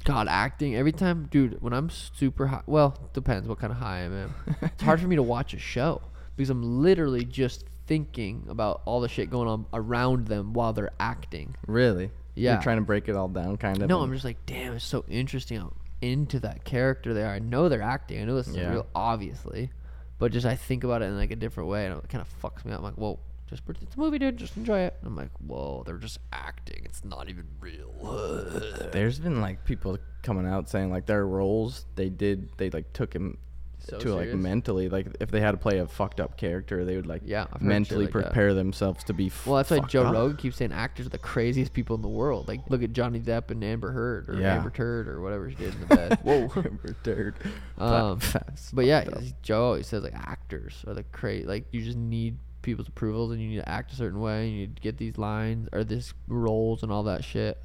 God, 0.07 0.29
acting 0.29 0.77
every 0.77 0.93
time, 0.93 1.29
dude. 1.31 1.61
When 1.61 1.73
I'm 1.73 1.91
super 1.91 2.47
high, 2.47 2.63
well, 2.67 2.97
depends 3.13 3.49
what 3.49 3.59
kind 3.59 3.73
of 3.73 3.79
high 3.79 3.99
I 3.99 4.01
am. 4.03 4.13
in. 4.13 4.35
it's 4.63 4.83
hard 4.83 5.01
for 5.01 5.09
me 5.09 5.17
to 5.17 5.23
watch 5.23 5.53
a 5.53 5.59
show 5.59 6.01
because 6.37 6.49
I'm 6.49 6.81
literally 6.83 7.25
just 7.25 7.65
thinking 7.87 8.47
about 8.49 8.83
all 8.85 9.01
the 9.01 9.09
shit 9.09 9.31
going 9.31 9.49
on 9.49 9.67
around 9.73 10.29
them 10.29 10.53
while 10.53 10.73
they're 10.73 10.93
acting. 11.01 11.57
Really? 11.67 12.11
Yeah. 12.37 12.53
You're 12.55 12.63
trying 12.63 12.77
to 12.79 12.85
break 12.85 13.09
it 13.09 13.17
all 13.17 13.29
down, 13.29 13.57
kind 13.57 13.83
of. 13.83 13.89
No, 13.89 14.01
I'm 14.01 14.13
just 14.13 14.25
like, 14.25 14.45
damn, 14.47 14.75
it's 14.75 14.85
so 14.85 15.05
interesting 15.09 15.59
how 15.59 15.73
into 16.03 16.39
that 16.41 16.65
character 16.65 17.13
they 17.15 17.23
are. 17.25 17.33
I 17.35 17.39
know 17.41 17.69
they're 17.69 17.83
acting. 17.83 18.21
I 18.21 18.25
know 18.27 18.37
this 18.37 18.47
is 18.49 18.57
Yeah. 18.57 18.71
real, 18.71 18.87
obviously, 18.95 19.71
but 20.19 20.31
just 20.31 20.47
I 20.47 20.55
think 20.55 20.85
about 20.85 21.03
it 21.03 21.07
in 21.07 21.17
like 21.17 21.31
a 21.33 21.37
different 21.37 21.69
way, 21.69 21.87
and 21.87 21.97
it 21.99 22.09
kind 22.09 22.23
of 22.23 22.29
fucks 22.43 22.65
me 22.65 22.73
up. 22.73 22.79
I'm 22.79 22.85
like, 22.85 22.95
whoa, 22.95 23.19
just 23.49 23.65
pre- 23.65 23.75
it's 23.81 23.95
a 23.95 23.99
movie, 23.99 24.19
dude. 24.19 24.37
Just 24.37 24.57
enjoy 24.57 24.81
it. 24.81 24.95
I'm 25.05 25.17
like, 25.17 25.31
whoa, 25.39 25.83
they're 25.87 25.99
just 25.99 26.19
acting. 26.33 26.83
It's 26.85 27.05
not 27.05 27.29
even 27.29 27.47
real. 27.61 27.93
There's 28.93 29.19
been 29.19 29.41
like 29.41 29.65
people 29.65 29.99
coming 30.23 30.47
out 30.47 30.69
saying 30.69 30.91
like 30.91 31.07
their 31.07 31.27
roles 31.27 31.87
they 31.95 32.09
did 32.09 32.51
they 32.57 32.69
like 32.71 32.93
took 32.93 33.13
him 33.15 33.39
So 33.79 33.97
to 33.99 34.15
like 34.17 34.35
mentally 34.35 34.89
like 34.89 35.07
if 35.21 35.31
they 35.31 35.41
had 35.41 35.53
to 35.53 35.57
play 35.57 35.79
a 35.79 35.87
fucked 35.87 36.19
up 36.19 36.37
character 36.37 36.85
they 36.85 36.97
would 36.97 37.07
like 37.07 37.23
Yeah, 37.25 37.47
I've 37.53 37.63
mentally 37.63 38.07
like 38.07 38.13
that. 38.15 38.23
prepare 38.25 38.53
themselves 38.55 39.05
to 39.05 39.13
be. 39.13 39.31
Well, 39.45 39.57
that's 39.57 39.71
why 39.71 39.79
Joe 39.81 40.05
up. 40.07 40.13
Rogan 40.15 40.37
keeps 40.37 40.57
saying 40.57 40.73
actors 40.73 41.07
are 41.07 41.11
the 41.11 41.19
craziest 41.19 41.73
people 41.73 41.95
in 41.95 42.03
the 42.03 42.09
world. 42.09 42.49
Like, 42.49 42.61
look 42.69 42.83
at 42.83 42.93
Johnny 42.93 43.21
Depp 43.21 43.51
and 43.53 43.63
Amber 43.63 43.93
Heard 43.93 44.29
or 44.29 44.41
Yeah. 44.41 44.57
Amber 44.57 44.71
Turd 44.71 45.07
or 45.07 45.21
whatever 45.21 45.49
she 45.49 45.57
did 45.57 45.75
in 45.75 45.81
the 45.83 45.87
bed. 45.97 46.19
Whoa. 46.25 46.51
Amber 46.57 46.97
Turd. 47.05 47.35
Um, 47.79 48.19
But 48.73 48.87
yeah, 48.87 49.03
fucked 49.05 49.17
up. 49.17 49.23
he's- 49.23 49.35
Joe 49.43 49.65
always 49.67 49.87
says 49.87 50.03
like 50.03 50.15
actors 50.15 50.85
are 50.89 50.95
the 50.95 51.05
crazy. 51.05 51.47
Like 51.47 51.67
you 51.71 51.83
just 51.83 51.99
need 51.99 52.39
people's 52.67 52.89
approvals 52.89 53.33
and 53.33 53.41
you 53.41 53.49
need 53.49 53.57
to 53.57 53.69
act 53.69 53.93
a 53.93 53.97
certain 53.97 54.21
way. 54.21 54.49
You 54.49 54.59
need 54.61 54.77
to 54.77 54.83
get 54.83 54.99
these 54.99 55.17
lines 55.17 55.69
or 55.73 55.85
this 55.85 56.13
roles 56.29 56.83
and 56.83 56.93
all 56.93 57.05
that 57.05 57.25
shit. 57.25 57.57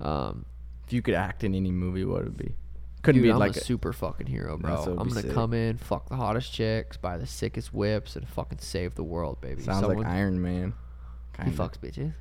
Um, 0.00 0.46
if 0.86 0.92
you 0.92 1.02
could 1.02 1.14
act 1.14 1.44
in 1.44 1.54
any 1.54 1.70
movie, 1.70 2.04
what 2.04 2.24
would 2.24 2.28
it 2.28 2.36
be? 2.36 2.54
Couldn't 3.02 3.22
dude, 3.22 3.28
be 3.28 3.32
I'm 3.32 3.38
like 3.38 3.56
a 3.56 3.60
super 3.60 3.92
fucking 3.92 4.26
hero, 4.26 4.56
bro. 4.58 4.84
so 4.84 4.90
I'm 4.92 5.08
gonna 5.08 5.22
sick. 5.22 5.32
come 5.32 5.54
in, 5.54 5.76
fuck 5.78 6.08
the 6.08 6.16
hottest 6.16 6.52
chicks, 6.52 6.96
buy 6.96 7.16
the 7.16 7.26
sickest 7.26 7.72
whips, 7.72 8.14
and 8.16 8.28
fucking 8.28 8.58
save 8.58 8.94
the 8.94 9.04
world, 9.04 9.40
baby. 9.40 9.62
sounds 9.62 9.80
Someone- 9.80 9.98
like 10.04 10.06
Iron 10.06 10.40
Man. 10.42 10.74
he 11.38 11.44
Kinda. 11.50 11.56
fucks 11.62 11.78
bitches. 11.78 12.12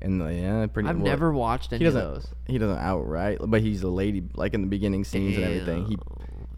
And 0.00 0.20
the, 0.20 0.32
yeah, 0.32 0.66
pretty. 0.66 0.88
I've 0.88 0.96
well, 0.96 1.06
never 1.06 1.32
watched 1.32 1.72
any 1.72 1.80
He 1.80 1.86
of 1.86 1.94
doesn't. 1.94 2.12
those. 2.14 2.26
He 2.46 2.56
doesn't 2.58 2.78
outright, 2.78 3.38
but 3.44 3.62
he's 3.62 3.82
a 3.82 3.88
lady. 3.88 4.22
Like 4.34 4.54
in 4.54 4.60
the 4.60 4.68
beginning 4.68 5.02
scenes 5.04 5.36
and 5.36 5.44
everything. 5.44 5.84
He, 5.86 5.90
he 5.90 5.98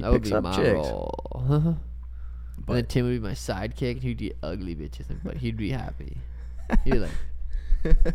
that 0.01 0.13
would 0.13 0.23
picks 0.23 0.29
be 0.31 0.37
up 0.37 0.45
my 0.45 0.55
chicks. 0.57 0.89
role. 2.67 2.67
and 2.67 2.67
But 2.67 2.75
then 2.75 2.87
Tim 2.87 3.07
would 3.07 3.13
be 3.23 3.29
my 3.29 3.33
sidekick, 3.35 3.93
and 3.93 4.03
he'd 4.03 4.19
be 4.19 4.33
ugly 4.43 4.75
bitches, 4.75 5.07
but 5.25 5.37
he'd 5.39 5.57
be 5.57 5.71
happy. 5.71 6.17
He'd 6.85 6.93
be 6.93 6.99
like, 6.99 7.11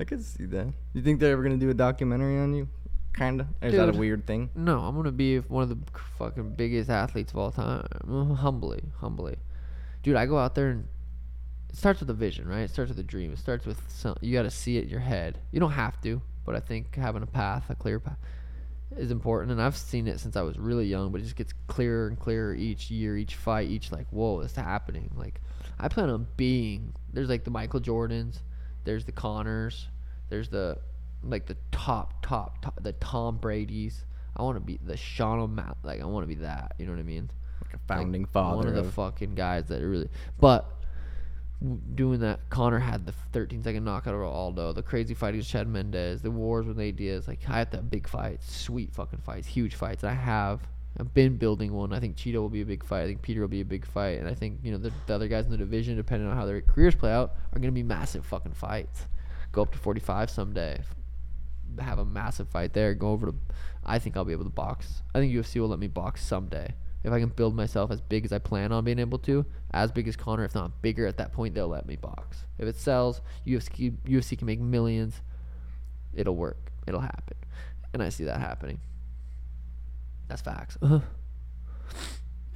I 0.00 0.04
could 0.04 0.22
see 0.24 0.44
that. 0.46 0.72
You 0.94 1.02
think 1.02 1.20
they're 1.20 1.32
ever 1.32 1.42
gonna 1.42 1.56
do 1.56 1.70
a 1.70 1.74
documentary 1.74 2.38
on 2.38 2.54
you? 2.54 2.68
Kinda. 3.14 3.48
Or 3.62 3.68
is 3.68 3.74
that 3.74 3.88
a 3.88 3.92
weird 3.98 4.26
thing? 4.26 4.50
"No, 4.54 4.80
I'm 4.80 4.94
gonna 4.94 5.10
be 5.10 5.38
one 5.38 5.64
of 5.64 5.68
the 5.70 5.78
fucking 6.18 6.54
biggest 6.54 6.88
athletes 6.90 7.32
of 7.32 7.38
all 7.38 7.50
time." 7.50 7.84
Uh, 8.08 8.34
Humbly, 8.34 8.82
humbly, 8.98 9.36
dude. 10.02 10.14
I 10.16 10.26
go 10.26 10.38
out 10.38 10.54
there 10.54 10.68
and 10.70 10.86
it 11.68 11.76
starts 11.76 11.98
with 12.00 12.10
a 12.10 12.14
vision, 12.14 12.46
right? 12.46 12.60
It 12.60 12.70
starts 12.70 12.90
with 12.90 12.98
a 13.00 13.02
dream. 13.02 13.32
It 13.32 13.38
starts 13.38 13.66
with 13.66 13.80
some. 13.88 14.16
You 14.20 14.32
got 14.32 14.42
to 14.42 14.50
see 14.50 14.76
it 14.78 14.84
in 14.84 14.90
your 14.90 15.00
head. 15.00 15.38
You 15.50 15.58
don't 15.58 15.72
have 15.72 16.00
to, 16.02 16.22
but 16.44 16.54
I 16.54 16.60
think 16.60 16.94
having 16.94 17.22
a 17.22 17.26
path, 17.26 17.64
a 17.70 17.74
clear 17.74 17.98
path, 17.98 18.18
is 18.96 19.10
important. 19.10 19.52
And 19.52 19.60
I've 19.62 19.76
seen 19.76 20.06
it 20.08 20.20
since 20.20 20.36
I 20.36 20.42
was 20.42 20.58
really 20.58 20.86
young, 20.86 21.10
but 21.12 21.20
it 21.20 21.24
just 21.24 21.36
gets 21.36 21.52
clearer 21.66 22.08
and 22.08 22.18
clearer 22.18 22.54
each 22.54 22.90
year, 22.90 23.16
each 23.16 23.36
fight, 23.36 23.68
each 23.68 23.92
like, 23.92 24.06
whoa, 24.10 24.40
it's 24.40 24.54
happening. 24.56 25.10
Like, 25.16 25.40
I 25.78 25.88
plan 25.88 26.10
on 26.10 26.26
being. 26.36 26.94
There's 27.12 27.28
like 27.28 27.44
the 27.44 27.50
Michael 27.50 27.80
Jordans, 27.80 28.38
there's 28.84 29.04
the 29.04 29.12
Conors, 29.12 29.88
there's 30.28 30.48
the 30.48 30.78
like 31.22 31.46
the 31.46 31.56
top, 31.72 32.24
top, 32.24 32.62
top 32.62 32.82
the 32.82 32.92
Tom 32.94 33.38
Brady's. 33.38 34.04
I 34.36 34.42
want 34.42 34.56
to 34.56 34.60
be 34.60 34.78
the 34.84 34.96
Sean 34.96 35.40
O'Malley. 35.40 35.74
Like, 35.82 36.00
I 36.00 36.04
want 36.04 36.22
to 36.24 36.28
be 36.28 36.40
that. 36.42 36.74
You 36.78 36.86
know 36.86 36.92
what 36.92 37.00
I 37.00 37.04
mean? 37.04 37.28
Like 37.62 37.72
a 37.74 37.76
Like, 37.76 37.86
founding 37.88 38.24
father 38.24 38.56
One 38.58 38.66
of 38.68 38.74
the 38.74 38.80
of- 38.82 38.94
fucking 38.94 39.34
guys 39.34 39.66
that 39.66 39.82
really. 39.82 40.08
But 40.38 40.70
doing 41.94 42.20
that. 42.20 42.48
Conor 42.50 42.78
had 42.78 43.06
the 43.06 43.12
13 43.32 43.62
second 43.62 43.84
knockout 43.84 44.14
over 44.14 44.24
Aldo, 44.24 44.72
the 44.72 44.82
crazy 44.82 45.14
fight 45.14 45.30
against 45.30 45.50
Chad 45.50 45.68
Mendes, 45.68 46.22
the 46.22 46.30
wars 46.30 46.66
with 46.66 46.78
Diaz. 46.96 47.26
Like 47.26 47.40
I 47.48 47.58
had 47.58 47.70
that 47.72 47.90
big 47.90 48.08
fights, 48.08 48.54
sweet 48.54 48.92
fucking 48.94 49.20
fights, 49.20 49.46
huge 49.46 49.74
fights. 49.74 50.02
And 50.02 50.10
I 50.10 50.14
have. 50.14 50.60
I've 50.98 51.14
been 51.14 51.36
building 51.36 51.72
one. 51.72 51.92
I 51.92 52.00
think 52.00 52.16
Chito 52.16 52.36
will 52.36 52.48
be 52.48 52.62
a 52.62 52.66
big 52.66 52.84
fight. 52.84 53.02
I 53.02 53.06
think 53.06 53.22
Peter 53.22 53.40
will 53.40 53.48
be 53.48 53.60
a 53.60 53.64
big 53.64 53.86
fight, 53.86 54.18
and 54.18 54.26
I 54.26 54.34
think 54.34 54.58
you 54.64 54.72
know 54.72 54.78
the, 54.78 54.92
the 55.06 55.14
other 55.14 55.28
guys 55.28 55.44
in 55.44 55.52
the 55.52 55.56
division, 55.56 55.96
depending 55.96 56.28
on 56.28 56.36
how 56.36 56.44
their 56.44 56.60
careers 56.60 56.96
play 56.96 57.12
out, 57.12 57.34
are 57.52 57.60
gonna 57.60 57.70
be 57.70 57.84
massive 57.84 58.26
fucking 58.26 58.54
fights. 58.54 59.06
Go 59.52 59.62
up 59.62 59.72
to 59.72 59.78
45 59.78 60.30
someday. 60.30 60.80
Have 61.78 61.98
a 61.98 62.04
massive 62.04 62.48
fight 62.48 62.72
there. 62.72 62.94
Go 62.94 63.10
over 63.10 63.26
to. 63.26 63.34
I 63.84 63.98
think 64.00 64.16
I'll 64.16 64.24
be 64.24 64.32
able 64.32 64.44
to 64.44 64.50
box. 64.50 65.02
I 65.14 65.20
think 65.20 65.32
UFC 65.32 65.60
will 65.60 65.68
let 65.68 65.78
me 65.78 65.86
box 65.86 66.24
someday 66.24 66.74
if 67.04 67.12
I 67.12 67.20
can 67.20 67.28
build 67.28 67.54
myself 67.54 67.90
as 67.90 68.00
big 68.00 68.24
as 68.24 68.32
I 68.32 68.38
plan 68.38 68.72
on 68.72 68.84
being 68.84 68.98
able 68.98 69.18
to, 69.20 69.46
as 69.72 69.92
big 69.92 70.08
as 70.08 70.16
Conor, 70.16 70.44
if 70.44 70.54
not 70.54 70.82
bigger, 70.82 71.06
at 71.06 71.16
that 71.18 71.32
point 71.32 71.54
they'll 71.54 71.68
let 71.68 71.86
me 71.86 71.96
box. 71.96 72.44
If 72.58 72.66
it 72.66 72.76
sells, 72.76 73.20
UFC 73.46 73.92
UFC 74.06 74.36
can 74.36 74.46
make 74.46 74.60
millions. 74.60 75.20
It'll 76.14 76.36
work. 76.36 76.72
It'll 76.86 77.00
happen, 77.00 77.36
and 77.92 78.02
I 78.02 78.08
see 78.08 78.24
that 78.24 78.40
happening. 78.40 78.80
That's 80.28 80.42
facts. 80.42 80.76
I 80.82 81.00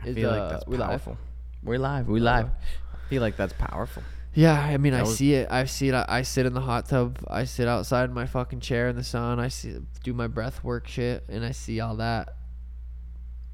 Is, 0.04 0.14
feel 0.14 0.30
uh, 0.30 0.38
like 0.38 0.50
that's 0.50 0.66
we 0.66 0.76
live? 0.76 0.88
powerful. 0.88 1.16
We're 1.62 1.78
live. 1.78 2.08
We 2.08 2.20
live. 2.20 2.46
I 2.46 3.08
feel 3.08 3.22
like 3.22 3.36
that's 3.36 3.52
powerful. 3.52 4.02
Yeah, 4.34 4.58
I 4.58 4.78
mean, 4.78 4.94
I 4.94 5.02
was- 5.02 5.16
see 5.16 5.34
it. 5.34 5.48
I 5.50 5.64
see 5.66 5.88
it. 5.88 5.94
I, 5.94 6.04
I 6.08 6.22
sit 6.22 6.46
in 6.46 6.54
the 6.54 6.60
hot 6.60 6.86
tub. 6.88 7.18
I 7.28 7.44
sit 7.44 7.68
outside 7.68 8.04
in 8.04 8.14
my 8.14 8.26
fucking 8.26 8.60
chair 8.60 8.88
in 8.88 8.96
the 8.96 9.04
sun. 9.04 9.38
I 9.38 9.48
see 9.48 9.76
do 10.02 10.12
my 10.14 10.26
breath 10.26 10.64
work 10.64 10.88
shit, 10.88 11.24
and 11.28 11.44
I 11.44 11.52
see 11.52 11.80
all 11.80 11.96
that. 11.96 12.34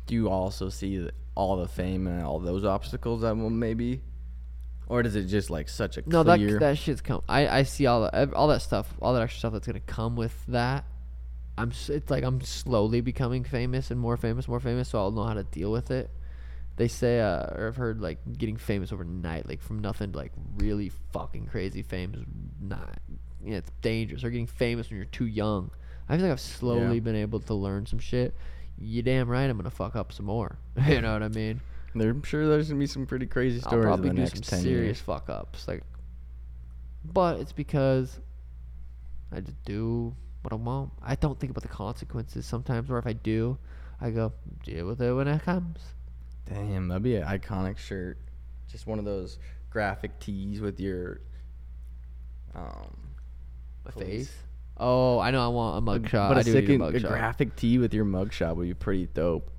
Do 0.08 0.14
you 0.14 0.28
also 0.30 0.68
see 0.70 1.08
all 1.36 1.56
the 1.58 1.68
fame 1.68 2.06
and 2.08 2.22
all 2.24 2.40
those 2.40 2.64
obstacles 2.64 3.20
that 3.20 3.36
will 3.36 3.50
maybe, 3.50 4.00
or 4.88 5.02
does 5.02 5.14
it 5.14 5.24
just 5.26 5.50
like 5.50 5.68
such 5.68 5.98
a 5.98 6.02
No, 6.08 6.22
that 6.24 6.38
clear? 6.38 6.58
that 6.58 6.78
shit's 6.78 7.00
come. 7.02 7.22
I 7.28 7.46
I 7.58 7.62
see 7.62 7.86
all 7.86 8.10
that 8.10 8.32
all 8.34 8.48
that 8.48 8.62
stuff, 8.62 8.92
all 9.00 9.12
that 9.14 9.22
extra 9.22 9.38
stuff 9.38 9.52
that's 9.52 9.66
gonna 9.66 9.80
come 9.80 10.16
with 10.16 10.34
that. 10.46 10.84
I'm. 11.58 11.70
s- 11.70 11.90
It's 11.90 12.10
like 12.10 12.24
I'm 12.24 12.40
slowly 12.40 13.00
becoming 13.02 13.44
famous 13.44 13.90
and 13.90 14.00
more 14.00 14.16
famous, 14.16 14.48
more 14.48 14.60
famous. 14.60 14.88
So 14.88 14.98
I'll 14.98 15.10
know 15.12 15.24
how 15.24 15.34
to 15.34 15.44
deal 15.44 15.70
with 15.70 15.90
it. 15.90 16.10
They 16.76 16.88
say, 16.88 17.20
uh, 17.20 17.42
or 17.54 17.66
I've 17.68 17.76
heard 17.76 18.00
like 18.00 18.18
getting 18.38 18.56
famous 18.56 18.92
overnight, 18.92 19.46
like 19.48 19.60
from 19.60 19.80
nothing 19.80 20.12
to 20.12 20.18
like 20.18 20.32
really 20.56 20.90
fucking 21.12 21.46
crazy 21.46 21.82
fame 21.82 22.14
is 22.14 22.22
not. 22.60 22.98
You 23.44 23.50
know, 23.52 23.56
it's 23.58 23.70
dangerous. 23.82 24.24
Or 24.24 24.30
getting 24.30 24.46
famous 24.46 24.88
when 24.88 24.96
you're 24.96 25.04
too 25.06 25.26
young. 25.26 25.70
I 26.08 26.16
feel 26.16 26.24
like 26.24 26.32
I've 26.32 26.40
slowly 26.40 26.94
Yeah. 26.94 27.00
been 27.00 27.16
able 27.16 27.40
to 27.40 27.54
learn 27.54 27.84
some 27.86 27.98
shit. 27.98 28.34
You 28.80 29.02
damn 29.02 29.28
right, 29.28 29.44
I'm 29.50 29.56
gonna 29.56 29.70
fuck 29.70 29.96
up 29.96 30.12
some 30.12 30.26
more. 30.26 30.56
you 30.86 31.00
know 31.00 31.12
what 31.12 31.22
I 31.22 31.28
mean? 31.28 31.60
There- 31.94 32.10
I'm 32.10 32.22
sure 32.22 32.46
there's 32.46 32.68
gonna 32.68 32.78
be 32.78 32.86
some 32.86 33.06
pretty 33.06 33.26
crazy 33.26 33.56
I'll 33.56 33.68
stories 33.70 33.84
in 33.84 33.88
probably 33.88 34.08
the 34.10 34.14
do 34.16 34.20
next 34.22 34.44
some 34.44 34.60
serious 34.60 34.98
years. 34.98 35.00
fuck 35.00 35.28
ups. 35.28 35.66
Like, 35.66 35.82
but 37.04 37.40
it's 37.40 37.52
because 37.52 38.20
I 39.32 39.40
just 39.40 39.62
do 39.64 40.14
what 40.42 40.52
I 40.52 40.56
want. 40.56 40.92
I 41.02 41.14
don't 41.16 41.38
think 41.38 41.50
about 41.50 41.62
the 41.62 41.68
consequences 41.68 42.46
sometimes, 42.46 42.90
or 42.90 42.98
if 42.98 43.06
I 43.06 43.14
do, 43.14 43.58
I 44.00 44.10
go 44.10 44.32
deal 44.64 44.86
with 44.86 45.00
it 45.02 45.12
when 45.12 45.26
it 45.26 45.42
comes. 45.42 45.80
Damn, 46.46 46.88
that'd 46.88 47.02
be 47.02 47.16
an 47.16 47.24
iconic 47.24 47.78
shirt. 47.78 48.18
Just 48.70 48.86
one 48.86 48.98
of 48.98 49.04
those 49.04 49.38
graphic 49.70 50.18
tees 50.20 50.60
with 50.60 50.78
your 50.78 51.20
um 52.54 52.96
face. 53.98 54.32
Oh, 54.78 55.18
I 55.18 55.30
know. 55.30 55.44
I 55.44 55.48
want 55.48 55.78
a 55.78 55.90
mugshot. 55.90 56.28
But 56.28 56.36
I 56.38 56.40
a 56.40 56.44
do 56.44 56.52
need 56.54 56.80
a 56.80 56.84
a 56.84 56.92
mugshot. 56.92 57.08
graphic 57.08 57.56
tee 57.56 57.78
with 57.78 57.92
your 57.92 58.04
mugshot 58.04 58.56
would 58.56 58.66
be 58.68 58.74
pretty 58.74 59.06
dope. 59.06 59.50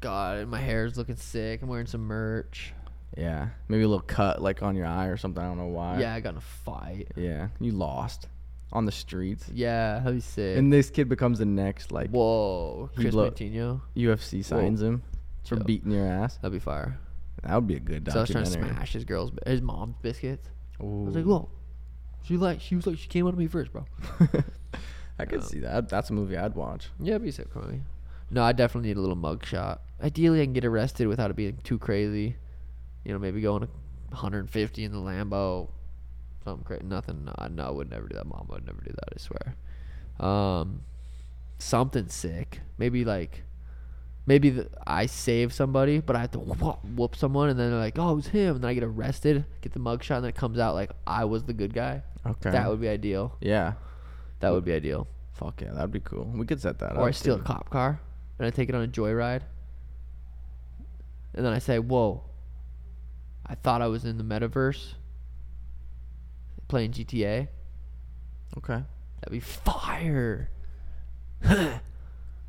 God, 0.00 0.48
my 0.48 0.58
hair's 0.60 0.96
looking 0.96 1.16
sick. 1.16 1.62
I'm 1.62 1.68
wearing 1.68 1.86
some 1.86 2.02
merch. 2.02 2.72
Yeah, 3.16 3.48
maybe 3.68 3.82
a 3.82 3.88
little 3.88 4.00
cut 4.04 4.40
like 4.40 4.62
on 4.62 4.74
your 4.74 4.86
eye 4.86 5.06
or 5.08 5.16
something. 5.18 5.42
I 5.42 5.46
don't 5.46 5.58
know 5.58 5.66
why. 5.66 5.98
Yeah, 6.00 6.14
I 6.14 6.20
got 6.20 6.30
in 6.30 6.38
a 6.38 6.40
fight. 6.40 7.08
Yeah, 7.14 7.48
you 7.60 7.72
lost 7.72 8.26
on 8.72 8.86
the 8.86 8.92
streets, 8.92 9.50
Yeah, 9.52 9.98
that'd 9.98 10.14
be 10.14 10.20
sick. 10.22 10.56
and 10.56 10.72
this 10.72 10.88
kid 10.88 11.06
becomes 11.06 11.38
the 11.40 11.44
next 11.44 11.92
like 11.92 12.08
Whoa, 12.08 12.88
he 12.96 13.02
Chris 13.02 13.14
lo-. 13.14 13.30
UFC 13.94 14.42
signs 14.42 14.80
him 14.80 15.02
for 15.44 15.56
Chill. 15.56 15.64
beating 15.64 15.92
your 15.92 16.06
ass. 16.06 16.38
That'd 16.38 16.54
be 16.54 16.58
fire. 16.58 16.98
That 17.42 17.54
would 17.56 17.66
be 17.66 17.74
a 17.76 17.80
good 17.80 18.10
So 18.10 18.16
I 18.18 18.22
was 18.22 18.30
trying 18.30 18.44
to 18.44 18.50
smash 18.50 18.94
his 18.94 19.04
girl's, 19.04 19.30
his 19.46 19.60
mom's 19.60 19.96
biscuits. 20.00 20.48
I 20.80 20.84
was 20.84 21.14
like, 21.14 21.26
Ooh. 21.26 21.28
whoa. 21.28 21.48
She 22.22 22.38
like, 22.38 22.62
she 22.62 22.74
was 22.74 22.86
like, 22.86 22.96
she 22.96 23.08
came 23.08 23.26
out 23.26 23.34
of 23.34 23.38
me 23.38 23.46
first, 23.46 23.72
bro. 23.72 23.84
I 25.18 25.24
could 25.26 25.40
Yeah. 25.42 25.46
see 25.46 25.58
that. 25.60 25.88
That's 25.88 26.10
a 26.10 26.12
movie 26.12 26.36
I'd 26.36 26.54
watch. 26.54 26.90
Yeah, 27.00 27.12
it'd 27.16 27.22
be 27.22 27.30
so 27.30 27.44
cool. 27.52 27.70
No, 28.30 28.42
I 28.42 28.52
definitely 28.52 28.88
need 28.88 28.96
a 28.96 29.00
little 29.00 29.16
mug 29.16 29.44
shot. 29.44 29.82
Ideally, 30.02 30.40
I 30.40 30.44
can 30.44 30.52
get 30.54 30.64
arrested 30.64 31.06
without 31.06 31.30
it 31.30 31.36
being 31.36 31.58
too 31.64 31.78
crazy. 31.78 32.36
You 33.04 33.12
know, 33.12 33.18
maybe 33.18 33.40
going 33.40 33.62
a 33.64 33.68
150 34.10 34.84
in 34.84 34.92
the 34.92 34.98
Lambo, 34.98 35.68
something 36.44 36.64
crazy. 36.64 36.84
Nothing. 36.84 37.24
No, 37.26 37.48
no, 37.48 37.66
I 37.66 37.70
would 37.70 37.90
never 37.90 38.08
do 38.08 38.16
that. 38.16 38.26
Mom 38.26 38.46
would 38.50 38.64
never 38.66 38.80
do 38.80 38.90
that. 38.90 39.08
I 39.14 39.18
swear. 39.18 39.56
Um, 40.30 40.82
something 41.58 42.08
sick. 42.08 42.60
Maybe 42.78 43.04
like, 43.04 43.42
maybe 44.26 44.50
the, 44.50 44.68
I 44.86 45.06
save 45.06 45.52
somebody, 45.52 46.00
but 46.00 46.16
I 46.16 46.20
have 46.20 46.30
to 46.32 46.38
whoop, 46.38 46.84
whoop 46.96 47.16
someone, 47.16 47.48
and 47.50 47.58
then 47.58 47.70
they're 47.70 47.78
like, 47.78 47.98
"Oh, 47.98 48.12
it 48.12 48.16
was 48.16 48.28
him," 48.28 48.56
and 48.56 48.64
then 48.64 48.70
I 48.70 48.74
get 48.74 48.84
arrested, 48.84 49.44
get 49.60 49.72
the 49.72 49.78
mug 49.78 50.02
shot, 50.02 50.16
and 50.16 50.24
then 50.24 50.30
it 50.30 50.36
comes 50.36 50.58
out 50.58 50.74
like 50.74 50.90
I 51.06 51.24
was 51.26 51.44
the 51.44 51.52
good 51.52 51.74
guy. 51.74 52.02
Okay. 52.26 52.50
That 52.50 52.68
would 52.70 52.80
be 52.80 52.88
ideal. 52.88 53.36
yeah. 53.40 53.74
That 54.42 54.52
would 54.52 54.64
be 54.64 54.72
ideal. 54.74 55.06
Fuck 55.32 55.62
yeah, 55.62 55.72
that'd 55.72 55.90
be 55.90 56.00
cool. 56.00 56.24
We 56.34 56.44
could 56.46 56.60
set 56.60 56.78
that 56.80 56.92
up. 56.92 56.98
Or 56.98 57.08
I 57.08 57.10
steal 57.12 57.34
a 57.36 57.38
too. 57.38 57.44
cop 57.44 57.70
car 57.70 57.98
and 58.38 58.46
I 58.46 58.50
take 58.50 58.68
it 58.68 58.74
on 58.74 58.82
a 58.82 58.86
joyride. 58.88 59.40
And 61.34 61.44
then 61.46 61.52
I 61.52 61.58
say, 61.58 61.78
Whoa, 61.78 62.22
I 63.46 63.54
thought 63.54 63.80
I 63.80 63.86
was 63.86 64.04
in 64.04 64.18
the 64.18 64.24
metaverse 64.24 64.92
playing 66.68 66.92
GTA. 66.92 67.48
Okay. 68.58 68.82
That'd 69.20 69.30
be 69.32 69.40
fire. 69.40 70.50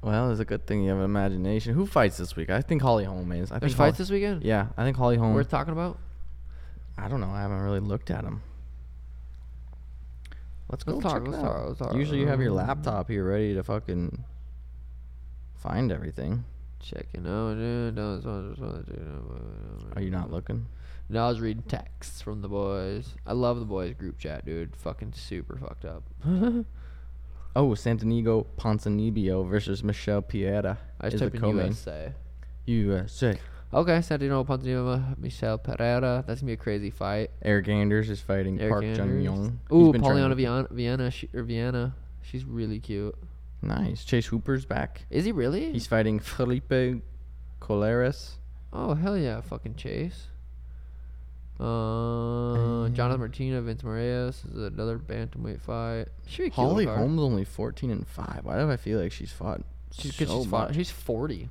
Well, 0.04 0.32
it's 0.32 0.42
a 0.42 0.46
good 0.46 0.68
thing 0.68 0.84
you 0.84 0.90
have 0.90 0.98
an 0.98 1.06
imagination. 1.06 1.74
Who 1.76 1.86
fights 1.86 2.18
this 2.18 2.36
week? 2.36 2.50
I 2.50 2.60
think 2.62 2.82
Holly 2.82 3.06
Holm 3.06 3.32
is. 3.32 3.54
I 3.54 3.60
There's 3.60 3.72
think 3.72 3.78
fights 3.78 3.96
Holly- 3.96 4.04
this 4.04 4.12
weekend? 4.12 4.44
Yeah, 4.44 4.68
I 4.76 4.84
think 4.84 4.98
Holly 4.98 5.16
Holm. 5.16 5.34
Worth 5.34 5.48
talking 5.50 5.72
about? 5.72 5.98
I 6.98 7.08
don't 7.08 7.22
know. 7.22 7.30
I 7.30 7.40
haven't 7.42 7.62
really 7.62 7.80
looked 7.80 8.12
at 8.12 8.26
him. 8.26 8.42
Let's 10.74 10.84
go 10.84 10.94
Let's 10.94 11.04
talk, 11.04 11.14
check 11.20 11.28
it 11.28 11.30
let's 11.30 11.44
out. 11.44 11.54
talk, 11.54 11.68
let's 11.68 11.80
talk. 11.80 11.96
Usually 11.96 12.20
you 12.20 12.28
have 12.28 12.42
your 12.42 12.50
Um, 12.50 12.56
laptop 12.56 13.08
here 13.08 13.24
ready 13.24 13.54
to 13.54 13.62
fucking 13.62 14.24
find 15.54 15.92
everything. 15.92 16.46
Checking 16.80 17.28
out. 17.28 17.60
Are 19.96 20.02
you 20.02 20.10
not 20.10 20.32
looking? 20.32 20.66
No, 21.10 21.26
I 21.26 21.30
was 21.30 21.40
reading 21.42 21.62
texts 21.62 22.24
from 22.24 22.42
the 22.42 22.48
boys. 22.48 23.14
I 23.28 23.34
love 23.34 23.60
the 23.60 23.66
boys 23.68 23.94
group 23.94 24.18
chat, 24.18 24.48
dude. 24.48 24.76
Fucking 24.76 25.14
super 25.14 25.58
fucked 25.58 25.86
up. 25.86 26.04
Oh, 27.56 27.76
Santiago 27.76 28.48
Ponzinibbio 28.58 29.48
versus 29.48 29.84
Michel 29.84 30.24
Pereira. 30.24 30.80
I 31.00 31.10
just 31.12 31.22
is 31.24 31.32
the 31.32 31.38
typed 31.38 31.52
in. 31.52 31.58
USA. 31.68 32.14
USA. 32.66 33.38
Okay, 33.74 33.98
Santino 34.00 34.46
Ponzinibbio, 34.46 35.18
Michel 35.18 35.58
Pereira. 35.58 36.24
That's 36.28 36.42
gonna 36.42 36.50
be 36.50 36.54
a 36.54 36.58
crazy 36.58 36.92
fight. 36.92 37.32
Eryk 37.44 37.68
Anders 37.68 38.10
is 38.10 38.22
fighting 38.22 38.60
Eric 38.60 38.72
Park 38.72 38.84
Jun 38.84 39.00
Anders. 39.00 39.24
Young. 39.24 39.60
Ooh, 39.72 39.92
Polyana 39.94 40.36
Viana, 40.36 40.68
Viana, 40.70 41.10
she, 41.12 41.28
or 41.34 41.44
Viana. 41.44 41.96
She's 42.22 42.46
really 42.46 42.80
cute. 42.80 43.16
Nice. 43.64 44.06
Chase 44.06 44.28
Hooper's 44.28 44.66
back. 44.66 45.06
Is 45.10 45.26
he 45.26 45.32
really? 45.32 45.72
He's 45.72 45.88
fighting 45.88 46.20
Felipe 46.20 47.02
Colares. 47.60 48.34
oh 48.72 48.94
hell 48.94 49.18
yeah, 49.18 49.42
fucking 49.42 49.76
Chase. 49.76 50.28
Uh, 51.60 52.90
Jonathan 52.90 53.20
Martina, 53.20 53.62
Vince 53.62 53.84
Morales 53.84 54.44
is 54.52 54.64
another 54.64 55.00
bantamweight 55.00 55.62
fight. 55.62 56.08
Should 56.28 56.44
be 56.44 56.48
a 56.48 56.50
cute 56.50 56.58
little 56.58 56.70
Holly 56.72 56.86
card. 56.86 56.98
Holm's 56.98 57.22
only 57.22 57.46
14 57.46 57.92
and 57.92 58.08
5. 58.08 58.40
Why 58.44 58.58
do 58.58 58.70
I 58.70 58.76
feel 58.78 59.00
like 59.00 59.12
she's 59.12 59.32
fought 59.32 59.62
She's, 59.92 60.16
so 60.16 60.26
she's, 60.42 60.48
fought, 60.48 60.74
she's 60.74 60.90
forty. 60.90 61.50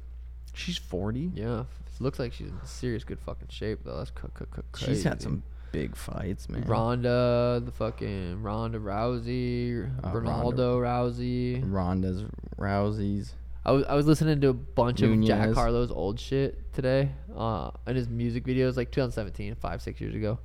She's 0.54 0.76
40? 0.76 1.32
Yeah, 1.34 1.64
looks 2.02 2.18
like 2.18 2.32
she's 2.32 2.48
in 2.48 2.58
serious 2.64 3.04
good 3.04 3.18
fucking 3.20 3.48
shape 3.48 3.80
though. 3.84 3.96
That's 3.98 4.10
c- 4.10 4.28
c- 4.38 4.44
c- 4.56 4.62
crazy. 4.72 4.92
She's 4.94 5.04
had 5.04 5.22
some 5.22 5.42
big 5.72 5.96
fights, 5.96 6.48
man. 6.48 6.62
Ronda, 6.66 7.62
the 7.64 7.72
fucking 7.72 8.42
Ronda 8.42 8.78
Rousey, 8.78 9.90
Uh, 10.04 10.12
Ronaldo 10.12 10.80
Rousey. 10.80 11.62
Ronda's 11.64 12.24
Rousey's. 12.58 13.34
I 13.64 13.70
was 13.72 13.84
I 13.84 13.94
was 13.94 14.06
listening 14.06 14.40
to 14.40 14.48
a 14.48 14.52
bunch 14.54 15.02
of 15.02 15.10
Jack 15.22 15.40
Nunez. 15.40 15.56
Harlow's 15.56 15.90
old 15.92 16.18
shit 16.18 16.72
today, 16.72 17.10
uh, 17.36 17.70
and 17.86 17.96
his 17.96 18.08
music 18.08 18.44
videos 18.44 18.76
like 18.76 18.90
2017, 18.90 19.54
five 19.54 19.80
six 19.80 20.00
years 20.00 20.14
ago. 20.14 20.38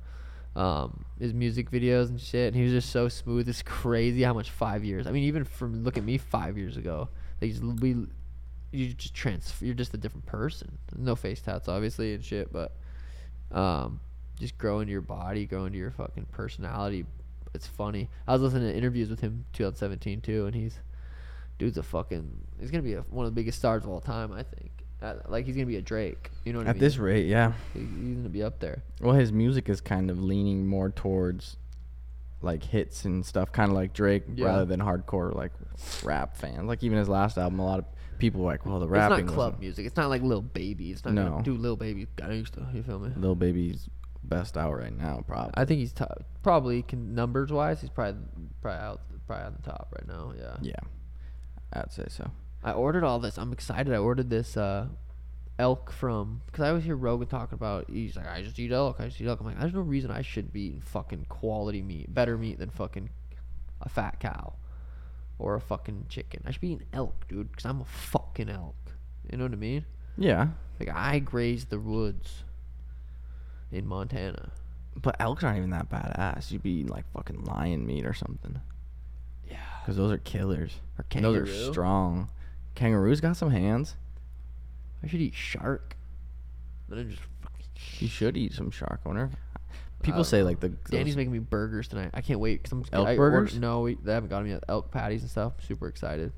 Um, 0.56 1.04
his 1.20 1.34
music 1.34 1.70
videos 1.70 2.08
and 2.08 2.20
shit, 2.20 2.48
and 2.48 2.56
he 2.56 2.62
was 2.62 2.72
just 2.72 2.90
so 2.90 3.08
smooth. 3.08 3.48
It's 3.48 3.62
crazy 3.62 4.22
how 4.22 4.34
much 4.34 4.50
five 4.50 4.84
years. 4.84 5.06
I 5.06 5.10
mean, 5.12 5.24
even 5.24 5.44
from 5.44 5.84
look 5.84 5.96
at 5.96 6.04
me 6.04 6.16
five 6.18 6.56
years 6.56 6.76
ago, 6.76 7.08
like 7.40 7.52
we, 7.80 8.06
you 8.70 8.92
just 8.94 9.14
trans, 9.14 9.54
you're 9.60 9.74
just 9.74 9.94
a 9.94 9.96
different 9.98 10.26
person. 10.26 10.78
No 10.96 11.14
face 11.16 11.40
tats, 11.40 11.68
obviously, 11.68 12.14
and 12.14 12.24
shit, 12.24 12.52
but 12.52 12.72
um, 13.50 14.00
just 14.38 14.58
grow 14.58 14.80
into 14.80 14.92
your 14.92 15.00
body, 15.00 15.46
grow 15.46 15.64
into 15.64 15.78
your 15.78 15.90
fucking 15.90 16.26
personality. 16.32 17.06
It's 17.54 17.66
funny. 17.66 18.08
I 18.26 18.32
was 18.32 18.42
listening 18.42 18.70
to 18.70 18.76
interviews 18.76 19.08
with 19.10 19.20
him 19.20 19.44
2017 19.54 20.20
too, 20.20 20.46
and 20.46 20.54
he's 20.54 20.78
dude's 21.58 21.78
a 21.78 21.82
fucking 21.82 22.30
he's 22.60 22.70
gonna 22.70 22.82
be 22.82 22.94
a, 22.94 23.00
one 23.02 23.26
of 23.26 23.34
the 23.34 23.40
biggest 23.40 23.58
stars 23.58 23.82
of 23.84 23.88
all 23.90 24.00
time. 24.00 24.32
I 24.32 24.42
think 24.42 24.70
Uh, 25.00 25.14
like 25.28 25.46
he's 25.46 25.54
gonna 25.56 25.66
be 25.66 25.76
a 25.76 25.82
Drake. 25.82 26.30
You 26.44 26.52
know 26.52 26.58
what 26.58 26.68
I 26.68 26.72
mean? 26.72 26.76
At 26.76 26.80
this 26.80 26.98
rate, 26.98 27.26
yeah. 27.26 27.52
He- 27.74 27.80
he's 27.80 28.16
gonna 28.16 28.28
be 28.28 28.42
up 28.42 28.60
there. 28.60 28.82
Well, 29.00 29.14
his 29.14 29.32
music 29.32 29.68
is 29.68 29.80
kind 29.80 30.10
of 30.10 30.22
leaning 30.22 30.66
more 30.66 30.90
towards 30.90 31.56
like 32.42 32.62
hits 32.62 33.04
and 33.04 33.24
stuff, 33.26 33.50
kind 33.50 33.70
of 33.70 33.74
like 33.76 33.92
Drake, 33.94 34.24
Yeah. 34.34 34.46
rather 34.46 34.64
than 34.66 34.78
hardcore 34.80 35.34
like 35.34 35.52
rap 36.04 36.36
fans. 36.36 36.68
Like 36.68 36.82
even 36.84 36.98
his 36.98 37.08
last 37.08 37.38
album, 37.38 37.58
a 37.58 37.64
lot 37.64 37.78
of 37.80 37.84
people 38.18 38.40
were 38.42 38.46
like, 38.50 38.66
"Well, 38.66 38.80
the 38.80 38.88
rapping. 38.88 39.20
It's 39.20 39.26
not 39.28 39.34
club 39.34 39.52
was 39.54 39.60
music. 39.60 39.86
It's 39.86 39.96
not 39.96 40.08
like 40.10 40.22
Lil 40.22 40.42
Baby. 40.42 40.90
It's 40.90 41.04
not 41.04 41.14
No. 41.14 41.30
gonna 41.30 41.42
do 41.42 41.54
Lil 41.56 41.76
Baby 41.76 42.06
gangsta. 42.16 42.72
You 42.74 42.82
feel 42.82 42.98
me? 42.98 43.10
Lil 43.16 43.34
Baby's 43.34 43.88
best 44.24 44.56
out 44.56 44.72
right 44.76 44.96
now, 44.96 45.22
probably." 45.26 45.52
I 45.54 45.64
think 45.64 45.80
he's 45.80 45.92
top, 45.92 46.24
probably 46.42 46.82
can, 46.82 47.14
numbers 47.14 47.52
wise. 47.52 47.80
He's 47.80 47.90
probably 47.90 48.20
probably 48.60 48.80
out 48.84 49.00
probably 49.26 49.46
on 49.46 49.56
the 49.60 49.62
top 49.70 49.88
right 49.94 50.06
now. 50.08 50.32
Yeah. 50.38 50.56
yeah, 50.62 50.80
I'd 51.72 51.92
say 51.92 52.06
so. 52.08 52.30
I 52.64 52.72
ordered 52.72 53.04
all 53.04 53.18
this. 53.20 53.38
I'm 53.38 53.52
excited. 53.52 53.92
I 53.92 53.98
ordered 53.98 54.30
this 54.30 54.56
uh, 54.56 54.88
elk 55.58 55.92
from 55.92 56.40
because 56.46 56.62
I 56.64 56.68
always 56.70 56.84
hear 56.84 56.96
Rogan 56.96 57.28
talking 57.28 57.54
about. 57.54 57.88
He's 57.90 58.16
like, 58.16 58.26
I 58.26 58.42
just 58.42 58.58
eat 58.58 58.72
elk. 58.72 58.96
I 59.00 59.06
just 59.06 59.20
eat 59.20 59.26
elk. 59.28 59.40
I'm 59.40 59.46
like, 59.46 59.60
there's 59.60 59.74
no 59.74 59.80
reason 59.80 60.10
I 60.10 60.22
should 60.22 60.52
be 60.52 60.62
eating 60.62 60.80
fucking 60.80 61.26
quality 61.28 61.82
meat, 61.82 62.12
better 62.12 62.36
meat 62.36 62.58
than 62.58 62.70
fucking 62.70 63.10
a 63.80 63.88
fat 63.88 64.18
cow 64.18 64.54
or 65.38 65.54
a 65.54 65.60
fucking 65.60 66.06
chicken. 66.08 66.42
I 66.46 66.50
should 66.50 66.60
be 66.60 66.72
an 66.74 66.84
elk, 66.92 67.26
dude, 67.28 67.50
because 67.50 67.64
I'm 67.66 67.80
a 67.80 67.84
fucking 67.84 68.48
elk. 68.50 68.74
You 69.30 69.38
know 69.38 69.44
what 69.44 69.52
I 69.52 69.56
mean? 69.56 69.84
Yeah, 70.16 70.48
Like 70.80 70.88
I 70.94 71.18
graze 71.20 71.66
the 71.66 71.78
woods 71.78 72.42
in 73.70 73.86
Montana. 73.86 74.50
but 75.00 75.14
elks 75.20 75.44
aren't 75.44 75.58
even 75.58 75.70
that 75.70 75.88
badass. 75.88 76.50
You'd 76.50 76.62
be 76.62 76.70
eating 76.80 76.88
like 76.92 77.04
fucking 77.12 77.44
lion 77.44 77.86
meat 77.86 78.04
or 78.04 78.14
something, 78.14 78.60
Yeah. 79.48 79.58
because 79.80 79.96
those 79.96 80.10
are 80.10 80.18
killers. 80.18 80.80
Or 80.98 81.04
And 81.12 81.24
those 81.24 81.48
are 81.48 81.72
strong. 81.72 82.30
Kangaroos 82.74 83.20
got 83.20 83.36
some 83.36 83.50
hands. 83.50 83.94
I 85.02 85.06
should 85.06 85.20
eat 85.20 85.34
shark. 85.34 85.96
Then 86.88 86.98
I 86.98 87.02
just 87.04 87.22
fucking. 87.42 87.66
You 88.00 88.08
should 88.08 88.36
eat 88.36 88.54
some 88.54 88.70
shark. 88.72 89.00
I 89.04 89.08
wonder. 89.08 89.30
If- 89.98 90.02
People 90.02 90.20
Uh, 90.20 90.24
say 90.24 90.42
like 90.42 90.60
the 90.60 90.68
Danny's 90.68 91.08
those- 91.12 91.16
making 91.16 91.32
me 91.32 91.38
burgers 91.40 91.88
tonight. 91.88 92.10
I 92.14 92.20
can't 92.20 92.40
wait 92.40 92.62
because 92.62 92.72
I'm 92.72 92.84
Elk 92.92 93.08
I 93.08 93.16
ordered- 93.16 93.30
burgers? 93.40 93.58
no, 93.58 93.80
we, 93.80 93.94
they 93.96 94.12
haven't 94.12 94.28
got 94.30 94.38
them 94.40 94.48
yet. 94.48 94.64
Elk 94.68 94.90
patties 94.90 95.22
and 95.22 95.30
stuff. 95.30 95.54
Super 95.66 95.88
excited. 95.88 96.32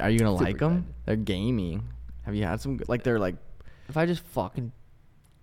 Are 0.00 0.10
you 0.10 0.18
gonna 0.18 0.32
Super 0.32 0.44
like 0.44 0.58
them? 0.58 0.72
excited. 0.72 0.94
They're 1.06 1.16
gamey. 1.16 1.80
Have 2.24 2.34
you 2.34 2.44
had 2.44 2.60
some? 2.60 2.80
Like 2.88 3.02
they're 3.04 3.18
like, 3.20 3.36
If 3.88 3.96
I 3.96 4.04
just 4.06 4.22
fucking 4.24 4.72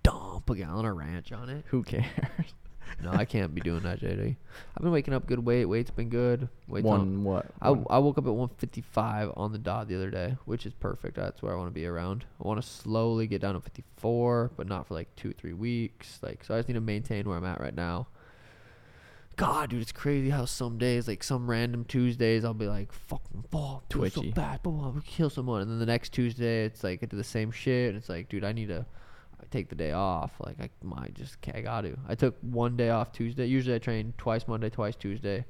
dump 0.03 0.49
a 0.49 0.55
gallon 0.55 0.85
of 0.85 0.97
ranch 0.97 1.31
on 1.31 1.49
it, 1.49 1.63
who 1.67 1.83
cares? 1.83 2.05
no, 3.01 3.11
I 3.11 3.25
can't 3.25 3.53
be 3.55 3.61
doing 3.61 3.83
that, 3.83 3.99
JD. 4.01 4.35
I've 4.75 4.83
been 4.83 4.91
waking 4.91 5.13
up 5.13 5.25
good 5.25 5.39
weight. 5.39 5.65
Weight's 5.65 5.91
been 5.91 6.09
good. 6.09 6.49
Weight's 6.67 6.85
on- 6.87 6.99
One 6.99 7.23
what? 7.23 7.45
I, 7.61 7.71
One- 7.71 7.85
I 7.89 7.97
woke 7.99 8.17
up 8.17 8.25
at 8.25 8.33
155 8.33 9.31
on 9.37 9.51
the 9.51 9.57
dot 9.57 9.87
the 9.87 9.95
other 9.95 10.09
day, 10.11 10.35
which 10.45 10.65
is 10.65 10.73
perfect. 10.73 11.15
That's 11.15 11.41
where 11.41 11.53
I 11.53 11.55
want 11.55 11.69
to 11.69 11.73
be 11.73 11.85
around. 11.85 12.25
I 12.43 12.47
want 12.47 12.61
to 12.61 12.67
slowly 12.67 13.27
get 13.27 13.41
down 13.41 13.55
to 13.55 13.61
54, 13.61 14.51
but 14.55 14.67
not 14.67 14.87
for 14.87 14.93
like 14.93 15.15
two, 15.15 15.33
three 15.33 15.53
weeks. 15.53 16.19
Like, 16.21 16.43
so 16.43 16.53
I 16.53 16.57
just 16.59 16.67
need 16.67 16.75
to 16.75 16.81
maintain 16.81 17.27
where 17.27 17.37
I'm 17.37 17.45
at 17.45 17.59
right 17.59 17.75
now. 17.75 18.07
God, 19.35 19.71
dude, 19.71 19.81
it's 19.81 19.91
crazy 19.91 20.29
how 20.29 20.45
some 20.45 20.77
days, 20.77 21.07
like 21.07 21.23
some 21.23 21.49
random 21.49 21.85
Tuesdays, 21.85 22.45
I'll 22.45 22.53
be 22.53 22.67
like, 22.67 22.91
fucking, 22.91 23.45
oh, 23.51 23.81
feel 23.89 24.03
so 24.09 24.21
Twitchy. 24.21 24.31
bad, 24.31 24.61
blah, 24.61 24.71
blah, 24.71 24.91
blah, 24.91 25.01
kill 25.03 25.31
someone. 25.31 25.61
And 25.63 25.71
then 25.71 25.79
the 25.79 25.87
next 25.87 26.09
Tuesday, 26.13 26.65
it's 26.65 26.83
like 26.83 27.01
I 27.01 27.07
do 27.07 27.17
the 27.17 27.23
same 27.23 27.49
shit. 27.49 27.89
And 27.89 27.97
it's 27.97 28.09
like, 28.09 28.29
dude, 28.29 28.43
I 28.43 28.51
need 28.51 28.67
to 28.67 28.85
I 29.43 29.47
take 29.51 29.69
the 29.69 29.75
day 29.75 29.91
off. 29.91 30.31
Like, 30.39 30.59
I 30.59 30.69
might 30.81 31.13
just, 31.13 31.37
I 31.53 31.61
got 31.61 31.81
to. 31.81 31.97
I 32.07 32.15
took 32.15 32.35
one 32.41 32.77
day 32.77 32.89
off 32.89 33.11
Tuesday. 33.11 33.45
Usually 33.45 33.75
I 33.75 33.79
train 33.79 34.13
twice 34.17 34.47
Monday, 34.47 34.69
twice 34.69 34.95
Tuesday. 34.95 35.45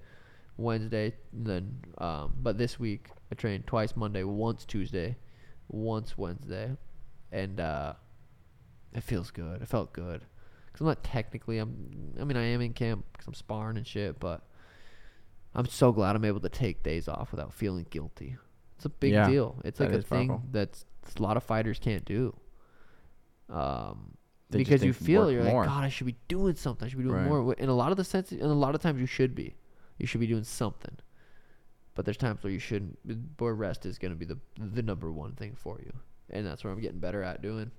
Wednesday, 0.57 1.13
and 1.31 1.47
then 1.47 1.77
um, 1.97 2.33
but 2.41 2.59
this 2.59 2.79
week 2.79 3.09
I 3.31 3.35
trained 3.35 3.65
twice 3.65 3.95
Monday, 3.95 4.23
once 4.23 4.65
Tuesday, 4.65 5.17
once 5.67 6.15
Wednesday, 6.15 6.77
and 7.31 7.59
uh, 7.59 7.93
it 8.93 9.01
feels 9.01 9.31
good. 9.31 9.63
It 9.63 9.67
felt 9.67 9.93
good 9.93 10.21
because 10.67 10.81
I'm 10.81 10.85
not 10.87 11.03
technically 11.03 11.57
I'm. 11.57 12.13
I 12.21 12.23
mean 12.23 12.37
I 12.37 12.43
am 12.43 12.61
in 12.61 12.73
camp 12.73 13.03
because 13.13 13.27
I'm 13.27 13.33
sparring 13.33 13.77
and 13.77 13.87
shit, 13.87 14.19
but 14.19 14.43
I'm 15.55 15.65
so 15.65 15.91
glad 15.91 16.15
I'm 16.15 16.23
able 16.25 16.41
to 16.41 16.49
take 16.49 16.83
days 16.83 17.07
off 17.07 17.31
without 17.31 17.51
feeling 17.51 17.87
guilty. 17.89 18.37
It's 18.75 18.85
a 18.85 18.89
big 18.89 19.13
Yeah, 19.13 19.27
deal. 19.27 19.59
It's 19.65 19.79
like 19.79 19.91
a 19.91 20.03
thing 20.03 20.27
powerful. 20.27 20.47
that's 20.51 20.85
a 21.17 21.21
lot 21.23 21.35
of 21.35 21.43
fighters 21.43 21.79
can't 21.79 22.05
do. 22.05 22.35
Um, 23.49 24.15
because 24.49 24.83
you 24.83 24.93
feel 24.93 25.31
you're 25.31 25.43
more. 25.43 25.61
like 25.65 25.69
God, 25.69 25.83
I 25.83 25.89
should 25.89 26.05
be 26.07 26.15
doing 26.27 26.55
something. 26.55 26.85
I 26.85 26.89
should 26.89 26.97
be 26.99 27.03
doing 27.05 27.15
Right. 27.15 27.27
more. 27.27 27.53
In 27.55 27.69
a 27.69 27.73
lot 27.73 27.91
of 27.91 27.97
the 27.97 28.03
sense, 28.03 28.31
in 28.31 28.41
a 28.41 28.47
lot 28.53 28.75
of 28.75 28.81
times 28.81 28.99
you 28.99 29.07
should 29.07 29.33
be. 29.35 29.55
You 29.97 30.05
should 30.07 30.19
be 30.19 30.27
doing 30.27 30.43
something. 30.43 30.95
But 31.95 32.05
there's 32.05 32.17
times 32.17 32.41
where 32.43 32.51
you 32.51 32.59
shouldn't. 32.59 32.97
Where 33.37 33.53
rest 33.53 33.85
is 33.85 33.97
going 33.99 34.11
to 34.11 34.17
be 34.17 34.25
the 34.25 34.37
the 34.57 34.81
number 34.81 35.11
one 35.11 35.33
thing 35.33 35.55
for 35.55 35.79
you, 35.79 35.93
and 36.29 36.45
that's 36.45 36.63
where 36.63 36.73
I'm 36.73 36.79
getting 36.81 36.99
better 36.99 37.21
at 37.23 37.41
doing. 37.41 37.71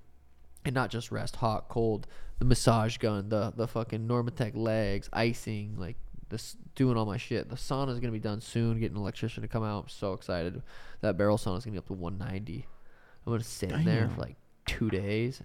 And 0.63 0.73
not 0.73 0.89
just 0.89 1.11
rest, 1.11 1.35
hot, 1.35 1.67
cold, 1.69 2.07
the 2.39 2.45
massage 2.45 2.97
gun, 2.97 3.29
the 3.29 3.51
the 3.55 3.67
fucking 3.67 4.07
Normatec 4.07 4.55
legs, 4.55 5.09
icing, 5.13 5.75
like 5.77 5.97
this, 6.29 6.55
doing 6.75 6.97
all 6.97 7.05
my 7.05 7.17
shit. 7.17 7.49
The 7.49 7.55
sauna 7.55 7.89
is 7.91 7.99
gonna 7.99 8.11
be 8.13 8.19
done 8.19 8.41
soon. 8.41 8.79
Getting 8.79 8.95
an 8.95 9.01
electrician 9.01 9.41
to 9.43 9.47
come 9.49 9.63
out. 9.63 9.83
I'm 9.83 9.89
so 9.89 10.13
excited. 10.13 10.61
That 11.01 11.17
barrel 11.17 11.37
sauna 11.37 11.57
is 11.57 11.65
gonna 11.65 11.73
be 11.73 11.77
up 11.79 11.87
to 11.87 11.93
190. 11.93 12.65
I'm 13.25 13.33
gonna 13.33 13.43
sit 13.43 13.71
in 13.71 13.83
there 13.85 14.09
for 14.09 14.21
like 14.21 14.37
two 14.65 14.89
days. 14.89 15.41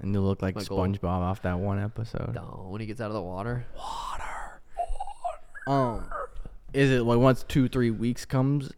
And 0.00 0.12
you 0.14 0.20
look 0.20 0.42
like 0.42 0.54
my 0.54 0.64
goal. 0.64 0.78
SpongeBob 0.78 1.04
off 1.04 1.42
that 1.42 1.58
one 1.58 1.82
episode. 1.82 2.34
Down 2.34 2.70
when 2.70 2.80
he 2.80 2.86
gets 2.86 3.00
out 3.00 3.08
of 3.08 3.14
the 3.14 3.22
water. 3.22 3.66
Water. 3.76 4.60
Um, 5.66 6.04
is 6.72 6.90
it 6.90 7.02
like 7.02 7.18
once 7.18 7.44
two 7.48 7.68
three 7.68 7.90
weeks 7.90 8.24
comes? 8.24 8.72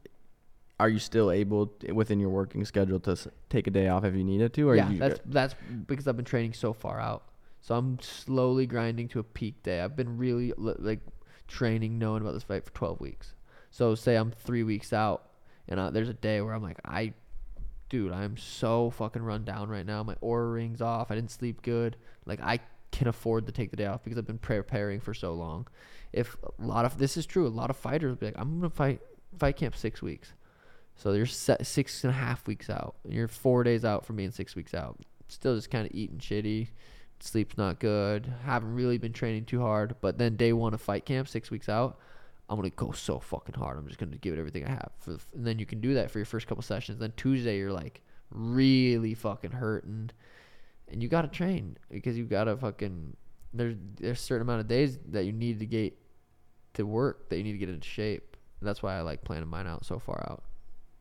Are 0.81 0.89
you 0.89 0.99
still 1.01 1.31
able 1.31 1.73
within 1.93 2.21
your 2.21 2.31
working 2.31 2.65
schedule 2.65 3.01
to 3.01 3.11
s- 3.13 3.27
take 3.51 3.67
a 3.67 3.71
day 3.71 3.89
off 3.89 4.05
if 4.05 4.15
you 4.15 4.23
needed 4.25 4.53
to? 4.55 4.69
Or 4.69 4.77
yeah, 4.77 4.89
you 4.89 4.99
that's 4.99 5.21
that's 5.27 5.55
because 5.87 6.07
I've 6.07 6.17
been 6.17 6.25
training 6.25 6.53
so 6.55 6.73
far 6.73 7.01
out. 7.01 7.25
So 7.61 7.75
I'm 7.75 7.99
slowly 8.01 8.67
grinding 8.67 9.09
to 9.09 9.19
a 9.19 9.25
peak 9.25 9.63
day. 9.65 9.81
I've 9.81 9.97
been 9.97 10.17
really 10.17 10.53
like 10.57 11.01
training, 11.49 11.99
knowing 11.99 12.23
about 12.23 12.33
this 12.35 12.45
fight 12.45 12.65
for 12.65 12.71
12 12.73 13.01
weeks. 13.01 13.35
So 13.71 13.95
say 13.97 14.15
I'm 14.15 14.31
three 14.31 14.63
weeks 14.63 14.93
out, 14.93 15.29
and 15.69 15.81
uh, 15.81 15.91
there's 15.91 16.09
a 16.09 16.15
day 16.15 16.41
where 16.41 16.55
I'm 16.55 16.63
like, 16.63 16.79
I, 16.85 17.13
dude, 17.89 18.13
I'm 18.13 18.37
so 18.37 18.91
fucking 18.91 19.23
run 19.23 19.45
down 19.45 19.69
right 19.69 19.87
now. 19.87 20.03
My 20.03 20.15
Oura 20.17 20.53
rings 20.53 20.81
off. 20.81 21.11
I 21.11 21.15
didn't 21.15 21.31
sleep 21.31 21.63
good. 21.63 21.97
Like 22.27 22.41
I 22.41 22.61
can 22.91 23.09
afford 23.09 23.47
to 23.47 23.53
take 23.53 23.71
the 23.71 23.77
day 23.77 23.87
off 23.87 24.03
because 24.05 24.19
I've 24.19 24.27
been 24.27 24.39
preparing 24.39 25.01
for 25.01 25.15
so 25.15 25.35
long. 25.35 25.67
If 26.13 26.37
a 26.43 26.65
lot 26.65 26.85
of 26.85 26.99
this 26.99 27.17
is 27.17 27.27
true, 27.27 27.47
a 27.47 27.49
lot 27.49 27.71
of 27.71 27.77
fighters 27.77 28.17
be 28.17 28.27
like, 28.27 28.39
I'm 28.39 28.61
gonna 28.61 28.71
fight 28.71 29.01
fight 29.39 29.57
camp 29.57 29.77
six 29.77 30.03
weeks. 30.03 30.33
So 30.97 31.13
you're 31.13 31.27
six 31.27 32.03
and 32.03 32.11
a 32.11 32.17
half 32.17 32.47
weeks 32.47 32.69
out. 32.69 32.97
You're 33.09 33.29
four 33.29 33.63
days 33.63 33.85
out 33.85 34.05
from 34.05 34.17
being 34.17 34.33
six 34.33 34.57
weeks 34.57 34.75
out. 34.75 34.99
Still 35.29 35.55
just 35.55 35.71
kind 35.71 35.87
of 35.87 35.95
eating 35.95 36.19
shitty. 36.19 36.69
Sleep's 37.21 37.57
not 37.57 37.79
good. 37.79 38.33
Haven't 38.45 38.75
really 38.75 38.99
been 38.99 39.13
training 39.13 39.45
too 39.45 39.61
hard. 39.61 39.95
But 40.01 40.19
then 40.19 40.37
day 40.37 40.53
one 40.53 40.75
of 40.75 40.81
fight 40.81 41.05
camp, 41.05 41.29
six 41.29 41.51
weeks 41.51 41.69
out, 41.69 41.99
I'm 42.49 42.57
gonna 42.57 42.71
go 42.71 42.93
so 42.93 43.19
fucking 43.19 43.55
hard. 43.57 43.79
I'm 43.79 43.87
just 43.87 43.99
gonna 43.99 44.17
give 44.17 44.33
it 44.33 44.39
everything 44.39 44.65
I 44.65 44.71
have. 44.71 44.91
For 44.99 45.13
the, 45.13 45.21
and 45.35 45.47
then 45.47 45.59
you 45.59 45.67
can 45.67 45.81
do 45.81 45.95
that 45.95 46.11
for 46.11 46.19
your 46.19 46.27
first 46.27 46.47
couple 46.47 46.63
sessions. 46.63 46.99
Then 46.99 47.13
Tuesday 47.17 47.59
you're 47.59 47.73
like 47.73 48.03
really 48.31 49.15
fucking 49.15 49.51
hurting, 49.53 50.11
and 50.89 51.03
you 51.03 51.09
gotta 51.09 51.29
train 51.29 51.77
because 51.91 52.17
you 52.17 52.25
gotta 52.25 52.57
fucking. 52.57 53.17
There's 53.53 53.77
there's 53.97 54.19
a 54.19 54.23
certain 54.23 54.43
amount 54.43 54.61
of 54.61 54.69
days 54.69 54.99
that 55.09 55.25
you 55.25 55.33
need 55.33 55.59
to 55.61 55.67
get 55.67 55.97
to 56.75 56.85
work 56.87 57.29
that 57.29 57.37
you 57.39 57.45
need 57.45 57.53
to 57.53 57.59
get 57.59 57.69
into 57.69 57.87
shape. 57.89 58.37
And 58.61 58.69
that's 58.69 58.83
why 58.83 58.97
I 58.97 59.01
like 59.03 59.25
planning 59.25 59.49
mine 59.49 59.67
out 59.67 59.85
so 59.85 59.99
far 59.99 60.27
out 60.31 60.43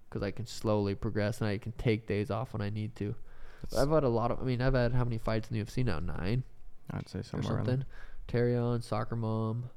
because 0.10 0.22
I 0.24 0.32
can 0.32 0.46
slowly 0.46 0.96
progress 0.96 1.42
and 1.42 1.50
I 1.50 1.58
can 1.58 1.72
take 1.74 2.08
days 2.08 2.30
off 2.32 2.54
when 2.54 2.62
I 2.62 2.70
need 2.70 2.96
to. 2.98 3.16
That's- 3.64 3.82
I've 3.82 3.90
had 3.92 4.04
a 4.04 4.10
lot 4.10 4.32
of. 4.32 4.40
I 4.40 4.44
mean, 4.44 4.62
I've 4.62 4.74
had 4.74 4.94
how 4.94 5.04
many 5.04 5.18
fights 5.18 5.50
in 5.50 5.58
the 5.58 5.64
UFC 5.64 5.84
now? 5.84 6.00
Nine 6.00 6.44
I'd 6.92 7.10
say 7.10 7.22
somewhere 7.22 7.56
around 7.56 7.66
something. 7.66 7.86
Terrion, 8.28 8.84
Soccer 8.84 9.16
Mom, 9.16 9.70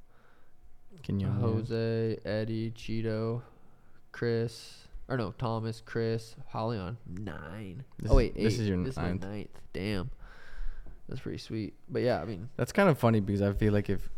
Can 1.03 1.20
you? 1.20 1.28
Jose, 1.28 2.18
Eddie, 2.24 2.70
Chito, 2.72 3.42
Kris, 4.12 4.84
or 5.09 5.16
no, 5.16 5.32
Thomas, 5.32 5.82
Kris, 5.84 6.36
Holly 6.48 6.78
on 6.78 6.96
nine. 7.09 7.84
This 7.98 8.11
oh 8.11 8.14
is- 8.14 8.16
wait, 8.16 8.34
this 8.34 8.59
is 8.59 8.68
your 8.68 8.82
this 8.84 8.96
ninth. 8.96 9.22
is 9.22 9.26
my 9.26 9.32
ninth. 9.34 9.61
Damn, 9.72 10.11
that's 11.09 11.20
pretty 11.20 11.38
sweet. 11.38 11.74
But 11.88 12.03
yeah, 12.03 12.20
I 12.20 12.24
mean, 12.24 12.48
That's 12.57 12.72
kind 12.72 12.88
of 12.88 12.98
funny 12.98 13.20
because 13.20 13.42
I 13.42 13.53
feel 13.53 13.72
like 13.72 13.88
if 13.90 14.09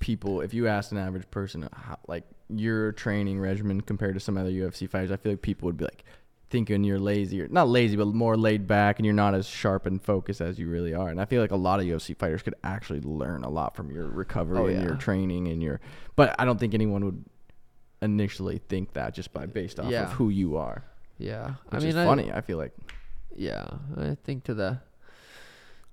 people, 0.00 0.40
if 0.40 0.52
you 0.54 0.68
asked 0.68 0.92
an 0.92 0.98
average 0.98 1.30
person 1.30 1.64
uh, 1.64 1.68
how, 1.72 1.98
like 2.06 2.24
your 2.48 2.92
training 2.92 3.40
regimen 3.40 3.80
compared 3.80 4.14
to 4.14 4.20
some 4.20 4.36
other 4.38 4.50
UFC 4.50 4.88
fighters, 4.88 5.10
I 5.10 5.16
feel 5.16 5.32
like 5.32 5.42
people 5.42 5.66
would 5.66 5.76
be 5.76 5.84
like 5.84 6.04
thinking 6.48 6.84
you're 6.84 6.98
lazy 6.98 7.40
or 7.42 7.48
not 7.48 7.68
lazy, 7.68 7.96
but 7.96 8.06
more 8.06 8.36
laid 8.36 8.66
back 8.66 8.98
and 8.98 9.04
you're 9.06 9.14
not 9.14 9.34
as 9.34 9.46
sharp 9.46 9.86
and 9.86 10.00
focused 10.00 10.40
as 10.40 10.58
you 10.58 10.68
really 10.68 10.94
are. 10.94 11.08
And 11.08 11.20
I 11.20 11.24
feel 11.24 11.40
like 11.42 11.50
a 11.50 11.56
lot 11.56 11.80
of 11.80 11.86
UFC 11.86 12.16
fighters 12.16 12.42
could 12.42 12.54
actually 12.62 13.00
learn 13.00 13.42
a 13.44 13.48
lot 13.48 13.74
from 13.74 13.90
your 13.90 14.06
recovery 14.06 14.58
Oh, 14.58 14.66
and 14.66 14.82
your 14.84 14.94
training 14.96 15.48
and 15.48 15.62
your, 15.62 15.80
but 16.14 16.34
I 16.38 16.44
don't 16.44 16.58
think 16.58 16.72
anyone 16.74 17.04
would 17.04 17.24
initially 18.02 18.58
think 18.68 18.92
that 18.92 19.14
just 19.14 19.32
by 19.32 19.46
based 19.46 19.80
off 19.80 19.90
Yeah. 19.90 20.04
of 20.04 20.12
who 20.12 20.28
you 20.28 20.56
are. 20.56 20.84
yeah. 21.18 21.54
Which 21.70 21.74
I 21.74 21.78
mean, 21.78 21.88
is 21.88 21.96
I, 21.96 22.04
funny. 22.04 22.32
I 22.32 22.40
feel 22.42 22.58
like 22.58 22.72
yeah 23.38 23.66
i 23.98 24.16
think 24.24 24.44
to 24.44 24.54
the 24.54 24.78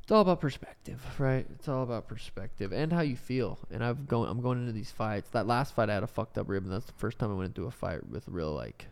it's 0.01 0.12
all 0.14 0.22
about 0.22 0.39
perspective 0.39 1.01
right 1.20 1.45
it's 1.56 1.68
all 1.68 1.84
about 1.84 2.08
perspective 2.08 2.72
and 2.72 2.93
how 2.93 3.01
you 3.01 3.18
feel 3.18 3.60
and 3.70 3.84
i've 3.84 4.08
going 4.08 4.30
i'm 4.30 4.39
going 4.41 4.58
into 4.60 4.72
these 4.72 4.91
fights 4.91 5.30
that 5.32 5.45
last 5.45 5.76
fight 5.76 5.89
i 5.89 5.93
had 5.93 6.04
a 6.04 6.08
fucked 6.08 6.38
up 6.38 6.47
rib 6.47 6.64
and 6.64 6.72
that's 6.72 6.86
the 6.86 6.93
first 6.93 7.20
time 7.20 7.30
i 7.32 7.34
went 7.34 7.47
into 7.47 7.68
a 7.68 7.72
fight 7.72 8.08
with 8.10 8.26
real 8.30 8.54
like 8.54 8.86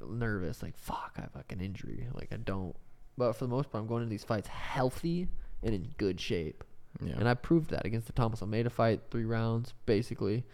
nervous, 0.00 0.62
like 0.62 0.76
fuck, 0.76 1.14
I 1.16 1.22
have 1.22 1.34
like 1.34 1.52
an 1.52 1.60
injury. 1.60 2.08
Like 2.12 2.28
I 2.32 2.36
don't. 2.36 2.74
But 3.16 3.32
for 3.32 3.44
the 3.44 3.50
most 3.50 3.70
part, 3.70 3.82
I'm 3.82 3.88
going 3.88 4.02
into 4.02 4.10
these 4.10 4.24
fights 4.24 4.48
healthy 4.48 5.28
and 5.62 5.74
in 5.74 5.88
good 5.98 6.20
shape. 6.20 6.64
Yeah. 7.02 7.14
And 7.18 7.28
I 7.28 7.34
proved 7.34 7.70
that 7.70 7.84
against 7.84 8.06
the 8.06 8.12
Thomas 8.12 8.42
Almeida 8.42 8.70
fight, 8.70 9.00
three 9.10 9.24
rounds, 9.24 9.74
basically. 9.86 10.44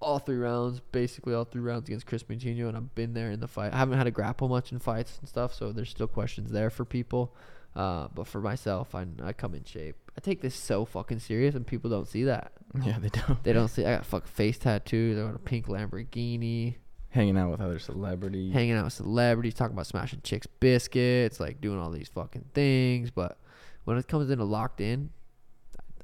All 0.00 0.18
three 0.18 0.36
rounds, 0.36 0.80
basically 0.92 1.34
all 1.34 1.44
three 1.44 1.62
rounds 1.62 1.88
against 1.88 2.06
Kris 2.06 2.22
Moutinho, 2.24 2.68
and 2.68 2.76
I've 2.76 2.94
been 2.94 3.14
there 3.14 3.30
in 3.30 3.40
the 3.40 3.48
fight. 3.48 3.72
I 3.72 3.78
haven't 3.78 3.96
had 3.96 4.04
to 4.04 4.10
grapple 4.10 4.48
much 4.48 4.72
in 4.72 4.78
fights 4.78 5.18
and 5.18 5.28
stuff, 5.28 5.54
so 5.54 5.72
there's 5.72 5.90
still 5.90 6.06
questions 6.06 6.52
there 6.52 6.70
for 6.70 6.84
people. 6.84 7.34
Uh, 7.74 8.08
but 8.14 8.26
for 8.26 8.40
myself, 8.40 8.94
I, 8.94 9.06
I 9.22 9.32
come 9.32 9.54
in 9.54 9.64
shape. 9.64 9.96
I 10.16 10.20
take 10.20 10.40
this 10.40 10.54
so 10.54 10.84
fucking 10.84 11.18
serious, 11.18 11.54
and 11.54 11.66
people 11.66 11.90
don't 11.90 12.08
see 12.08 12.24
that. 12.24 12.52
yeah, 12.82 12.98
they 12.98 13.08
don't. 13.08 13.42
They 13.42 13.52
don't 13.52 13.68
see. 13.68 13.84
I 13.84 13.96
got 13.96 14.06
fuck 14.06 14.26
face 14.26 14.58
tattoos. 14.58 15.18
I 15.18 15.26
got 15.26 15.34
a 15.34 15.38
pink 15.38 15.66
Lamborghini. 15.66 16.76
Hanging 17.16 17.38
out 17.38 17.50
with 17.50 17.62
other 17.62 17.78
celebrities. 17.78 18.52
Hanging 18.52 18.74
out 18.74 18.84
with 18.84 18.92
celebrities, 18.92 19.54
talking 19.54 19.72
about 19.72 19.86
smashing 19.86 20.20
chicks 20.22 20.46
biscuits, 20.60 21.40
like 21.40 21.62
doing 21.62 21.78
all 21.78 21.90
these 21.90 22.08
fucking 22.08 22.44
things. 22.52 23.10
But 23.10 23.38
when 23.84 23.96
it 23.96 24.06
comes 24.06 24.28
into 24.28 24.44
locked 24.44 24.82
in, 24.82 25.08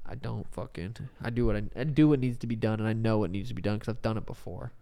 I 0.07 0.15
don't 0.15 0.51
fucking. 0.55 0.97
I 1.21 1.29
do 1.29 1.45
what 1.45 1.57
I, 1.57 1.65
I 1.77 1.85
do 1.85 2.09
what 2.09 2.19
needs 2.19 2.39
to 2.39 2.47
be 2.47 2.57
done, 2.57 2.81
and 2.81 2.89
I 2.89 2.95
know 2.95 3.19
what 3.19 3.31
needs 3.31 3.51
to 3.51 3.55
be 3.55 3.61
done 3.61 3.75
because 3.77 3.91
I've 3.91 4.01
done 4.01 4.17
it 4.17 4.25
before. 4.25 4.73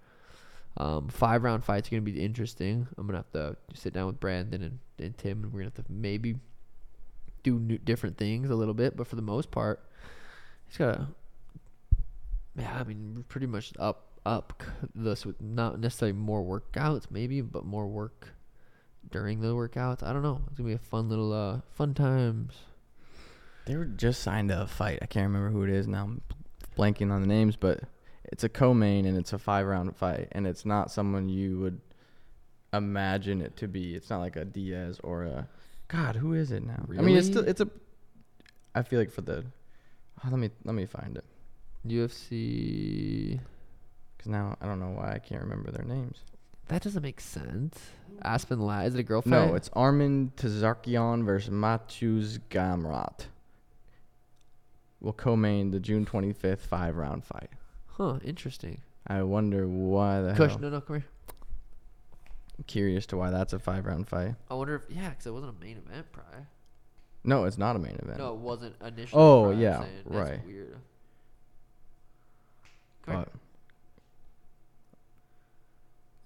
Um, 0.77 1.09
five 1.09 1.43
round 1.43 1.65
fights 1.65 1.89
are 1.89 1.91
gonna 1.91 2.03
be 2.03 2.23
interesting. 2.23 2.87
I'm 2.97 3.09
gonna 3.09 3.19
have 3.19 3.33
to 3.33 3.57
sit 3.75 3.93
down 3.93 4.07
with 4.07 4.21
Brandon 4.21 4.63
and, 4.63 4.79
and 5.01 5.19
Tim, 5.19 5.43
and 5.43 5.53
we're 5.53 5.63
gonna 5.63 5.73
have 5.77 5.85
to 5.85 5.93
maybe 5.93 6.37
do 7.43 7.59
new, 7.59 7.79
different 7.79 8.19
things 8.19 8.51
a 8.51 8.55
little 8.55 8.75
bit. 8.75 8.97
But 8.97 9.09
for 9.09 9.17
the 9.17 9.23
most 9.23 9.51
part, 9.51 9.85
he's 10.69 10.77
gotta. 10.77 11.09
Yeah, 12.57 12.79
I 12.79 12.85
mean, 12.85 13.25
pretty 13.29 13.49
much 13.49 13.73
up 13.81 14.10
up 14.25 14.63
this 14.95 15.27
with 15.27 15.41
not 15.41 15.81
necessarily 15.81 16.17
more 16.17 16.43
workouts, 16.43 17.11
maybe, 17.11 17.41
but 17.41 17.65
more 17.65 17.87
work 17.87 18.35
during 19.11 19.41
the 19.41 19.49
workouts. 19.49 20.03
I 20.03 20.13
don't 20.13 20.23
know. 20.23 20.41
It's 20.49 20.59
gonna 20.59 20.69
be 20.69 20.75
a 20.75 20.79
fun 20.79 21.09
little 21.09 21.33
uh 21.33 21.61
fun 21.71 21.95
times. 21.95 22.55
They 23.67 23.77
were 23.77 23.85
just 23.85 24.23
signed 24.23 24.49
to 24.49 24.63
a 24.63 24.67
fight. 24.67 24.99
I 25.03 25.07
can't 25.07 25.27
remember 25.27 25.51
who 25.51 25.63
it 25.63 25.71
is 25.71 25.87
now. 25.87 26.05
I'm 26.05 26.23
blanking 26.77 27.11
on 27.13 27.21
the 27.21 27.27
names, 27.27 27.57
but 27.57 27.81
it's 28.25 28.43
a 28.45 28.49
co-main 28.49 29.07
and 29.07 29.17
it's 29.17 29.33
a 29.33 29.39
five-round 29.39 29.97
fight, 29.97 30.29
and 30.33 30.47
it's 30.47 30.65
not 30.65 30.91
someone 30.91 31.29
you 31.29 31.59
would 31.61 31.81
imagine 32.73 33.41
it 33.41 33.57
to 33.59 33.69
be. 33.69 33.95
It's 33.95 34.11
not 34.11 34.21
like 34.21 34.37
a 34.37 34.45
Diaz 34.45 35.01
or 35.03 35.25
a 35.25 35.49
God. 35.89 36.17
Who 36.17 36.35
is 36.35 36.53
it 36.53 36.65
now? 36.65 36.85
I 36.99 37.03
mean, 37.03 37.17
it's 37.17 37.27
still 37.27 37.47
it's 37.47 37.61
a. 37.61 37.69
I 38.75 38.83
feel 38.83 38.99
like 38.99 39.11
for 39.11 39.23
the. 39.23 39.45
oh, 40.25 40.29
let 40.31 40.39
me 40.39 40.51
let 40.65 40.75
me 40.75 40.87
find 40.87 41.17
it 41.17 41.25
UFC. 41.87 43.41
Because 44.21 44.33
now 44.33 44.55
I 44.61 44.67
don't 44.67 44.81
know 44.81 44.91
why 44.91 45.15
I 45.15 45.19
can't 45.19 45.41
remember 45.41 45.71
their 45.71 45.87
names. 45.87 46.19
That 46.69 46.83
doesn't 46.83 47.03
make 47.03 47.23
sense. 47.23 47.79
Aspen 48.21 48.61
La 48.61 48.81
is 48.81 48.95
it 48.95 49.01
a 49.01 49.03
girl 49.03 49.23
fight? 49.23 49.31
No, 49.31 49.55
it's 49.55 49.71
Arman 49.71 50.33
Tsarukyan 50.35 51.25
versus 51.25 51.49
Mateusz 51.49 52.39
Gamrot. 52.51 53.29
Will 55.01 55.15
co-main 55.15 55.71
the 55.71 55.81
June 55.81 56.05
25th 56.05 56.59
five-round 56.59 57.25
fight. 57.25 57.49
huh. 57.87 58.19
Interesting. 58.23 58.83
I 59.07 59.23
wonder 59.23 59.67
why 59.67 60.21
the 60.21 60.35
Kush, 60.35 60.51
hell. 60.51 60.61
no, 60.61 60.69
no, 60.69 60.83
come 60.83 60.97
here. 60.97 61.07
I'm 62.59 62.65
curious 62.65 63.07
to 63.07 63.17
why 63.17 63.31
that's 63.31 63.55
a 63.55 63.59
five-round 63.59 64.07
fight. 64.07 64.35
I 64.51 64.55
wonder 64.55 64.75
if 64.75 64.95
yeah, 64.95 65.09
because 65.09 65.25
it 65.25 65.33
wasn't 65.33 65.57
a 65.59 65.65
main 65.65 65.79
event 65.79 66.13
prior. 66.13 66.47
No, 67.25 67.45
it's 67.45 67.57
not 67.57 67.75
a 67.75 67.79
main 67.79 67.97
event. 68.03 68.19
No, 68.19 68.35
it 68.35 68.41
wasn't 68.41 68.75
initially. 68.85 69.23
Oh, 69.23 69.51
yeah, 69.51 69.83
right. 70.05 70.45
Weird. 70.45 70.77
Come 73.07 73.17
here. 73.17 73.27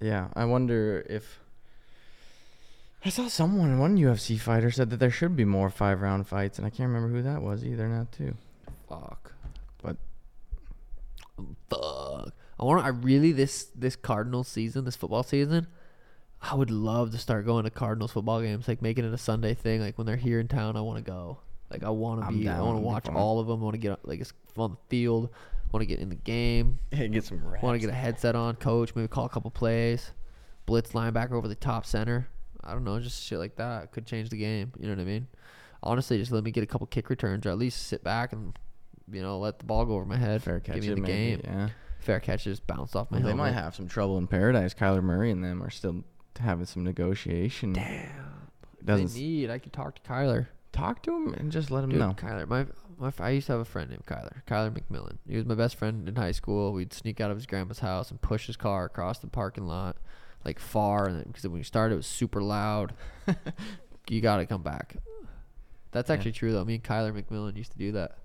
Yeah, 0.00 0.28
I 0.34 0.44
wonder 0.44 1.04
if 1.08 1.40
I 3.04 3.10
saw 3.10 3.28
someone, 3.28 3.78
one 3.78 3.96
UFC 3.98 4.38
fighter 4.38 4.70
said 4.70 4.90
that 4.90 4.96
there 4.98 5.10
should 5.10 5.36
be 5.36 5.44
more 5.44 5.70
five-round 5.70 6.26
fights, 6.26 6.58
and 6.58 6.66
I 6.66 6.70
can't 6.70 6.88
remember 6.90 7.08
who 7.14 7.22
that 7.22 7.42
was 7.42 7.64
either. 7.64 7.86
Now 7.88 8.06
too. 8.10 8.34
Fuck. 8.88 9.32
But- 9.82 9.96
fuck. 11.68 12.32
I 12.58 12.64
want. 12.64 12.84
I 12.84 12.88
really 12.88 13.32
this 13.32 13.64
this 13.74 13.96
Cardinals 13.96 14.48
season, 14.48 14.84
this 14.84 14.96
football 14.96 15.22
season. 15.22 15.66
I 16.40 16.54
would 16.54 16.70
love 16.70 17.10
to 17.12 17.18
start 17.18 17.46
going 17.46 17.64
to 17.64 17.70
Cardinals 17.70 18.12
football 18.12 18.40
games, 18.40 18.68
like 18.68 18.80
making 18.82 19.04
it 19.04 19.12
a 19.12 19.18
Sunday 19.18 19.54
thing. 19.54 19.80
Like 19.80 19.98
when 19.98 20.06
they're 20.06 20.16
here 20.16 20.38
in 20.40 20.46
town, 20.48 20.76
I 20.76 20.80
want 20.80 20.98
to 20.98 21.10
go. 21.10 21.38
Like 21.70 21.82
I 21.82 21.90
want 21.90 22.20
to 22.22 22.32
be. 22.32 22.48
I 22.48 22.60
want 22.60 22.76
to 22.76 22.80
watch 22.80 23.08
all 23.08 23.40
of 23.40 23.46
them. 23.48 23.60
I 23.60 23.64
want 23.64 23.74
to 23.74 23.78
get 23.78 24.06
like 24.06 24.20
it's 24.20 24.32
on 24.56 24.72
the 24.72 24.76
field. 24.88 25.30
Want 25.74 25.82
to 25.82 25.86
get 25.86 25.98
in 25.98 26.08
the 26.08 26.14
game. 26.14 26.78
Hey, 26.92 27.08
get 27.12 27.24
some 27.24 27.44
reps. 27.44 27.60
Want 27.60 27.74
to 27.74 27.80
get 27.84 27.90
a 27.90 27.96
headset 27.96 28.36
on, 28.36 28.54
coach. 28.54 28.94
Maybe 28.94 29.08
call 29.08 29.24
a 29.24 29.28
couple 29.28 29.50
plays. 29.50 30.12
Blitz 30.66 30.92
linebacker 30.92 31.32
over 31.32 31.48
the 31.48 31.56
top 31.56 31.84
center. 31.84 32.28
I 32.62 32.74
don't 32.74 32.84
know, 32.84 33.00
just 33.00 33.24
shit 33.24 33.40
like 33.40 33.56
that 33.56 33.90
could 33.90 34.06
change 34.06 34.30
the 34.30 34.36
game. 34.36 34.70
You 34.78 34.86
know 34.86 34.92
what 34.92 35.00
I 35.00 35.04
mean? 35.04 35.26
Honestly, 35.82 36.16
just 36.16 36.30
let 36.30 36.44
me 36.44 36.52
get 36.52 36.62
a 36.62 36.66
couple 36.68 36.86
kick 36.86 37.10
returns, 37.10 37.44
or 37.44 37.48
at 37.48 37.58
least 37.58 37.88
sit 37.88 38.04
back 38.04 38.32
and 38.32 38.56
you 39.10 39.20
know 39.20 39.40
let 39.40 39.58
the 39.58 39.64
ball 39.64 39.84
go 39.84 39.94
over 39.94 40.04
my 40.04 40.16
head. 40.16 40.44
fair 40.44 40.60
catch 40.60 40.76
Give 40.76 40.84
me 40.84 40.94
the 40.94 41.00
maybe, 41.00 41.12
game. 41.12 41.40
Yeah. 41.42 41.68
Fair 41.98 42.20
catch 42.20 42.44
just 42.44 42.64
bounced 42.68 42.94
off 42.94 43.10
my 43.10 43.18
Well, 43.18 43.26
they 43.26 43.34
might 43.34 43.50
have 43.50 43.74
some 43.74 43.88
trouble 43.88 44.16
in 44.18 44.28
paradise. 44.28 44.74
Kyler 44.74 45.02
Murray 45.02 45.32
and 45.32 45.42
them 45.42 45.60
are 45.60 45.70
still 45.70 46.04
having 46.38 46.66
some 46.66 46.84
negotiation. 46.84 47.72
Damn. 47.72 48.10
Doesn't 48.84 49.12
they 49.12 49.18
need. 49.18 49.50
I 49.50 49.58
could 49.58 49.72
talk 49.72 49.96
to 49.96 50.08
Kyler. 50.08 50.46
Talk 50.74 51.02
to 51.04 51.14
him 51.14 51.32
and 51.34 51.50
just 51.52 51.70
let 51.70 51.84
him 51.84 51.90
Dude, 51.90 51.98
know. 52.00 52.14
Kyler. 52.16 52.46
My 52.48 52.66
my 52.98 53.12
I 53.18 53.30
used 53.30 53.46
to 53.46 53.52
have 53.52 53.60
a 53.60 53.64
friend 53.64 53.88
named 53.90 54.04
Kyler. 54.06 54.42
Kyler 54.46 54.70
McMillan. 54.76 55.16
He 55.28 55.36
was 55.36 55.44
my 55.46 55.54
best 55.54 55.76
friend 55.76 56.08
in 56.08 56.16
high 56.16 56.32
school. 56.32 56.72
We'd 56.72 56.92
sneak 56.92 57.20
out 57.20 57.30
of 57.30 57.36
his 57.36 57.46
grandma's 57.46 57.78
house 57.80 58.10
and 58.10 58.20
push 58.20 58.46
his 58.46 58.56
car 58.56 58.84
across 58.84 59.18
the 59.18 59.26
parking 59.26 59.66
lot, 59.66 59.96
like 60.44 60.58
far, 60.58 61.06
and 61.06 61.24
because 61.24 61.44
when 61.44 61.52
we 61.54 61.62
started, 61.62 61.94
it 61.94 61.98
was 61.98 62.06
super 62.06 62.42
loud. 62.42 62.92
you 64.08 64.20
gotta 64.20 64.46
come 64.46 64.62
back. 64.62 64.96
That's 65.92 66.08
Yeah. 66.10 66.14
actually 66.14 66.32
true 66.32 66.52
though. 66.52 66.64
Me 66.64 66.74
and 66.74 66.84
Kyler 66.84 67.12
McMillan 67.12 67.56
used 67.56 67.72
to 67.72 67.78
do 67.78 67.92
that. 67.92 68.18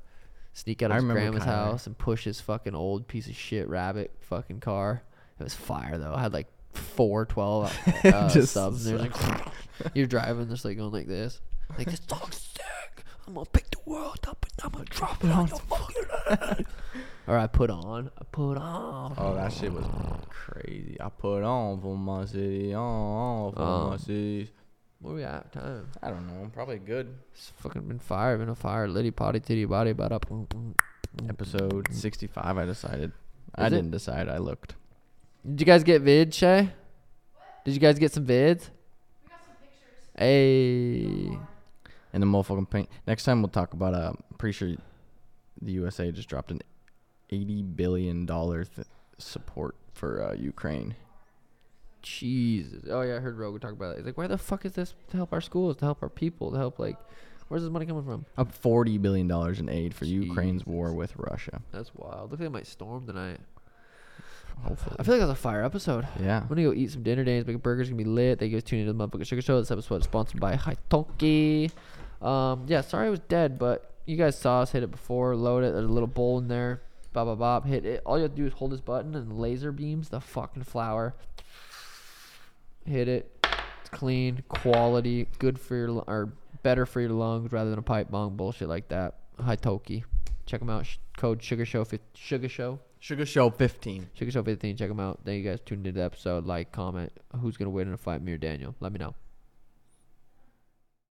Sneak 0.54 0.82
out 0.82 0.92
of 0.92 0.98
I 0.98 1.00
his 1.02 1.06
grandma's 1.12 1.44
Kyler. 1.44 1.46
house 1.46 1.88
and 1.88 1.98
push 1.98 2.24
his 2.26 2.42
fucking 2.42 2.76
old 2.76 3.08
piece 3.08 3.28
of 3.28 3.36
shit 3.36 3.68
rabbit 3.70 4.12
fucking 4.20 4.60
car. 4.60 5.04
It 5.40 5.44
was 5.44 5.54
fire 5.56 5.98
though. 5.98 6.14
I 6.14 6.22
had 6.22 6.34
like 6.34 6.48
four 6.74 7.26
12 7.26 7.80
uh, 8.06 8.30
Just 8.34 8.54
subs. 8.54 8.86
And 8.86 9.00
there's 9.00 9.12
like, 9.12 9.48
you're 9.94 10.08
driving, 10.08 10.50
just 10.50 10.66
like 10.66 10.78
going 10.78 10.92
like 10.92 11.08
this. 11.08 11.40
Like 11.78 11.90
this 11.92 12.02
song's 12.08 12.36
sick. 12.38 13.04
I'm 13.28 13.34
gonna 13.36 13.46
pick 13.46 13.70
the 13.72 13.78
world 13.86 14.20
up 14.28 14.44
and 14.46 14.66
I'm 14.66 14.72
gonna 14.72 14.86
drop 14.86 15.24
it 15.24 15.32
on 15.32 15.48
your 15.48 15.58
fucking 15.58 16.04
head. 16.28 16.66
or 17.28 17.38
I 17.38 17.48
put 17.48 17.70
on, 17.70 18.10
I 18.20 18.24
put 18.32 18.58
on. 18.58 19.14
Oh, 19.18 19.36
that 19.36 19.54
shit 19.54 19.72
was 19.72 19.86
crazy. 20.30 20.98
I 21.00 21.10
put 21.10 21.44
on 21.44 21.80
for 21.82 21.96
my 21.96 22.26
city, 22.26 22.74
on 22.74 23.54
for 23.54 23.60
my 23.60 23.94
Um, 23.94 23.98
city. 24.00 24.52
Where 25.02 25.16
we 25.16 25.24
at? 25.24 25.54
Time. 25.54 25.88
I 26.04 26.10
don't 26.10 26.28
know. 26.28 26.42
I'm 26.44 26.50
probably 26.50 26.80
good. 26.80 27.16
It's 27.34 27.54
fucking 27.58 27.84
been 27.88 28.00
fire, 28.00 28.38
been 28.38 28.50
a 28.50 28.56
fire. 28.56 28.88
Litty 28.88 29.12
potty 29.12 29.40
titty 29.40 29.66
body, 29.66 29.94
but 29.94 30.12
up. 30.12 30.26
Episode 31.30 31.88
65, 31.92 32.58
I 32.58 32.66
decided. 32.66 33.12
I 33.56 33.68
Is 33.68 33.74
it? 33.74 33.76
didn't 33.78 33.92
decide. 33.92 34.28
I 34.28 34.38
looked. 34.40 34.76
Did 35.48 35.62
you 35.62 35.66
guys 35.66 35.84
get 35.84 36.04
vids, 36.04 36.34
Shay? 36.34 36.70
Did 37.64 37.74
you 37.74 37.80
guys 37.80 37.98
get 37.98 38.12
some 38.12 38.26
vids? 38.26 38.70
We 39.24 39.30
got 39.30 39.40
some 39.46 39.56
pictures. 39.62 40.18
Hey. 40.18 41.38
And 42.14 42.24
the 42.24 42.28
motherfucking 42.28 42.70
paint. 42.70 42.90
Next 43.06 43.24
time 43.24 43.42
we'll 43.42 43.50
talk 43.50 43.74
about. 43.74 43.94
Uh, 43.94 44.14
I'm 44.16 44.38
pretty 44.38 44.54
sure 44.54 44.70
the 45.62 45.72
USA 45.74 46.12
just 46.12 46.28
dropped 46.30 46.52
an 46.52 46.62
80 47.30 47.62
billion 47.64 48.26
dollar 48.26 48.64
th- 48.66 48.88
support 49.18 49.76
for 49.94 50.24
uh, 50.24 50.34
Ukraine. 50.34 50.96
Jesus. 52.02 52.84
Oh 52.90 53.02
yeah, 53.02 53.18
I 53.18 53.20
heard 53.20 53.38
Rogan 53.38 53.60
talk 53.60 53.74
about 53.74 53.94
it. 53.94 53.98
He's 53.98 54.06
like, 54.06 54.18
why 54.18 54.28
the 54.28 54.38
fuck 54.38 54.66
is 54.66 54.74
this 54.74 54.94
to 55.10 55.18
help 55.18 55.34
our 55.34 55.42
schools, 55.42 55.78
to 55.78 55.86
help 55.86 56.02
our 56.02 56.10
people, 56.10 56.52
to 56.52 56.58
help 56.58 56.80
like, 56.80 56.96
where's 57.50 57.62
this 57.62 57.72
money 57.72 57.86
coming 57.86 58.04
from? 58.06 58.26
Up 58.38 58.52
40 58.52 58.98
billion 59.00 59.28
dollars 59.28 59.60
in 59.60 59.70
aid 59.70 59.94
for 59.94 60.06
Ukraine's 60.06 60.66
war 60.66 60.94
with 60.94 61.14
Russia. 61.18 61.62
That's 61.72 61.94
wild. 61.94 62.32
Looks 62.32 62.40
like 62.42 62.48
it 62.48 62.52
might 62.52 62.68
storm 62.68 63.06
tonight. 63.06 63.40
Hopefully. 64.64 64.96
I 65.00 65.04
feel 65.04 65.16
like 65.16 65.28
that's 65.28 65.40
a 65.40 65.42
fire 65.42 65.64
episode. 65.64 66.08
Yeah. 66.22 66.42
I'm 66.42 66.48
gonna 66.48 66.64
go 66.64 66.74
eat 66.74 66.92
some 66.92 67.04
dinner. 67.04 67.24
Dave's 67.24 67.46
Big 67.46 67.62
Burger's 67.62 67.90
gonna 67.90 67.98
be 67.98 68.04
lit. 68.04 68.40
Thank 68.40 68.52
you 68.52 68.58
guys 68.58 68.64
tuning 68.64 68.88
in 68.88 68.92
to 68.92 68.98
the 68.98 69.08
Motherfucking 69.08 69.22
Suga 69.22 69.44
Show. 69.44 69.60
This 69.60 69.72
episode 69.72 69.98
is 69.98 70.04
sponsored 70.04 70.40
by 70.40 70.56
Hitoki. 70.56 71.72
Um, 72.22 72.66
yeah, 72.68 72.82
sorry 72.82 73.08
I 73.08 73.10
was 73.10 73.20
dead, 73.22 73.58
but 73.58 73.94
you 74.06 74.18
guys 74.18 74.38
saw 74.38 74.62
us 74.62 74.72
hit 74.72 74.84
it 74.84 74.92
before. 74.92 75.36
Load 75.36 75.64
it. 75.64 75.74
There's 75.74 75.86
a 75.86 75.94
little 75.94 76.08
bowl 76.08 76.38
in 76.40 76.48
there. 76.48 76.82
Bop, 77.14 77.26
bop, 77.28 77.40
bop. 77.40 77.66
Hit 77.66 77.86
it. 77.86 78.02
All 78.06 78.18
you 78.18 78.24
have 78.24 78.32
to 78.32 78.38
do 78.38 78.46
is 78.46 78.54
hold 78.54 78.72
this 78.72 78.82
button 78.82 79.16
and 79.16 79.40
laser 79.40 79.72
beams 79.72 80.10
the 80.10 80.20
fucking 80.20 80.64
flour. 80.64 81.16
Hit 82.86 83.08
it. 83.08 83.48
It's 83.82 83.90
clean, 83.90 84.44
quality, 84.48 85.28
good 85.40 85.60
for 85.60 85.76
your 85.76 85.90
or 86.08 86.34
better 86.64 86.86
for 86.86 87.02
your 87.02 87.12
lungs 87.12 87.52
rather 87.52 87.70
than 87.70 87.80
a 87.80 87.84
pipe 87.84 88.12
bomb 88.12 88.36
bullshit 88.36 88.68
like 88.68 88.90
that. 88.90 89.16
Hitoki. 89.40 90.04
Check 90.46 90.60
them 90.60 90.70
out. 90.70 90.86
Sh- 90.86 90.98
code 91.18 91.40
Suga 91.40 91.66
Show. 91.66 91.86
Suga 91.86 92.50
Show. 92.50 92.80
Suga 93.02 93.26
Show 93.26 93.50
15. 93.50 94.10
Suga 94.18 94.32
Show 94.32 94.44
15. 94.44 94.76
Check 94.76 94.90
them 94.90 95.00
out. 95.00 95.20
Thank 95.24 95.44
you 95.44 95.50
guys 95.50 95.60
tuned 95.66 95.88
into 95.88 96.00
the 96.00 96.06
episode. 96.06 96.46
Like, 96.46 96.72
comment. 96.72 97.12
Who's 97.40 97.56
going 97.58 97.68
to 97.68 97.72
win 97.72 97.88
in 97.88 97.94
a 97.94 97.98
fight, 97.98 98.22
me 98.22 98.34
or 98.34 98.38
Daniel? 98.38 98.76
Let 98.80 98.92
me 98.92 99.00
know. 99.00 99.16